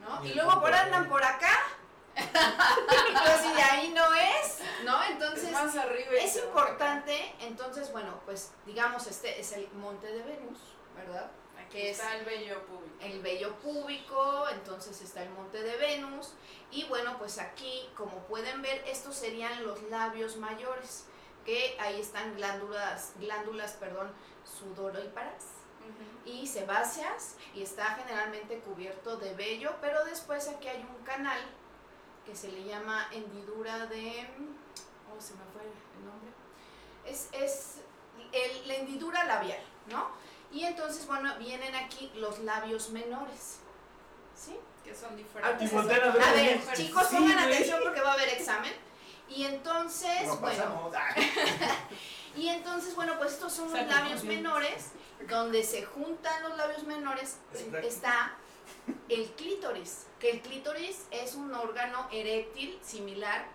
¿no? 0.00 0.24
Y, 0.24 0.34
luego 0.34 0.60
por 0.60 0.74
andan 0.74 1.08
por 1.08 1.22
acá. 1.22 1.52
Pero 2.14 3.38
si 3.42 3.54
de 3.54 3.62
ahí 3.62 3.88
no 3.94 4.04
es, 4.12 4.58
¿no? 4.84 5.02
Entonces 5.04 5.50
Más 5.50 5.74
arriba 5.76 6.10
es 6.20 6.36
importante, 6.36 7.34
entonces 7.40 7.90
bueno, 7.90 8.20
pues 8.26 8.52
digamos 8.66 9.06
este 9.06 9.40
es 9.40 9.52
el 9.52 9.66
monte 9.72 10.08
de 10.08 10.22
Venus, 10.22 10.58
¿verdad? 10.94 11.30
que 11.72 11.90
está 11.90 12.16
el 12.16 12.24
vello 12.24 12.60
púbico. 12.66 12.94
El 13.00 13.20
vello 13.22 13.54
púbico, 13.56 14.48
entonces 14.50 15.00
está 15.00 15.22
el 15.22 15.30
monte 15.30 15.40
de 15.40 15.40
Venus. 15.40 15.41
Y 16.72 16.84
bueno, 16.84 17.18
pues 17.18 17.38
aquí, 17.38 17.88
como 17.96 18.16
pueden 18.26 18.62
ver, 18.62 18.82
estos 18.88 19.14
serían 19.14 19.62
los 19.62 19.82
labios 19.84 20.38
mayores, 20.38 21.04
que 21.44 21.76
ahí 21.78 22.00
están 22.00 22.34
glándulas, 22.34 23.12
glándulas, 23.20 23.72
perdón, 23.72 24.10
sudoríparas 24.44 25.44
y 26.24 26.46
sebáceas, 26.46 27.36
y 27.54 27.62
está 27.62 27.96
generalmente 27.96 28.60
cubierto 28.60 29.18
de 29.18 29.34
vello, 29.34 29.74
pero 29.82 30.02
después 30.06 30.48
aquí 30.48 30.68
hay 30.68 30.80
un 30.80 31.04
canal 31.04 31.38
que 32.24 32.34
se 32.34 32.50
le 32.50 32.64
llama 32.64 33.06
hendidura 33.12 33.86
de... 33.86 34.28
Oh, 35.14 35.20
se 35.20 35.34
me 35.34 35.44
fue 35.52 35.62
el 35.62 36.04
nombre. 36.06 36.30
Es, 37.04 37.28
es 37.32 37.80
el, 38.32 38.68
la 38.68 38.76
hendidura 38.76 39.24
labial, 39.24 39.62
¿no? 39.90 40.08
Y 40.50 40.64
entonces, 40.64 41.06
bueno, 41.06 41.36
vienen 41.38 41.74
aquí 41.74 42.10
los 42.14 42.38
labios 42.38 42.90
menores. 42.90 43.58
¿Sí? 44.34 44.58
Que 44.84 44.94
son 44.94 45.16
diferentes. 45.16 45.72
A 45.72 46.32
ver, 46.32 46.60
chicos, 46.74 47.04
pongan 47.04 47.38
atención 47.38 47.80
porque 47.82 48.00
va 48.00 48.10
a 48.10 48.14
haber 48.14 48.28
examen. 48.30 48.72
Y 49.28 49.44
entonces, 49.44 50.28
bueno. 50.40 50.90
y 52.36 52.48
entonces, 52.48 52.94
bueno, 52.94 53.14
pues 53.18 53.32
estos 53.32 53.52
son 53.52 53.72
los 53.72 53.86
labios 53.86 54.24
menores, 54.24 54.88
donde 55.28 55.62
se 55.62 55.84
juntan 55.84 56.42
los 56.42 56.56
labios 56.56 56.84
menores, 56.84 57.38
está 57.82 58.36
el 59.08 59.30
clítoris, 59.32 60.06
que 60.18 60.30
el 60.30 60.40
clítoris 60.40 61.06
es 61.10 61.34
un 61.34 61.54
órgano 61.54 62.08
eréctil 62.10 62.78
similar 62.82 63.46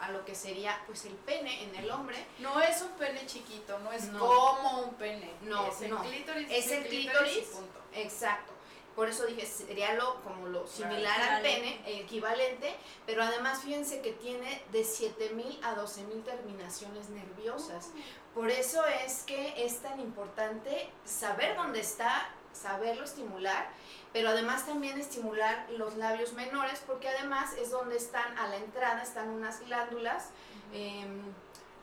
a 0.00 0.10
lo 0.10 0.24
que 0.24 0.34
sería 0.34 0.82
pues 0.86 1.04
el 1.04 1.14
pene 1.14 1.64
en 1.64 1.74
el 1.76 1.90
hombre. 1.90 2.26
No 2.38 2.60
es 2.60 2.82
un 2.82 2.90
pene 2.90 3.24
chiquito, 3.26 3.78
no 3.80 3.92
es 3.92 4.06
como 4.06 4.80
un 4.80 4.94
pene. 4.94 5.32
No, 5.42 5.66
es 5.66 5.80
el 5.82 5.90
no. 5.90 6.02
clítoris. 6.02 6.48
Es 6.50 6.70
el 6.70 6.86
clítoris. 6.86 7.48
Exacto. 7.94 8.53
Por 8.94 9.08
eso 9.08 9.26
dije, 9.26 9.44
sería 9.44 9.94
lo, 9.94 10.22
como 10.22 10.46
lo 10.46 10.66
similar 10.66 11.20
al 11.20 11.42
pene, 11.42 11.80
equivalente, 11.86 12.74
pero 13.06 13.22
además 13.22 13.62
fíjense 13.62 14.00
que 14.00 14.12
tiene 14.12 14.62
de 14.70 14.82
7.000 14.82 15.58
a 15.62 15.74
12.000 15.74 16.22
terminaciones 16.22 17.08
nerviosas. 17.10 17.90
Por 18.34 18.50
eso 18.50 18.84
es 19.04 19.22
que 19.24 19.64
es 19.64 19.80
tan 19.80 20.00
importante 20.00 20.90
saber 21.04 21.56
dónde 21.56 21.80
está, 21.80 22.28
saberlo 22.52 23.04
estimular, 23.04 23.68
pero 24.12 24.28
además 24.28 24.64
también 24.64 24.98
estimular 24.98 25.66
los 25.70 25.96
labios 25.96 26.32
menores, 26.34 26.80
porque 26.86 27.08
además 27.08 27.52
es 27.54 27.70
donde 27.70 27.96
están, 27.96 28.38
a 28.38 28.46
la 28.48 28.56
entrada 28.56 29.02
están 29.02 29.28
unas 29.28 29.60
glándulas, 29.66 30.30
em, 30.72 31.20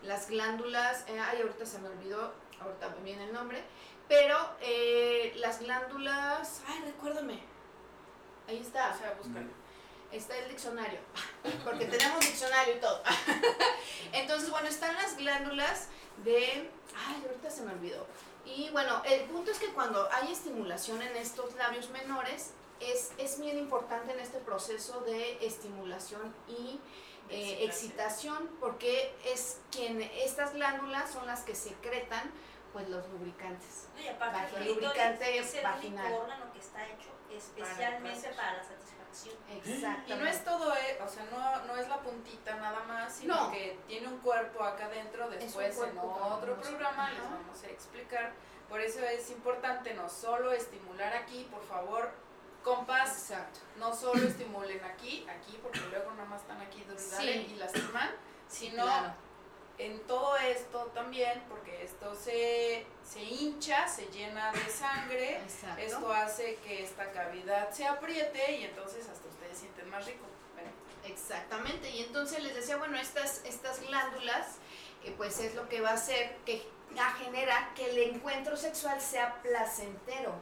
las 0.04 0.30
glándulas, 0.30 1.04
eh, 1.08 1.20
ay, 1.20 1.42
ahorita 1.42 1.66
se 1.66 1.80
me 1.80 1.90
olvidó, 1.90 2.34
ahorita 2.62 2.90
me 2.98 3.04
viene 3.04 3.26
el 3.26 3.34
nombre, 3.34 3.64
pero 4.12 4.38
eh, 4.60 5.32
las 5.38 5.62
glándulas, 5.62 6.64
ay, 6.68 6.82
recuérdame, 6.82 7.40
ahí 8.46 8.58
está. 8.58 8.94
O 8.94 8.98
sea, 8.98 9.14
buscar. 9.18 9.44
Está 10.12 10.38
el 10.38 10.50
diccionario, 10.50 11.00
porque 11.64 11.86
tenemos 11.86 12.20
diccionario 12.20 12.76
y 12.76 12.80
todo. 12.82 13.02
Entonces, 14.12 14.50
bueno, 14.50 14.68
están 14.68 14.94
las 14.96 15.16
glándulas 15.16 15.88
de, 16.26 16.70
ay, 17.08 17.24
ahorita 17.26 17.50
se 17.50 17.62
me 17.62 17.72
olvidó. 17.72 18.06
Y 18.44 18.70
bueno, 18.72 19.02
el 19.06 19.22
punto 19.30 19.50
es 19.52 19.60
que 19.60 19.70
cuando 19.70 20.10
hay 20.12 20.34
estimulación 20.34 21.02
en 21.02 21.16
estos 21.16 21.56
labios 21.56 21.90
menores, 21.92 22.52
es, 22.82 23.14
es 23.18 23.40
bien 23.40 23.58
importante 23.58 24.12
en 24.12 24.20
este 24.20 24.40
proceso 24.40 25.00
de 25.06 25.38
estimulación 25.40 26.36
y 26.50 26.82
eh, 27.30 27.64
excitación, 27.64 28.50
porque 28.60 29.16
es 29.24 29.60
quien, 29.72 30.02
estas 30.02 30.54
glándulas 30.54 31.14
son 31.14 31.26
las 31.28 31.44
que 31.44 31.56
secretan 31.56 32.30
pues 32.74 32.90
los 32.90 33.08
lubricantes. 33.10 33.88
y 33.98 34.08
aparte 34.08 34.58
el 34.58 34.68
lubricante 34.68 35.38
es 35.38 35.54
el 35.56 35.64
vaginal. 35.64 36.14
órgano 36.14 36.52
que 36.54 36.60
está 36.60 36.86
hecho 36.88 37.10
especialmente 37.32 38.30
para, 38.30 38.58
la 38.58 38.64
satisfacción. 38.64 39.36
Exacto. 39.50 40.14
Y 40.14 40.18
no 40.18 40.26
es 40.26 40.44
todo, 40.44 40.76
eh, 40.76 41.00
o 41.04 41.08
sea, 41.08 41.26
no, 41.32 41.66
no 41.66 41.76
es 41.78 41.88
la 41.88 42.00
puntita 42.02 42.56
nada 42.56 42.82
más, 42.84 43.14
sino 43.14 43.36
No. 43.36 43.52
que 43.52 43.78
tiene 43.88 44.08
un 44.08 44.20
cuerpo 44.20 44.64
acá 44.64 44.86
adentro, 44.86 45.30
después 45.30 45.78
en 45.78 45.98
otro 45.98 46.56
programa 46.60 47.10
les 47.12 47.24
vamos 47.24 47.64
a 47.64 47.68
explicar. 47.68 48.34
Por 48.70 48.80
eso 48.80 49.00
es 49.04 49.30
importante 49.32 49.94
no 49.94 50.10
solo 50.10 50.52
estimular 50.54 51.14
aquí, 51.14 51.46
por 51.52 51.64
favor, 51.64 52.12
compas, 52.64 53.10
Exacto. 53.30 53.60
no 53.78 53.94
solo 53.94 54.26
estimulen 54.28 54.84
aquí, 54.86 55.26
aquí, 55.30 55.60
porque 55.62 55.80
luego 55.90 56.12
nada 56.12 56.26
más 56.26 56.42
están 56.42 56.62
aquí 56.62 56.86
Sí. 56.98 57.48
y 57.52 57.56
lastiman, 57.56 58.12
sino 58.48 58.84
claro. 58.84 59.14
En 59.86 60.00
todo 60.02 60.38
esto 60.38 60.92
también, 60.94 61.44
porque 61.50 61.84
esto 61.84 62.16
se, 62.16 62.86
se 63.04 63.22
hincha, 63.22 63.88
se 63.88 64.06
llena 64.08 64.52
de 64.52 64.70
sangre, 64.70 65.38
Exacto. 65.38 65.82
esto 65.82 66.14
hace 66.14 66.56
que 66.58 66.84
esta 66.84 67.12
cavidad 67.12 67.72
se 67.72 67.86
apriete 67.86 68.58
y 68.58 68.66
entonces 68.66 69.08
hasta 69.10 69.28
ustedes 69.28 69.58
sienten 69.58 69.90
más 69.90 70.06
rico. 70.06 70.26
Exactamente, 71.04 71.90
y 71.90 72.04
entonces 72.04 72.44
les 72.44 72.54
decía, 72.54 72.78
bueno, 72.78 72.96
estas, 72.96 73.44
estas 73.44 73.82
glándulas, 73.82 74.58
eh, 75.04 75.14
pues 75.18 75.40
es 75.40 75.56
lo 75.56 75.68
que 75.68 75.82
va 75.82 75.90
a 75.90 75.94
hacer 75.94 76.38
que 76.46 76.64
a 77.00 77.12
generar 77.14 77.74
que 77.74 77.90
el 77.90 77.98
encuentro 78.16 78.56
sexual 78.56 79.02
sea 79.02 79.42
placentero, 79.42 80.34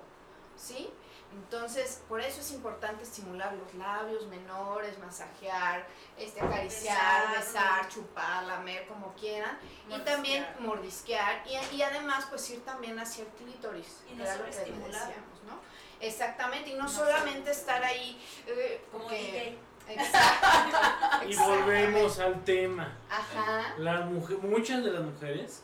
¿sí? 0.58 0.90
Entonces, 1.32 2.02
por 2.08 2.20
eso 2.22 2.42
es 2.42 2.52
importante 2.52 3.04
estimular 3.04 3.54
los 3.54 3.74
labios 3.76 4.26
menores, 4.28 4.98
masajear, 5.00 5.86
este, 6.18 6.42
acariciar, 6.42 7.28
Besar. 7.30 7.38
besar, 7.38 7.88
chupar, 7.90 8.44
lamer, 8.44 8.88
como 8.88 9.14
quieran, 9.14 9.58
y 9.90 9.98
también 10.00 10.46
mordisquear, 10.60 11.44
y, 11.48 11.76
y 11.76 11.82
además, 11.82 12.26
pues 12.30 12.50
ir 12.50 12.64
también 12.66 12.98
hacia 13.00 13.24
el 13.26 13.30
clítoris, 13.30 14.02
Y 14.08 14.10
que 14.10 14.16
no 14.16 14.24
era 14.24 14.34
lo 14.34 14.40
solo 14.40 14.52
que 14.52 14.58
estimular. 14.58 15.08
decíamos, 15.08 15.44
¿no? 15.48 15.60
Exactamente, 16.00 16.70
y 16.72 16.74
no, 16.74 16.84
No 16.84 16.90
solamente 16.90 17.52
estar 17.52 17.84
ahí, 17.84 18.20
eh, 18.48 18.86
Como 18.92 19.08
DJ. 19.10 19.58
Exacto. 19.88 20.78
Y 21.28 21.36
volvemos 21.36 22.20
al 22.20 22.44
tema. 22.44 22.96
Ajá. 23.10 23.74
Las 23.78 24.06
mujer, 24.06 24.38
muchas 24.40 24.84
de 24.84 24.92
las 24.92 25.04
mujeres 25.04 25.64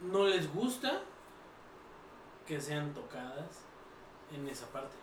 no 0.00 0.24
les 0.24 0.52
gusta 0.52 1.00
que 2.46 2.60
sean 2.60 2.92
tocadas 2.94 3.64
en 4.34 4.48
esa 4.48 4.66
parte. 4.66 4.94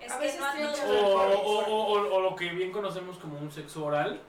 Es 0.00 0.12
A 0.12 0.18
que 0.18 0.26
veces 0.26 0.40
no 0.40 0.52
que 0.52 0.82
O, 0.84 1.16
o- 1.16 1.38
o- 1.38 1.64
o- 1.64 2.14
o 2.16 2.20
lo 2.20 2.36
que 2.36 2.50
bien 2.50 2.70
conocemos 2.72 3.16
como 3.18 3.38
un 3.38 3.50
sexo 3.50 3.84
oral, 3.84 4.20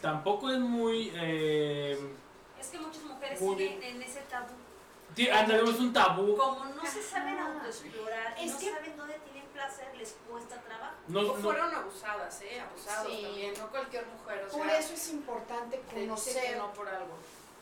tampoco 0.00 0.50
es 0.50 0.58
muy... 0.58 1.10
Eh, 1.14 1.98
Es 2.60 2.68
que 2.68 2.78
muchas 2.78 3.02
mujeres 3.04 3.40
Muy 3.40 3.56
siguen 3.56 3.82
en 3.82 4.02
ese 4.02 4.20
tabú. 4.22 4.54
es 5.16 5.78
un 5.80 5.92
tabú. 5.92 6.36
Como 6.36 6.64
no 6.64 6.86
se 6.86 7.02
saben 7.02 7.38
autoexplorar 7.38 8.36
y 8.40 8.44
Es 8.46 8.52
no 8.52 8.58
que- 8.58 8.70
saben 8.72 8.96
dónde 8.96 9.18
tienen 9.20 9.44
placer, 9.52 9.88
les 9.96 10.16
cuesta 10.28 10.60
trabajo. 10.62 10.94
No, 11.08 11.20
o 11.20 11.22
no- 11.22 11.34
fueron 11.34 11.74
abusadas, 11.74 12.40
¿eh? 12.42 12.60
Abusados 12.60 13.10
Sí. 13.12 13.22
también, 13.22 13.54
no 13.58 13.68
cualquier 13.70 14.06
mujer, 14.06 14.44
o 14.46 14.50
sea, 14.50 14.58
Por 14.58 14.68
eso 14.70 14.94
es 14.94 15.10
importante 15.10 15.80
conocer, 15.92 16.56
no 16.58 16.72
por 16.72 16.88
algo. 16.88 17.14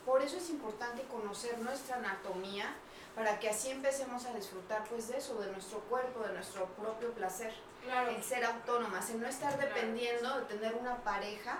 por 0.05 0.21
eso 0.21 0.37
es 0.37 0.49
importante 0.51 1.03
conocer 1.03 1.57
nuestra 1.59 1.95
anatomía 1.97 2.75
para 3.17 3.39
que 3.39 3.49
así 3.49 3.71
empecemos 3.71 4.27
a 4.27 4.33
disfrutar 4.35 4.83
pues 4.87 5.07
de 5.07 5.17
eso, 5.17 5.33
de 5.41 5.51
nuestro 5.51 5.79
cuerpo, 5.79 6.19
de 6.21 6.33
nuestro 6.33 6.65
propio 6.67 7.11
placer, 7.13 7.51
Claro. 7.83 8.09
el 8.11 8.23
ser 8.23 8.45
autónomas, 8.45 9.09
el 9.09 9.19
no 9.19 9.27
estar 9.27 9.57
dependiendo 9.57 10.37
de 10.39 10.45
tener 10.45 10.75
una 10.75 10.97
pareja 11.03 11.57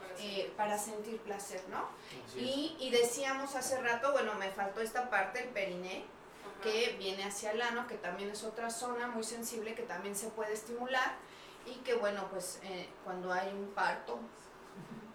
para 0.00 0.14
eh, 0.18 0.40
sentir 0.46 0.56
para 0.56 0.68
placer. 0.70 0.94
sentir 0.94 1.20
placer, 1.20 1.62
¿no? 1.68 1.88
Y, 2.40 2.74
y 2.80 2.90
decíamos 2.90 3.54
hace 3.54 3.78
rato, 3.82 4.12
bueno, 4.12 4.32
me 4.36 4.50
faltó 4.50 4.80
esta 4.80 5.10
parte, 5.10 5.42
el 5.42 5.48
periné, 5.50 6.06
Ajá. 6.42 6.62
que 6.62 6.96
viene 6.98 7.24
hacia 7.24 7.50
el 7.50 7.60
ano, 7.60 7.86
que 7.86 7.96
también 7.96 8.30
es 8.30 8.42
otra 8.42 8.70
zona 8.70 9.06
muy 9.08 9.24
sensible 9.24 9.74
que 9.74 9.82
también 9.82 10.16
se 10.16 10.28
puede 10.28 10.54
estimular 10.54 11.16
y 11.66 11.74
que 11.80 11.94
bueno, 11.96 12.28
pues 12.30 12.60
eh, 12.62 12.88
cuando 13.04 13.30
hay 13.30 13.48
un 13.52 13.72
parto, 13.74 14.18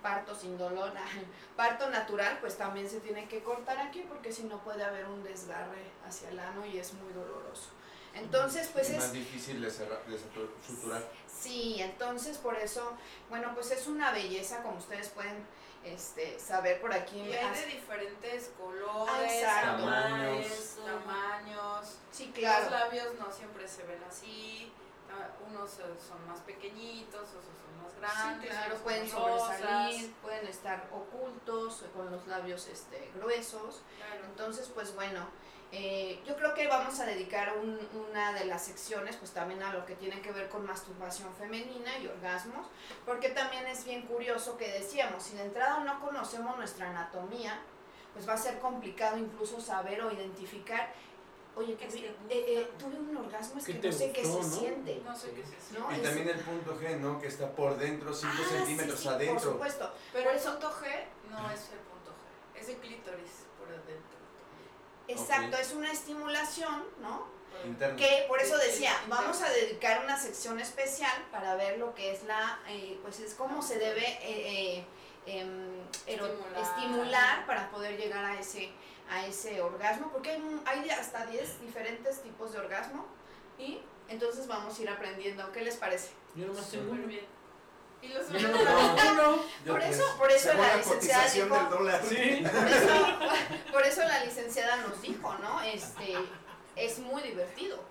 parto 0.02 0.36
sin 0.36 0.58
dolor, 0.58 0.92
parto 1.56 1.90
natural, 1.90 2.38
pues 2.42 2.58
también 2.58 2.90
se 2.90 3.00
tiene 3.00 3.28
que 3.28 3.42
cortar 3.44 3.78
aquí 3.80 4.06
porque 4.08 4.32
si 4.32 4.44
no 4.44 4.60
puede 4.64 4.84
haber 4.84 5.06
un 5.06 5.24
desgarre 5.24 5.92
hacia 6.08 6.30
el 6.30 6.40
ano 6.40 6.66
y 6.66 6.78
es 6.78 6.94
muy 6.94 7.12
doloroso. 7.14 7.70
Entonces, 8.14 8.70
pues 8.74 8.88
es 8.90 8.94
es... 8.96 8.98
más 8.98 9.14
difícil 9.14 9.62
de, 9.62 9.70
cerrar, 9.70 10.04
de 10.06 10.18
sutu- 10.18 10.50
suturar. 10.66 11.04
Sí, 11.28 11.78
entonces 11.80 12.38
por 12.38 12.58
eso, 12.58 12.98
bueno, 13.30 13.52
pues 13.54 13.72
es 13.72 13.88
una 13.88 14.12
belleza 14.12 14.64
como 14.64 14.78
ustedes 14.78 15.10
pueden 15.10 15.46
este, 15.84 16.40
saber 16.40 16.82
por 16.82 16.92
aquí. 16.94 17.20
Y 17.20 17.34
hay 17.34 17.56
de 17.56 17.66
diferentes 17.68 18.52
colores, 18.58 19.32
exacto. 19.32 19.86
tamaños, 19.86 20.78
tamaños. 20.84 21.98
Sí, 22.12 22.26
Los 22.28 22.36
claro. 22.36 22.70
labios 22.72 23.14
no 23.20 23.32
siempre 23.32 23.68
se 23.68 23.84
ven 23.84 24.04
así. 24.08 24.74
Unos 25.48 25.72
son 25.72 26.28
más 26.28 26.40
pequeñitos, 26.42 27.22
otros 27.22 27.44
son 27.44 27.69
más 27.80 27.96
grandes. 27.98 28.50
Sí, 28.52 28.56
claro, 28.56 28.76
pueden 28.78 29.10
sobresalir, 29.10 30.14
pueden 30.22 30.48
estar 30.48 30.88
ocultos, 30.92 31.84
con 31.96 32.12
los 32.12 32.26
labios 32.28 32.68
este, 32.68 33.12
gruesos. 33.16 33.82
Claro. 33.98 34.26
Entonces, 34.26 34.70
pues 34.74 34.94
bueno, 34.96 35.28
eh, 35.72 36.22
yo 36.26 36.36
creo 36.36 36.54
que 36.56 36.68
vamos 36.68 37.00
a 37.00 37.06
dedicar 37.06 37.56
un- 37.58 37.80
una 38.10 38.34
de 38.34 38.46
las 38.46 38.66
secciones, 38.66 39.16
pues 39.18 39.32
también 39.32 39.62
a 39.62 39.72
lo 39.74 39.86
que 39.86 39.96
tiene 39.96 40.22
que 40.22 40.32
ver 40.32 40.50
con 40.50 40.66
masturbación 40.66 41.34
femenina 41.36 41.98
y 42.00 42.08
orgasmos, 42.08 42.66
porque 43.06 43.30
también 43.30 43.68
es 43.68 43.86
bien 43.86 44.02
curioso 44.04 44.58
que 44.58 44.72
decíamos, 44.72 45.24
si 45.24 45.36
de 45.36 45.44
entrada 45.44 45.80
no 45.84 46.00
conocemos 46.00 46.58
nuestra 46.58 46.90
anatomía, 46.90 47.60
pues 48.14 48.28
va 48.28 48.34
a 48.34 48.38
ser 48.38 48.58
complicado 48.60 49.18
incluso 49.18 49.62
saber 49.62 50.02
o 50.02 50.12
identificar, 50.12 50.92
oye, 51.56 51.76
¿Qué 51.76 51.88
tuve, 51.88 52.06
eh, 52.08 52.14
eh, 52.30 52.72
tuve 52.80 52.96
un 52.98 53.18
orgasmo, 53.18 53.60
es 53.60 53.66
¿Qué 53.66 53.80
que 53.80 53.88
no 53.88 53.94
sé 53.94 54.12
qué 54.12 54.24
se 54.26 54.44
siente. 54.44 55.02
No 55.06 55.16
sé 55.16 55.32
qué 55.32 55.42
es 55.42 55.48
eso. 55.50 55.80
¿no? 55.80 55.92
Y 55.92 55.96
Es- 55.96 56.04
también 56.04 56.30
el 56.30 56.40
punto 56.40 56.80
G, 56.80 56.98
¿no? 57.00 57.20
Que 57.20 57.28
está 57.28 57.52
por 57.52 57.78
dentro, 57.78 58.14
5 58.14 58.34
Ah, 58.38 58.50
centímetros 58.50 59.00
sí, 59.00 59.06
Por 59.06 59.14
adentro. 59.16 59.52
supuesto. 59.54 59.94
Pero 60.14 60.32
el 60.32 60.40
punto 60.40 60.70
G 60.72 61.04
no 61.30 61.52
es 61.52 61.62
el 61.72 61.80
punto 61.80 62.12
G, 62.12 62.60
es 62.62 62.70
el 62.70 62.76
clítoris 62.78 63.32
por 63.58 63.68
adentro. 63.68 64.20
Exacto, 65.08 65.58
es 65.58 65.74
una 65.74 65.92
estimulación, 65.92 66.86
¿no? 67.02 67.28
Interno. 67.66 67.98
Que 67.98 68.24
por 68.30 68.40
eso 68.40 68.58
decía, 68.58 68.94
vamos 69.10 69.42
a 69.42 69.50
dedicar 69.50 70.02
una 70.04 70.18
sección 70.18 70.60
especial 70.62 71.12
para 71.32 71.56
ver 71.56 71.78
lo 71.78 71.94
que 71.94 72.14
es 72.14 72.24
la, 72.24 72.60
eh, 72.70 72.98
pues 73.02 73.20
es 73.20 73.34
cómo 73.34 73.62
se 73.62 73.78
debe 73.80 74.06
eh, 74.22 74.78
eh, 74.78 74.86
em, 75.26 75.82
estimular 76.62 77.46
para 77.46 77.70
poder 77.70 77.98
llegar 78.00 78.24
a 78.24 78.40
ese, 78.40 78.70
a 79.10 79.26
ese 79.26 79.62
orgasmo, 79.62 80.12
porque 80.12 80.32
hay, 80.32 80.62
hay 80.66 80.82
de 80.84 80.92
hasta 80.92 81.26
10 81.26 81.62
diferentes 81.62 82.22
tipos 82.22 82.52
de 82.54 82.60
orgasmo 82.60 83.06
y 83.58 83.80
entonces 84.08 84.48
vamos 84.48 84.78
a 84.78 84.82
ir 84.82 84.90
aprendiendo. 84.90 85.52
¿Qué 85.52 85.62
les 85.62 85.78
parece? 85.78 86.12
Yo 86.36 86.48
nomás 86.48 86.70
tengo 86.70 86.86
Muy 86.94 87.00
uno. 87.00 87.08
bien. 87.08 87.26
Y 88.02 88.08
los 88.10 88.28
tengo 88.28 88.48
uno. 88.50 89.44
Yo 89.66 89.74
Por 89.74 89.82
eso, 89.84 90.04
por 90.18 90.32
eso 90.32 90.54
la 90.54 90.76
licenciada 90.78 91.28
dijo, 91.30 91.56
del 91.56 91.70
dólar. 91.70 92.02
Sí. 92.08 92.44
por 92.52 92.68
eso, 92.68 93.20
por 93.74 93.84
eso 93.86 94.02
la 94.04 94.24
licenciada 94.24 94.78
nos 94.78 95.02
dijo, 95.02 95.34
¿no? 95.36 95.62
Este, 95.62 96.16
es 96.76 97.00
muy 97.00 97.22
divertido. 97.24 97.84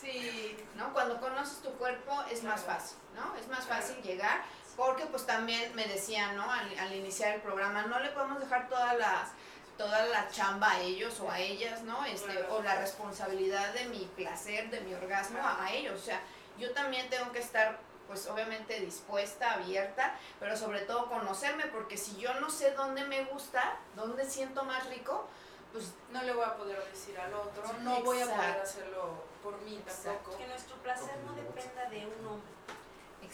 Sí, 0.00 0.56
¿no? 0.74 0.92
Cuando 0.92 1.18
conoces 1.18 1.58
tu 1.62 1.70
cuerpo 1.78 2.22
es 2.30 2.42
más 2.42 2.62
fácil, 2.62 2.98
¿no? 3.14 3.34
Es 3.36 3.48
más 3.48 3.64
fácil 3.64 3.96
llegar, 4.02 4.42
porque 4.76 5.06
pues 5.06 5.24
también 5.24 5.74
me 5.74 5.86
decían, 5.86 6.36
¿no? 6.36 6.50
Al, 6.50 6.78
al 6.78 6.92
iniciar 6.94 7.36
el 7.36 7.40
programa, 7.40 7.82
no 7.82 7.98
le 8.00 8.10
podemos 8.10 8.38
dejar 8.40 8.68
todas 8.68 8.98
las, 8.98 9.30
toda 9.76 10.06
la 10.06 10.28
chamba 10.28 10.72
a 10.72 10.80
ellos 10.80 11.18
o 11.20 11.30
a 11.30 11.38
ellas, 11.38 11.82
¿no? 11.82 12.04
Este, 12.04 12.44
o 12.50 12.62
la 12.62 12.76
responsabilidad 12.76 13.72
de 13.74 13.86
mi 13.86 14.04
placer, 14.16 14.70
de 14.70 14.80
mi 14.82 14.94
orgasmo 14.94 15.38
a, 15.40 15.64
a 15.64 15.72
ellos. 15.72 16.00
O 16.00 16.04
sea, 16.04 16.20
yo 16.58 16.72
también 16.72 17.08
tengo 17.10 17.32
que 17.32 17.40
estar 17.40 17.78
pues 18.06 18.26
obviamente 18.28 18.80
dispuesta, 18.80 19.54
abierta, 19.54 20.14
pero 20.38 20.56
sobre 20.56 20.82
todo 20.82 21.08
conocerme, 21.08 21.64
porque 21.66 21.96
si 21.96 22.16
yo 22.16 22.34
no 22.34 22.50
sé 22.50 22.72
dónde 22.72 23.04
me 23.06 23.24
gusta, 23.24 23.78
dónde 23.96 24.28
siento 24.28 24.62
más 24.64 24.86
rico, 24.88 25.26
pues 25.72 25.92
no 26.10 26.22
le 26.22 26.32
voy 26.32 26.44
a 26.44 26.54
poder 26.54 26.84
decir 26.90 27.18
al 27.18 27.32
otro, 27.34 27.64
no 27.80 28.02
voy 28.02 28.20
a 28.20 28.26
poder 28.26 28.60
hacerlo 28.60 29.24
por 29.42 29.60
mí 29.62 29.82
tampoco. 29.84 30.36
Que 30.38 30.46
nuestro 30.46 30.76
placer 30.76 31.16
no 31.26 31.34
dependa 31.34 31.88
de 31.90 32.06
un 32.06 32.26
hombre. 32.26 32.50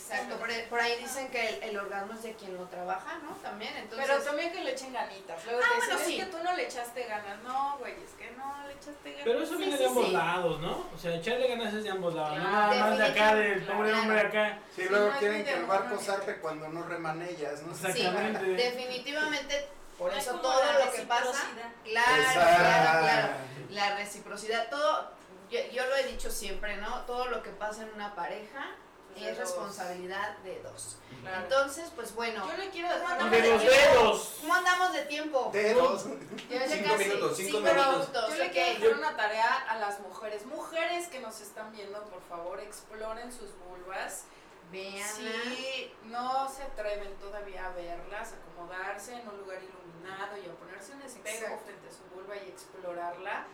Exacto, 0.00 0.36
por, 0.38 0.80
ahí 0.80 0.96
dicen 0.98 1.28
que 1.28 1.60
el, 1.62 1.78
orgasmo 1.78 2.14
es 2.14 2.22
de 2.22 2.34
quien 2.34 2.56
lo 2.56 2.64
trabaja, 2.64 3.18
¿no? 3.18 3.32
También, 3.36 3.76
entonces... 3.76 4.08
Pero 4.08 4.22
también 4.22 4.50
que 4.50 4.64
le 4.64 4.72
echen 4.72 4.92
ganitas. 4.92 5.44
Luego 5.44 5.60
ah, 5.62 5.74
bueno, 5.76 5.98
sí. 6.04 6.16
es 6.18 6.24
que 6.24 6.30
tú 6.30 6.42
no 6.42 6.56
le 6.56 6.64
echaste 6.64 7.04
ganas. 7.04 7.42
No, 7.42 7.76
güey, 7.78 7.92
es 7.92 8.10
que 8.18 8.30
no 8.36 8.66
le 8.66 8.72
echaste 8.72 9.10
ganas. 9.10 9.24
Pero 9.24 9.42
eso 9.42 9.56
viene 9.56 9.76
de 9.76 9.86
ambos 9.86 10.12
lados, 10.12 10.60
¿no? 10.60 10.86
O 10.94 10.98
sea, 10.98 11.14
echarle 11.14 11.48
ganas 11.48 11.74
es 11.74 11.84
de 11.84 11.90
ambos 11.90 12.14
lados. 12.14 12.38
no 12.38 12.50
nada 12.50 12.74
más 12.74 12.98
de 12.98 13.04
acá, 13.04 13.34
del 13.34 13.62
pobre 13.62 13.92
hombre 13.92 14.20
acá. 14.20 14.58
Sí, 14.74 14.86
luego 14.88 15.12
quieren 15.18 15.44
que 15.44 15.52
el 15.52 15.66
barco 15.66 15.98
zarpe 15.98 16.38
cuando 16.38 16.68
no 16.68 16.82
remanellas, 16.82 17.62
¿no? 17.62 17.72
Exactamente. 17.72 18.44
definitivamente 18.44 19.68
por 19.98 20.14
eso 20.14 20.40
todo 20.40 20.62
lo 20.82 20.92
que 20.92 21.02
pasa, 21.02 21.44
claro, 21.84 22.22
claro, 22.32 23.00
claro, 23.02 23.28
la 23.68 23.96
reciprocidad, 23.96 24.70
todo, 24.70 25.10
yo, 25.50 25.58
yo, 25.70 25.84
lo 25.84 25.96
he 25.96 26.04
dicho 26.04 26.30
siempre, 26.30 26.78
¿no? 26.78 27.02
Todo 27.02 27.26
lo 27.26 27.42
que 27.42 27.50
pasa 27.50 27.82
en 27.82 27.92
una 27.92 28.14
pareja 28.14 28.76
es 29.16 29.36
responsabilidad 29.36 30.36
de 30.38 30.60
dos. 30.62 30.96
Entonces, 31.42 31.90
pues 31.94 32.14
bueno. 32.14 32.46
Yo 32.50 32.56
le 32.56 32.70
quiero 32.70 32.88
de, 32.88 33.48
los 33.48 33.62
dedos. 33.62 34.36
¿Cómo 34.40 34.54
andamos 34.54 34.92
de 34.92 35.02
tiempo? 35.02 35.50
Dedos. 35.52 36.02
cinco 36.02 36.96
minutos, 36.96 37.36
cinco, 37.36 37.60
minutos. 37.60 38.28
Yo 38.28 38.34
le 38.36 38.50
quiero 38.50 38.80
dejar 38.80 38.98
una 38.98 39.16
tarea 39.16 39.56
a 39.68 39.76
las 39.76 40.00
mujeres. 40.00 40.46
Mujeres 40.46 41.08
que 41.08 41.20
nos 41.20 41.40
están 41.40 41.72
viendo, 41.72 42.02
por 42.04 42.22
favor, 42.22 42.60
exploren 42.60 43.32
sus 43.32 43.50
vulvas. 43.68 44.24
Vean. 44.72 45.08
Si 45.08 45.92
no 46.04 46.48
se 46.48 46.62
atreven 46.62 47.12
todavía 47.16 47.66
a 47.66 47.70
verlas, 47.70 48.32
a 48.32 48.36
acomodarse 48.36 49.14
en 49.14 49.28
un 49.28 49.38
lugar 49.38 49.58
iluminado 49.62 50.36
y 50.36 50.48
a 50.48 50.54
ponerse 50.54 50.92
un 50.92 51.02
espejo 51.02 51.58
frente 51.64 51.88
a 51.88 51.92
su 51.92 52.04
vulva 52.14 52.36
y 52.36 52.48
explorarla, 52.48 53.46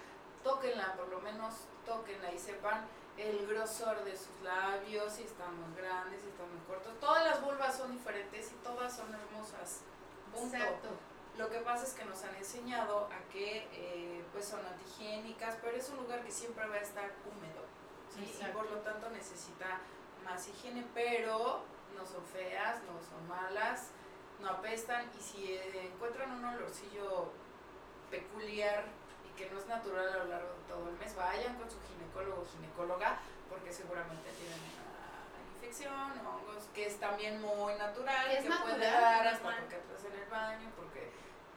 tóquenla, 0.44 0.94
por 0.94 1.08
lo 1.08 1.20
menos 1.20 1.54
tóquenla 1.86 2.32
y 2.32 2.38
sepan 2.38 2.86
el 3.16 3.46
grosor 3.46 4.04
de 4.04 4.16
sus 4.16 4.40
labios, 4.42 5.12
si 5.12 5.22
están 5.22 5.58
más 5.60 5.74
grandes, 5.76 6.20
si 6.20 6.28
están 6.28 6.48
muy 6.50 6.64
cortos. 6.66 6.98
Todas 7.00 7.24
las 7.24 7.42
vulvas 7.42 7.76
son 7.76 7.92
diferentes 7.92 8.52
y 8.52 8.54
todas 8.56 8.94
son 8.94 9.12
hermosas. 9.14 9.80
Punto. 10.32 10.58
Lo 11.38 11.50
que 11.50 11.58
pasa 11.58 11.84
es 11.84 11.92
que 11.92 12.04
nos 12.04 12.22
han 12.24 12.34
enseñado 12.34 13.08
a 13.12 13.30
que 13.30 13.68
eh, 13.72 14.24
pues 14.32 14.46
son 14.46 14.60
antihigiénicas, 14.64 15.56
pero 15.62 15.76
es 15.76 15.88
un 15.90 15.98
lugar 15.98 16.22
que 16.24 16.30
siempre 16.30 16.66
va 16.66 16.76
a 16.76 16.80
estar 16.80 17.10
húmedo. 17.24 17.66
Y 18.18 18.52
por 18.52 18.70
lo 18.70 18.78
tanto 18.78 19.10
necesita 19.10 19.80
más 20.24 20.48
higiene, 20.48 20.86
pero 20.94 21.60
no 21.94 22.06
son 22.06 22.24
feas, 22.24 22.80
no 22.84 22.98
son 23.02 23.28
malas, 23.28 23.88
no 24.40 24.48
apestan 24.48 25.10
y 25.18 25.22
si 25.22 25.60
encuentran 25.74 26.30
un 26.32 26.44
olorcillo 26.44 27.30
peculiar 28.10 28.84
que 29.36 29.50
no 29.50 29.58
es 29.58 29.66
natural 29.66 30.08
a 30.08 30.16
lo 30.18 30.24
largo 30.24 30.48
de 30.48 30.72
todo 30.72 30.88
el 30.88 30.96
mes, 30.96 31.14
vayan 31.14 31.56
con 31.56 31.70
su 31.70 31.76
ginecólogo 31.88 32.42
o 32.42 32.46
ginecóloga 32.46 33.20
porque 33.48 33.72
seguramente 33.72 34.30
tienen 34.32 34.58
una 34.58 35.54
infección 35.54 36.26
o 36.26 36.36
hongos 36.36 36.64
que 36.74 36.86
es 36.86 36.98
también 36.98 37.40
muy 37.40 37.74
natural, 37.74 38.26
que 38.30 38.50
puede 38.50 38.90
dar 38.90 39.26
hasta 39.26 39.56
porque 39.60 39.76
atrás 39.76 40.04
en 40.04 40.20
el 40.20 40.28
baño, 40.28 40.70
porque 40.76 41.10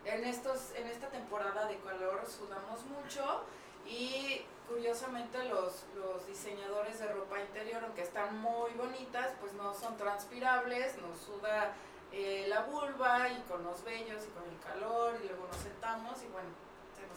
en 0.05 0.23
estos 0.25 0.71
en 0.75 0.88
esta 0.88 1.07
temporada 1.09 1.67
de 1.67 1.77
calor 1.80 2.25
sudamos 2.27 2.84
mucho 2.86 3.43
y 3.86 4.45
curiosamente 4.67 5.43
los, 5.45 5.86
los 5.95 6.27
diseñadores 6.27 6.99
de 6.99 7.07
ropa 7.07 7.39
interior, 7.39 7.84
aunque 7.84 8.03
están 8.03 8.38
muy 8.39 8.71
bonitas, 8.73 9.34
pues 9.39 9.53
no 9.53 9.73
son 9.73 9.97
transpirables, 9.97 10.95
nos 10.97 11.19
suda 11.19 11.73
eh, 12.11 12.45
la 12.47 12.61
vulva 12.61 13.30
y 13.30 13.41
con 13.41 13.63
los 13.63 13.84
vellos 13.84 14.23
y 14.25 14.30
con 14.30 14.43
el 14.47 14.59
calor 14.59 15.15
y 15.23 15.27
luego 15.27 15.47
nos 15.47 15.57
sentamos 15.57 16.21
y 16.23 16.27
bueno, 16.27 16.49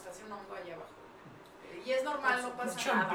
se 0.03 0.11
hace 0.11 0.25
un 0.25 0.33
hongo 0.33 0.55
allá 0.55 0.75
abajo. 0.75 0.91
Y 1.85 1.91
es 1.91 2.05
normal, 2.05 2.43
no 2.43 2.57
pasa 2.57 2.95
nada. 2.95 3.09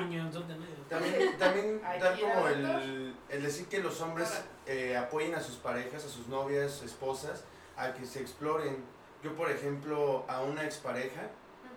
También, 0.90 1.38
también 1.38 1.82
tal 2.00 2.20
como 2.20 2.48
el, 2.48 3.16
el, 3.30 3.44
decir 3.44 3.68
que 3.68 3.80
los 3.80 4.02
hombres 4.02 4.42
eh, 4.66 4.98
apoyen 4.98 5.36
a 5.36 5.42
sus 5.42 5.56
parejas, 5.56 6.04
a 6.04 6.10
sus 6.10 6.28
novias, 6.28 6.82
esposas, 6.84 7.44
a 7.78 7.94
que 7.94 8.06
se 8.06 8.20
exploren. 8.20 8.84
Yo, 9.24 9.36
por 9.36 9.50
ejemplo, 9.50 10.26
a 10.28 10.42
una 10.42 10.64
expareja, 10.66 11.30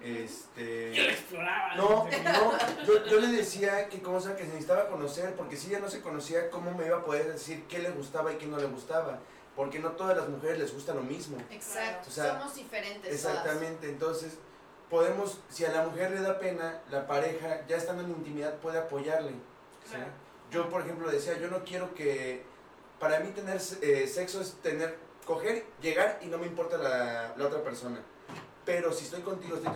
este... 0.03 0.95
Yo 0.95 1.03
exploraba. 1.05 1.77
No, 1.77 2.07
no, 2.07 2.85
yo, 2.85 3.05
yo, 3.07 3.21
le 3.21 3.29
decía 3.29 3.89
que 3.89 4.01
como 4.03 4.21
sea, 4.21 4.35
que 4.35 4.43
se 4.43 4.49
necesitaba 4.49 4.89
conocer, 4.89 5.35
porque 5.35 5.57
si 5.57 5.69
ella 5.69 5.81
no 5.81 5.89
se 5.89 6.01
conocía, 6.01 6.51
¿cómo 6.51 6.73
me 6.73 6.87
iba 6.87 6.99
a 6.99 7.05
poder 7.05 7.33
decir 7.33 7.65
qué 7.69 7.79
le 7.79 7.91
gustaba 7.91 8.33
y 8.33 8.37
qué 8.37 8.47
no 8.47 8.57
le 8.57 8.67
gustaba? 8.67 9.21
Porque 9.55 9.79
no 9.79 9.93
todas 9.93 10.17
las 10.17 10.29
mujeres 10.29 10.59
les 10.59 10.73
gusta 10.73 10.95
lo 10.95 11.03
mismo. 11.03 11.37
Exacto, 11.51 12.11
somos 12.11 12.55
diferentes. 12.55 13.13
Exactamente, 13.13 13.89
entonces 13.89 14.39
podemos, 14.91 15.39
si 15.49 15.65
a 15.65 15.73
la 15.73 15.85
mujer 15.85 16.11
le 16.11 16.21
da 16.21 16.39
pena, 16.39 16.83
la 16.91 17.07
pareja, 17.07 17.65
ya 17.67 17.77
estando 17.77 18.03
en 18.03 18.11
intimidad, 18.11 18.57
puede 18.57 18.79
apoyarle. 18.79 19.33
Yo, 20.51 20.69
por 20.69 20.83
ejemplo, 20.83 21.11
decía, 21.11 21.39
yo 21.39 21.49
no 21.49 21.65
quiero 21.65 21.95
que, 21.95 22.43
para 22.99 23.21
mí 23.21 23.31
tener 23.31 23.61
eh, 23.83 24.07
sexo 24.09 24.41
es 24.41 24.55
tener, 24.63 24.99
coger, 25.25 25.65
llegar 25.81 26.19
y 26.23 26.27
no 26.27 26.39
me 26.39 26.47
importa 26.47 26.77
la, 26.77 27.35
la 27.37 27.47
otra 27.47 27.63
persona. 27.63 28.01
Pero 28.65 28.93
si 28.93 29.05
estoy 29.05 29.23
contigo, 29.23 29.57
estoy 29.57 29.73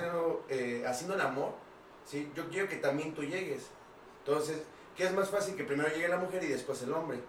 eh, 0.49 0.85
haciendo 0.87 1.15
el 1.15 1.21
amor, 1.21 1.55
¿sí? 2.05 2.31
yo 2.35 2.49
quiero 2.51 2.69
que 2.69 2.77
también 2.77 3.15
tú 3.15 3.23
llegues. 3.23 3.69
Entonces, 4.19 4.63
¿qué 4.97 5.05
es 5.05 5.13
más 5.13 5.31
fácil? 5.31 5.57
Que 5.57 5.65
primero 5.65 5.89
llegue 5.89 6.09
la 6.09 6.19
mujer 6.19 6.43
y 6.43 6.49
después 6.49 6.83
el 6.83 6.93
hombre. 6.93 7.21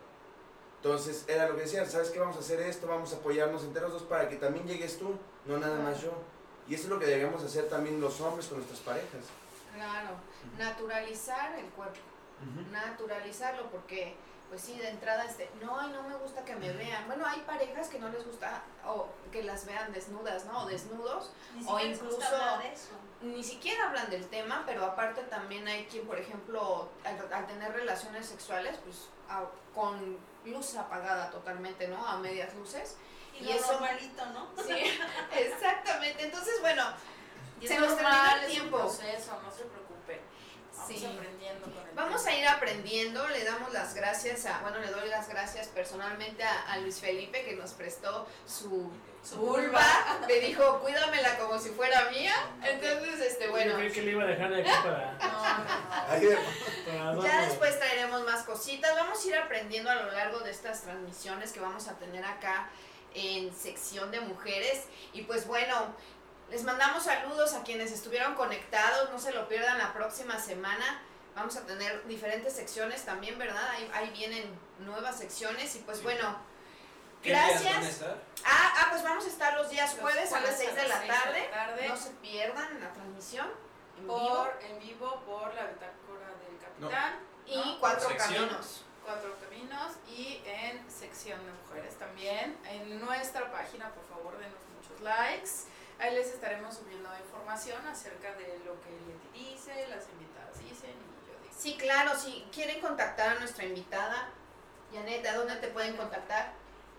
Entonces, 0.78 1.26
era 1.28 1.48
lo 1.48 1.56
que 1.56 1.62
decía, 1.62 1.86
¿sabes 1.86 2.10
qué? 2.10 2.20
Vamos 2.20 2.36
a 2.36 2.40
hacer 2.40 2.60
esto, 2.62 2.88
vamos 2.88 3.14
a 3.14 3.18
apoyarnos 3.18 3.64
entre 3.64 3.82
los 3.82 3.94
dos 3.94 4.04
para 4.04 4.28
que 4.28 4.36
también 4.36 4.68
llegues 4.68 4.98
tú, 4.98 5.16
no 5.46 5.58
nada 5.58 5.80
más 5.80 6.02
yo. 6.02 6.12
Y 6.68 6.76
eso 6.76 6.84
es 6.86 6.90
lo 6.90 7.00
que 7.00 7.06
debemos 7.06 7.44
hacer 7.44 7.70
también 7.70 8.02
los 8.02 8.20
hombres 8.22 8.48
con 8.48 8.58
nuestras 8.58 8.80
parejas. 8.80 9.26
Claro, 9.74 10.12
naturalizar 10.58 11.58
el 11.60 11.66
cuerpo, 11.68 12.00
naturalizarlo 12.72 13.70
porque 13.70 14.16
pues 14.50 14.62
sí, 14.62 14.78
de 14.78 14.90
entrada, 14.90 15.26
este, 15.26 15.50
no, 15.62 15.88
no 15.88 16.04
me 16.04 16.16
gusta 16.16 16.46
que 16.46 16.56
me 16.56 16.72
vean. 16.72 17.08
Bueno, 17.08 17.26
hay 17.26 17.42
parejas 17.42 17.90
que 17.90 18.00
no 18.00 18.10
les 18.10 18.26
gusta 18.26 18.64
o 18.86 19.08
que 19.32 19.44
las 19.44 19.66
vean 19.66 19.92
desnudas, 19.92 20.46
¿no? 20.46 20.64
O 20.64 20.66
desnudos. 20.68 21.32
o 21.68 21.80
incluso 21.80 22.20
ni 23.22 23.44
siquiera 23.44 23.88
hablan 23.88 24.10
del 24.10 24.28
tema, 24.28 24.64
pero 24.66 24.86
aparte 24.86 25.24
también 25.24 25.68
hay 25.68 25.86
quien, 25.86 26.06
por 26.06 26.20
ejemplo, 26.20 26.90
al, 27.04 27.48
tener 27.48 27.74
relaciones 27.74 28.28
sexuales, 28.28 28.78
pues 28.84 29.10
con 29.74 30.18
luz 30.46 30.76
apagada 30.76 31.32
totalmente, 31.32 31.88
¿no? 31.88 32.06
A 32.06 32.18
medias 32.18 32.54
luces. 32.56 32.98
Y, 33.40 33.52
eso 33.52 33.74
normalito, 33.74 34.26
¿no? 34.28 34.50
Sí, 34.66 35.00
exactamente. 35.38 36.24
Entonces, 36.24 36.60
bueno, 36.62 36.84
se 37.62 37.80
nos 37.80 37.96
termina 37.96 38.40
el 38.42 38.52
tiempo. 38.52 38.78
Proceso, 38.78 39.40
no 39.44 39.52
se 39.52 39.64
preocupe. 39.66 40.22
Vamos 40.76 41.00
sí. 41.00 41.06
aprendiendo 41.06 41.64
con 41.64 41.88
el 41.88 41.96
Vamos 41.96 42.26
a 42.26 42.36
ir 42.36 42.48
aprendiendo, 42.48 43.28
le 43.30 43.44
damos 43.44 43.72
las 43.72 43.96
gracias 43.96 44.46
a, 44.46 44.60
bueno, 44.62 44.80
le 44.80 44.88
doy 44.88 45.08
las 45.10 45.30
gracias 45.30 45.68
personalmente 45.70 46.44
a, 46.44 46.78
Luis 46.80 47.00
Felipe 47.00 47.44
que 47.46 47.56
nos 47.56 47.72
prestó 47.72 48.28
su, 48.46 48.92
su 49.24 49.38
vulva, 49.38 49.82
me 50.28 50.40
dijo, 50.42 50.80
cuídamela 50.82 51.38
como 51.38 51.58
si 51.58 51.70
fuera 51.70 52.10
mía, 52.12 52.34
entonces, 52.62 53.22
este, 53.22 53.48
bueno. 53.48 53.72
Yo 53.72 53.78
creí 53.78 53.92
que 53.92 54.02
le 54.02 54.12
iba 54.12 54.24
a 54.24 54.28
dejar 54.28 54.50
de 54.50 54.62
aquí 54.62 54.72
para... 54.84 55.14
No, 56.94 57.14
no, 57.14 57.24
ya 57.26 57.46
después 57.46 57.80
traeremos 57.80 58.26
más 58.26 58.44
cositas, 58.44 58.94
vamos 58.96 59.24
a 59.24 59.28
ir 59.28 59.38
aprendiendo 59.38 59.90
a 59.90 59.96
lo 59.96 60.12
largo 60.12 60.40
de 60.40 60.52
estas 60.52 60.82
transmisiones 60.82 61.54
que 61.54 61.62
vamos 61.62 61.88
a 61.88 61.94
tener 61.98 62.26
acá 62.26 62.70
en 63.16 63.56
sección 63.56 64.12
de 64.12 64.20
mujeres. 64.20 64.84
Y 65.14 65.24
pues 65.24 65.48
bueno, 65.48 65.96
les 66.50 66.64
mandamos 66.64 67.04
saludos 67.04 67.54
a 67.54 67.64
quienes 67.64 67.92
estuvieron 67.92 68.36
conectados, 68.36 69.10
no 69.10 69.18
se 69.18 69.32
lo 69.32 69.48
pierdan 69.48 69.78
la 69.78 69.94
próxima 69.94 70.40
semana. 70.40 71.02
Vamos 71.36 71.58
a 71.58 71.66
tener 71.66 72.06
diferentes 72.08 72.54
secciones 72.54 73.04
también, 73.04 73.38
¿verdad? 73.38 73.68
Ahí, 73.94 74.10
vienen 74.12 74.58
nuevas 74.80 75.18
secciones 75.18 75.76
y 75.76 75.80
pues 75.80 76.02
bueno, 76.04 76.38
gracias. 77.24 78.04
Ah, 78.46 78.74
ah, 78.78 78.88
pues 78.92 79.04
vamos 79.04 79.26
a 79.26 79.28
estar 79.28 79.58
los 79.58 79.70
días 79.70 79.98
jueves 80.00 80.32
a 80.32 80.40
las 80.40 80.58
6 80.58 80.76
de 80.76 80.88
la 80.88 81.06
tarde. 81.06 81.50
No 81.88 81.98
se 81.98 82.12
pierdan 82.12 82.80
la 82.80 82.94
transmisión. 82.94 83.48
En 83.98 84.04
vivo. 84.04 84.48
En 84.62 84.80
vivo 84.80 85.24
por 85.26 85.54
la 85.54 85.66
bitácora 85.66 86.28
del 86.48 86.60
capitán. 86.60 87.20
Y 87.46 87.78
cuatro 87.80 88.10
caminos. 88.18 88.86
Cuatro 89.06 89.36
Caminos 89.40 89.94
y 90.10 90.42
en 90.46 90.90
sección 90.90 91.40
de 91.46 91.52
mujeres 91.64 91.96
también. 92.00 92.58
En 92.68 93.00
nuestra 93.00 93.52
página, 93.52 93.90
por 93.92 94.04
favor, 94.06 94.36
denos 94.40 94.58
muchos 94.76 95.00
likes. 95.02 95.52
Ahí 96.00 96.16
les 96.16 96.28
estaremos 96.34 96.76
subiendo 96.76 97.08
información 97.20 97.86
acerca 97.88 98.34
de 98.34 98.60
lo 98.66 98.82
que 98.82 98.90
Leti 99.08 99.52
dice, 99.52 99.88
las 99.90 100.10
invitadas 100.10 100.58
dicen 100.60 100.90
y 100.90 101.28
yo 101.30 101.40
digo. 101.44 101.54
Sí, 101.56 101.78
claro, 101.78 102.18
si 102.18 102.48
quieren 102.52 102.82
contactar 102.82 103.38
a 103.38 103.40
nuestra 103.40 103.66
invitada, 103.66 104.30
Janet, 104.92 105.26
¿a 105.28 105.36
dónde 105.36 105.56
te 105.58 105.68
pueden 105.68 105.96
contactar? 105.96 106.54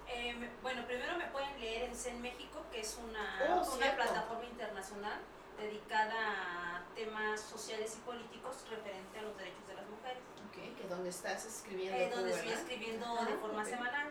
Eh, 0.08 0.34
bueno, 0.62 0.86
primero 0.86 1.16
me 1.18 1.26
pueden 1.26 1.60
leer 1.60 1.90
en 1.90 1.96
CEN 1.96 2.22
México, 2.22 2.64
que 2.70 2.80
es 2.80 2.96
una, 3.02 3.40
Oh, 3.50 3.74
una 3.74 3.96
plataforma 3.96 4.44
internacional 4.44 5.18
dedicada 5.58 6.14
a 6.14 6.84
temas 6.94 7.40
sociales 7.40 7.96
y 7.96 8.00
políticos 8.00 8.64
referente 8.70 9.18
a 9.18 9.22
los 9.22 9.36
derechos 9.36 9.66
de 9.66 9.74
las 9.74 9.86
mujeres. 9.86 10.22
Ok, 10.48 10.75
que 10.75 10.75
donde 10.88 11.10
estás 11.10 11.44
escribiendo 11.44 11.98
Eh, 11.98 12.08
tú, 12.10 12.16
donde 12.20 12.32
estoy 12.34 12.52
escribiendo 12.52 13.14
de 13.24 13.34
forma 13.34 13.64
semanal. 13.64 14.08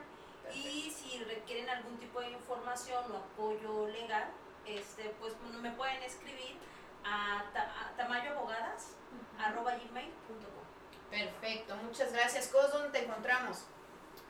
Y 0.53 0.91
si 0.95 1.23
requieren 1.23 1.69
algún 1.69 1.97
tipo 1.97 2.19
de 2.21 2.29
información 2.31 3.03
o 3.11 3.17
apoyo 3.17 3.87
legal, 3.87 4.25
este, 4.65 5.09
pues 5.19 5.33
bueno, 5.41 5.59
me 5.59 5.71
pueden 5.71 6.01
escribir 6.03 6.57
a, 7.03 7.43
ta- 7.53 7.89
a 7.91 7.95
tamayoabogadas.gmail.com 7.97 10.55
Perfecto, 11.09 11.75
muchas 11.77 12.11
gracias. 12.13 12.47
Cos, 12.47 12.71
¿dónde 12.71 12.89
te 12.89 12.99
encontramos? 13.05 13.63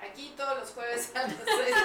Aquí 0.02 0.34
todos 0.38 0.58
los 0.60 0.70
jueves 0.72 1.12
a 1.16 1.24
las 1.24 1.34
6 1.36 1.76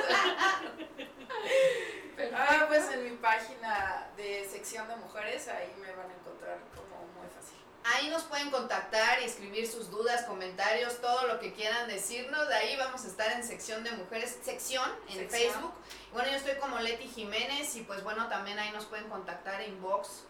Ah, 2.34 2.66
pues 2.68 2.88
en 2.90 3.04
mi 3.04 3.16
página 3.16 4.08
de 4.16 4.46
sección 4.50 4.86
de 4.88 4.96
mujeres, 4.96 5.48
ahí 5.48 5.72
me 5.80 5.90
van 5.94 6.10
a 6.10 6.14
encontrar 6.14 6.58
como 6.74 6.96
muy 7.18 7.28
fácil. 7.34 7.58
Ahí 7.94 8.08
nos 8.08 8.22
pueden 8.24 8.50
contactar 8.50 9.20
y 9.20 9.24
escribir 9.24 9.66
sus 9.66 9.90
dudas, 9.90 10.24
comentarios, 10.24 11.00
todo 11.00 11.26
lo 11.26 11.40
que 11.40 11.52
quieran 11.52 11.88
decirnos. 11.88 12.48
De 12.48 12.54
ahí 12.54 12.76
vamos 12.76 13.04
a 13.04 13.08
estar 13.08 13.32
en 13.32 13.42
sección 13.42 13.82
de 13.84 13.90
mujeres, 13.92 14.38
sección 14.42 14.88
en 15.08 15.18
Sección. 15.18 15.52
Facebook. 15.52 15.72
Bueno, 16.12 16.30
yo 16.30 16.36
estoy 16.36 16.54
como 16.56 16.78
Leti 16.78 17.08
Jiménez 17.08 17.74
y 17.76 17.82
pues 17.82 18.04
bueno, 18.04 18.28
también 18.28 18.58
ahí 18.58 18.70
nos 18.70 18.84
pueden 18.86 19.08
contactar 19.08 19.60
en 19.60 19.80
box 19.80 20.24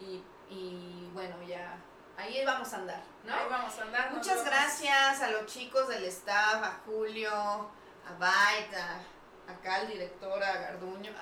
y, 0.00 0.22
y 0.50 1.10
bueno, 1.12 1.36
ya 1.46 1.76
ahí 2.16 2.44
vamos 2.44 2.72
a 2.72 2.76
andar, 2.76 3.02
¿no? 3.24 3.34
Ahí 3.34 3.46
vamos 3.50 3.78
a 3.78 3.82
andar. 3.82 4.12
Muchas 4.12 4.44
gracias 4.44 5.22
a 5.22 5.30
los 5.30 5.46
chicos 5.46 5.88
del 5.88 6.04
staff, 6.04 6.62
a 6.62 6.80
Julio, 6.84 7.32
a 7.32 8.12
Bait, 8.18 8.74
a, 8.74 9.52
acá 9.52 9.76
al 9.76 9.88
director, 9.88 10.42
a 10.42 10.52
Garduño. 10.52 11.12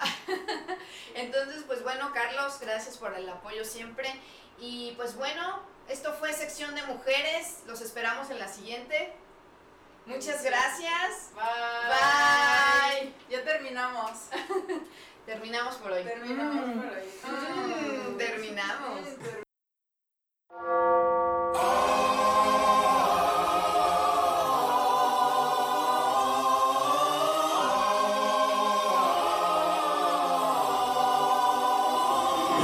Entonces, 1.15 1.65
pues 1.67 1.83
bueno, 1.83 2.11
Carlos, 2.13 2.59
gracias 2.61 2.97
por 2.99 3.15
el 3.15 3.29
apoyo 3.29 3.65
siempre. 3.65 4.09
Y 4.59 4.93
pues 4.97 5.17
bueno, 5.17 5.61
esto 5.89 6.13
fue 6.15 6.33
sección 6.33 6.75
de 6.75 6.83
mujeres. 6.85 7.61
Los 7.67 7.81
esperamos 7.81 8.31
en 8.31 8.39
la 8.39 8.49
siguiente. 8.49 9.13
Muchas 10.07 10.43
gracias. 10.43 11.31
Bye. 11.35 13.05
Bye. 13.05 13.15
Ya 13.31 13.45
terminamos. 13.45 14.13
Terminamos 15.27 15.77
por 15.77 15.93
hoy. 15.93 16.03
Terminamos 16.03 16.67
Mm. 16.67 16.81
por 16.81 16.91
hoy. 16.91 18.13
Mm, 18.13 18.17
terminamos. 18.19 19.01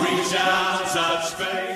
Reach 0.03 0.35
out, 0.35 0.87
touch 0.93 1.33
faith. 1.35 1.68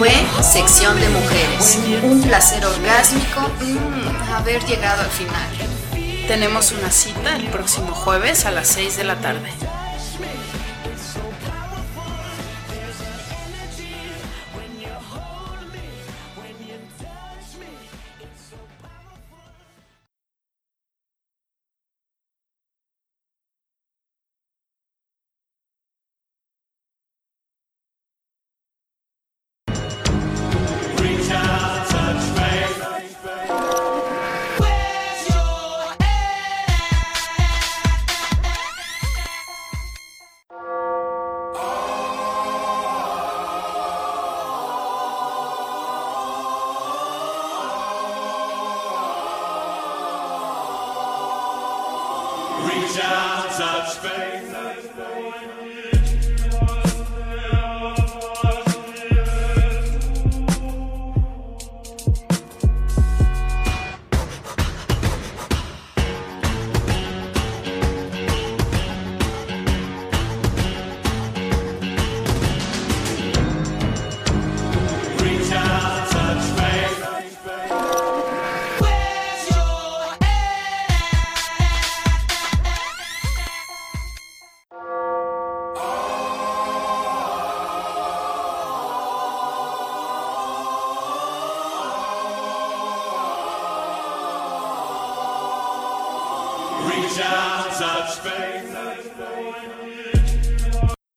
Fue 0.00 0.12
Sección 0.42 0.98
de 0.98 1.10
Mujeres. 1.10 1.78
Un 2.02 2.22
placer 2.22 2.64
orgásmico 2.64 3.40
mm, 3.60 4.32
haber 4.32 4.64
llegado 4.64 5.02
al 5.02 5.10
final. 5.10 6.26
Tenemos 6.26 6.72
una 6.72 6.90
cita 6.90 7.36
el 7.36 7.48
próximo 7.48 7.92
jueves 7.92 8.46
a 8.46 8.50
las 8.50 8.68
6 8.68 8.96
de 8.96 9.04
la 9.04 9.16
tarde. 9.16 9.50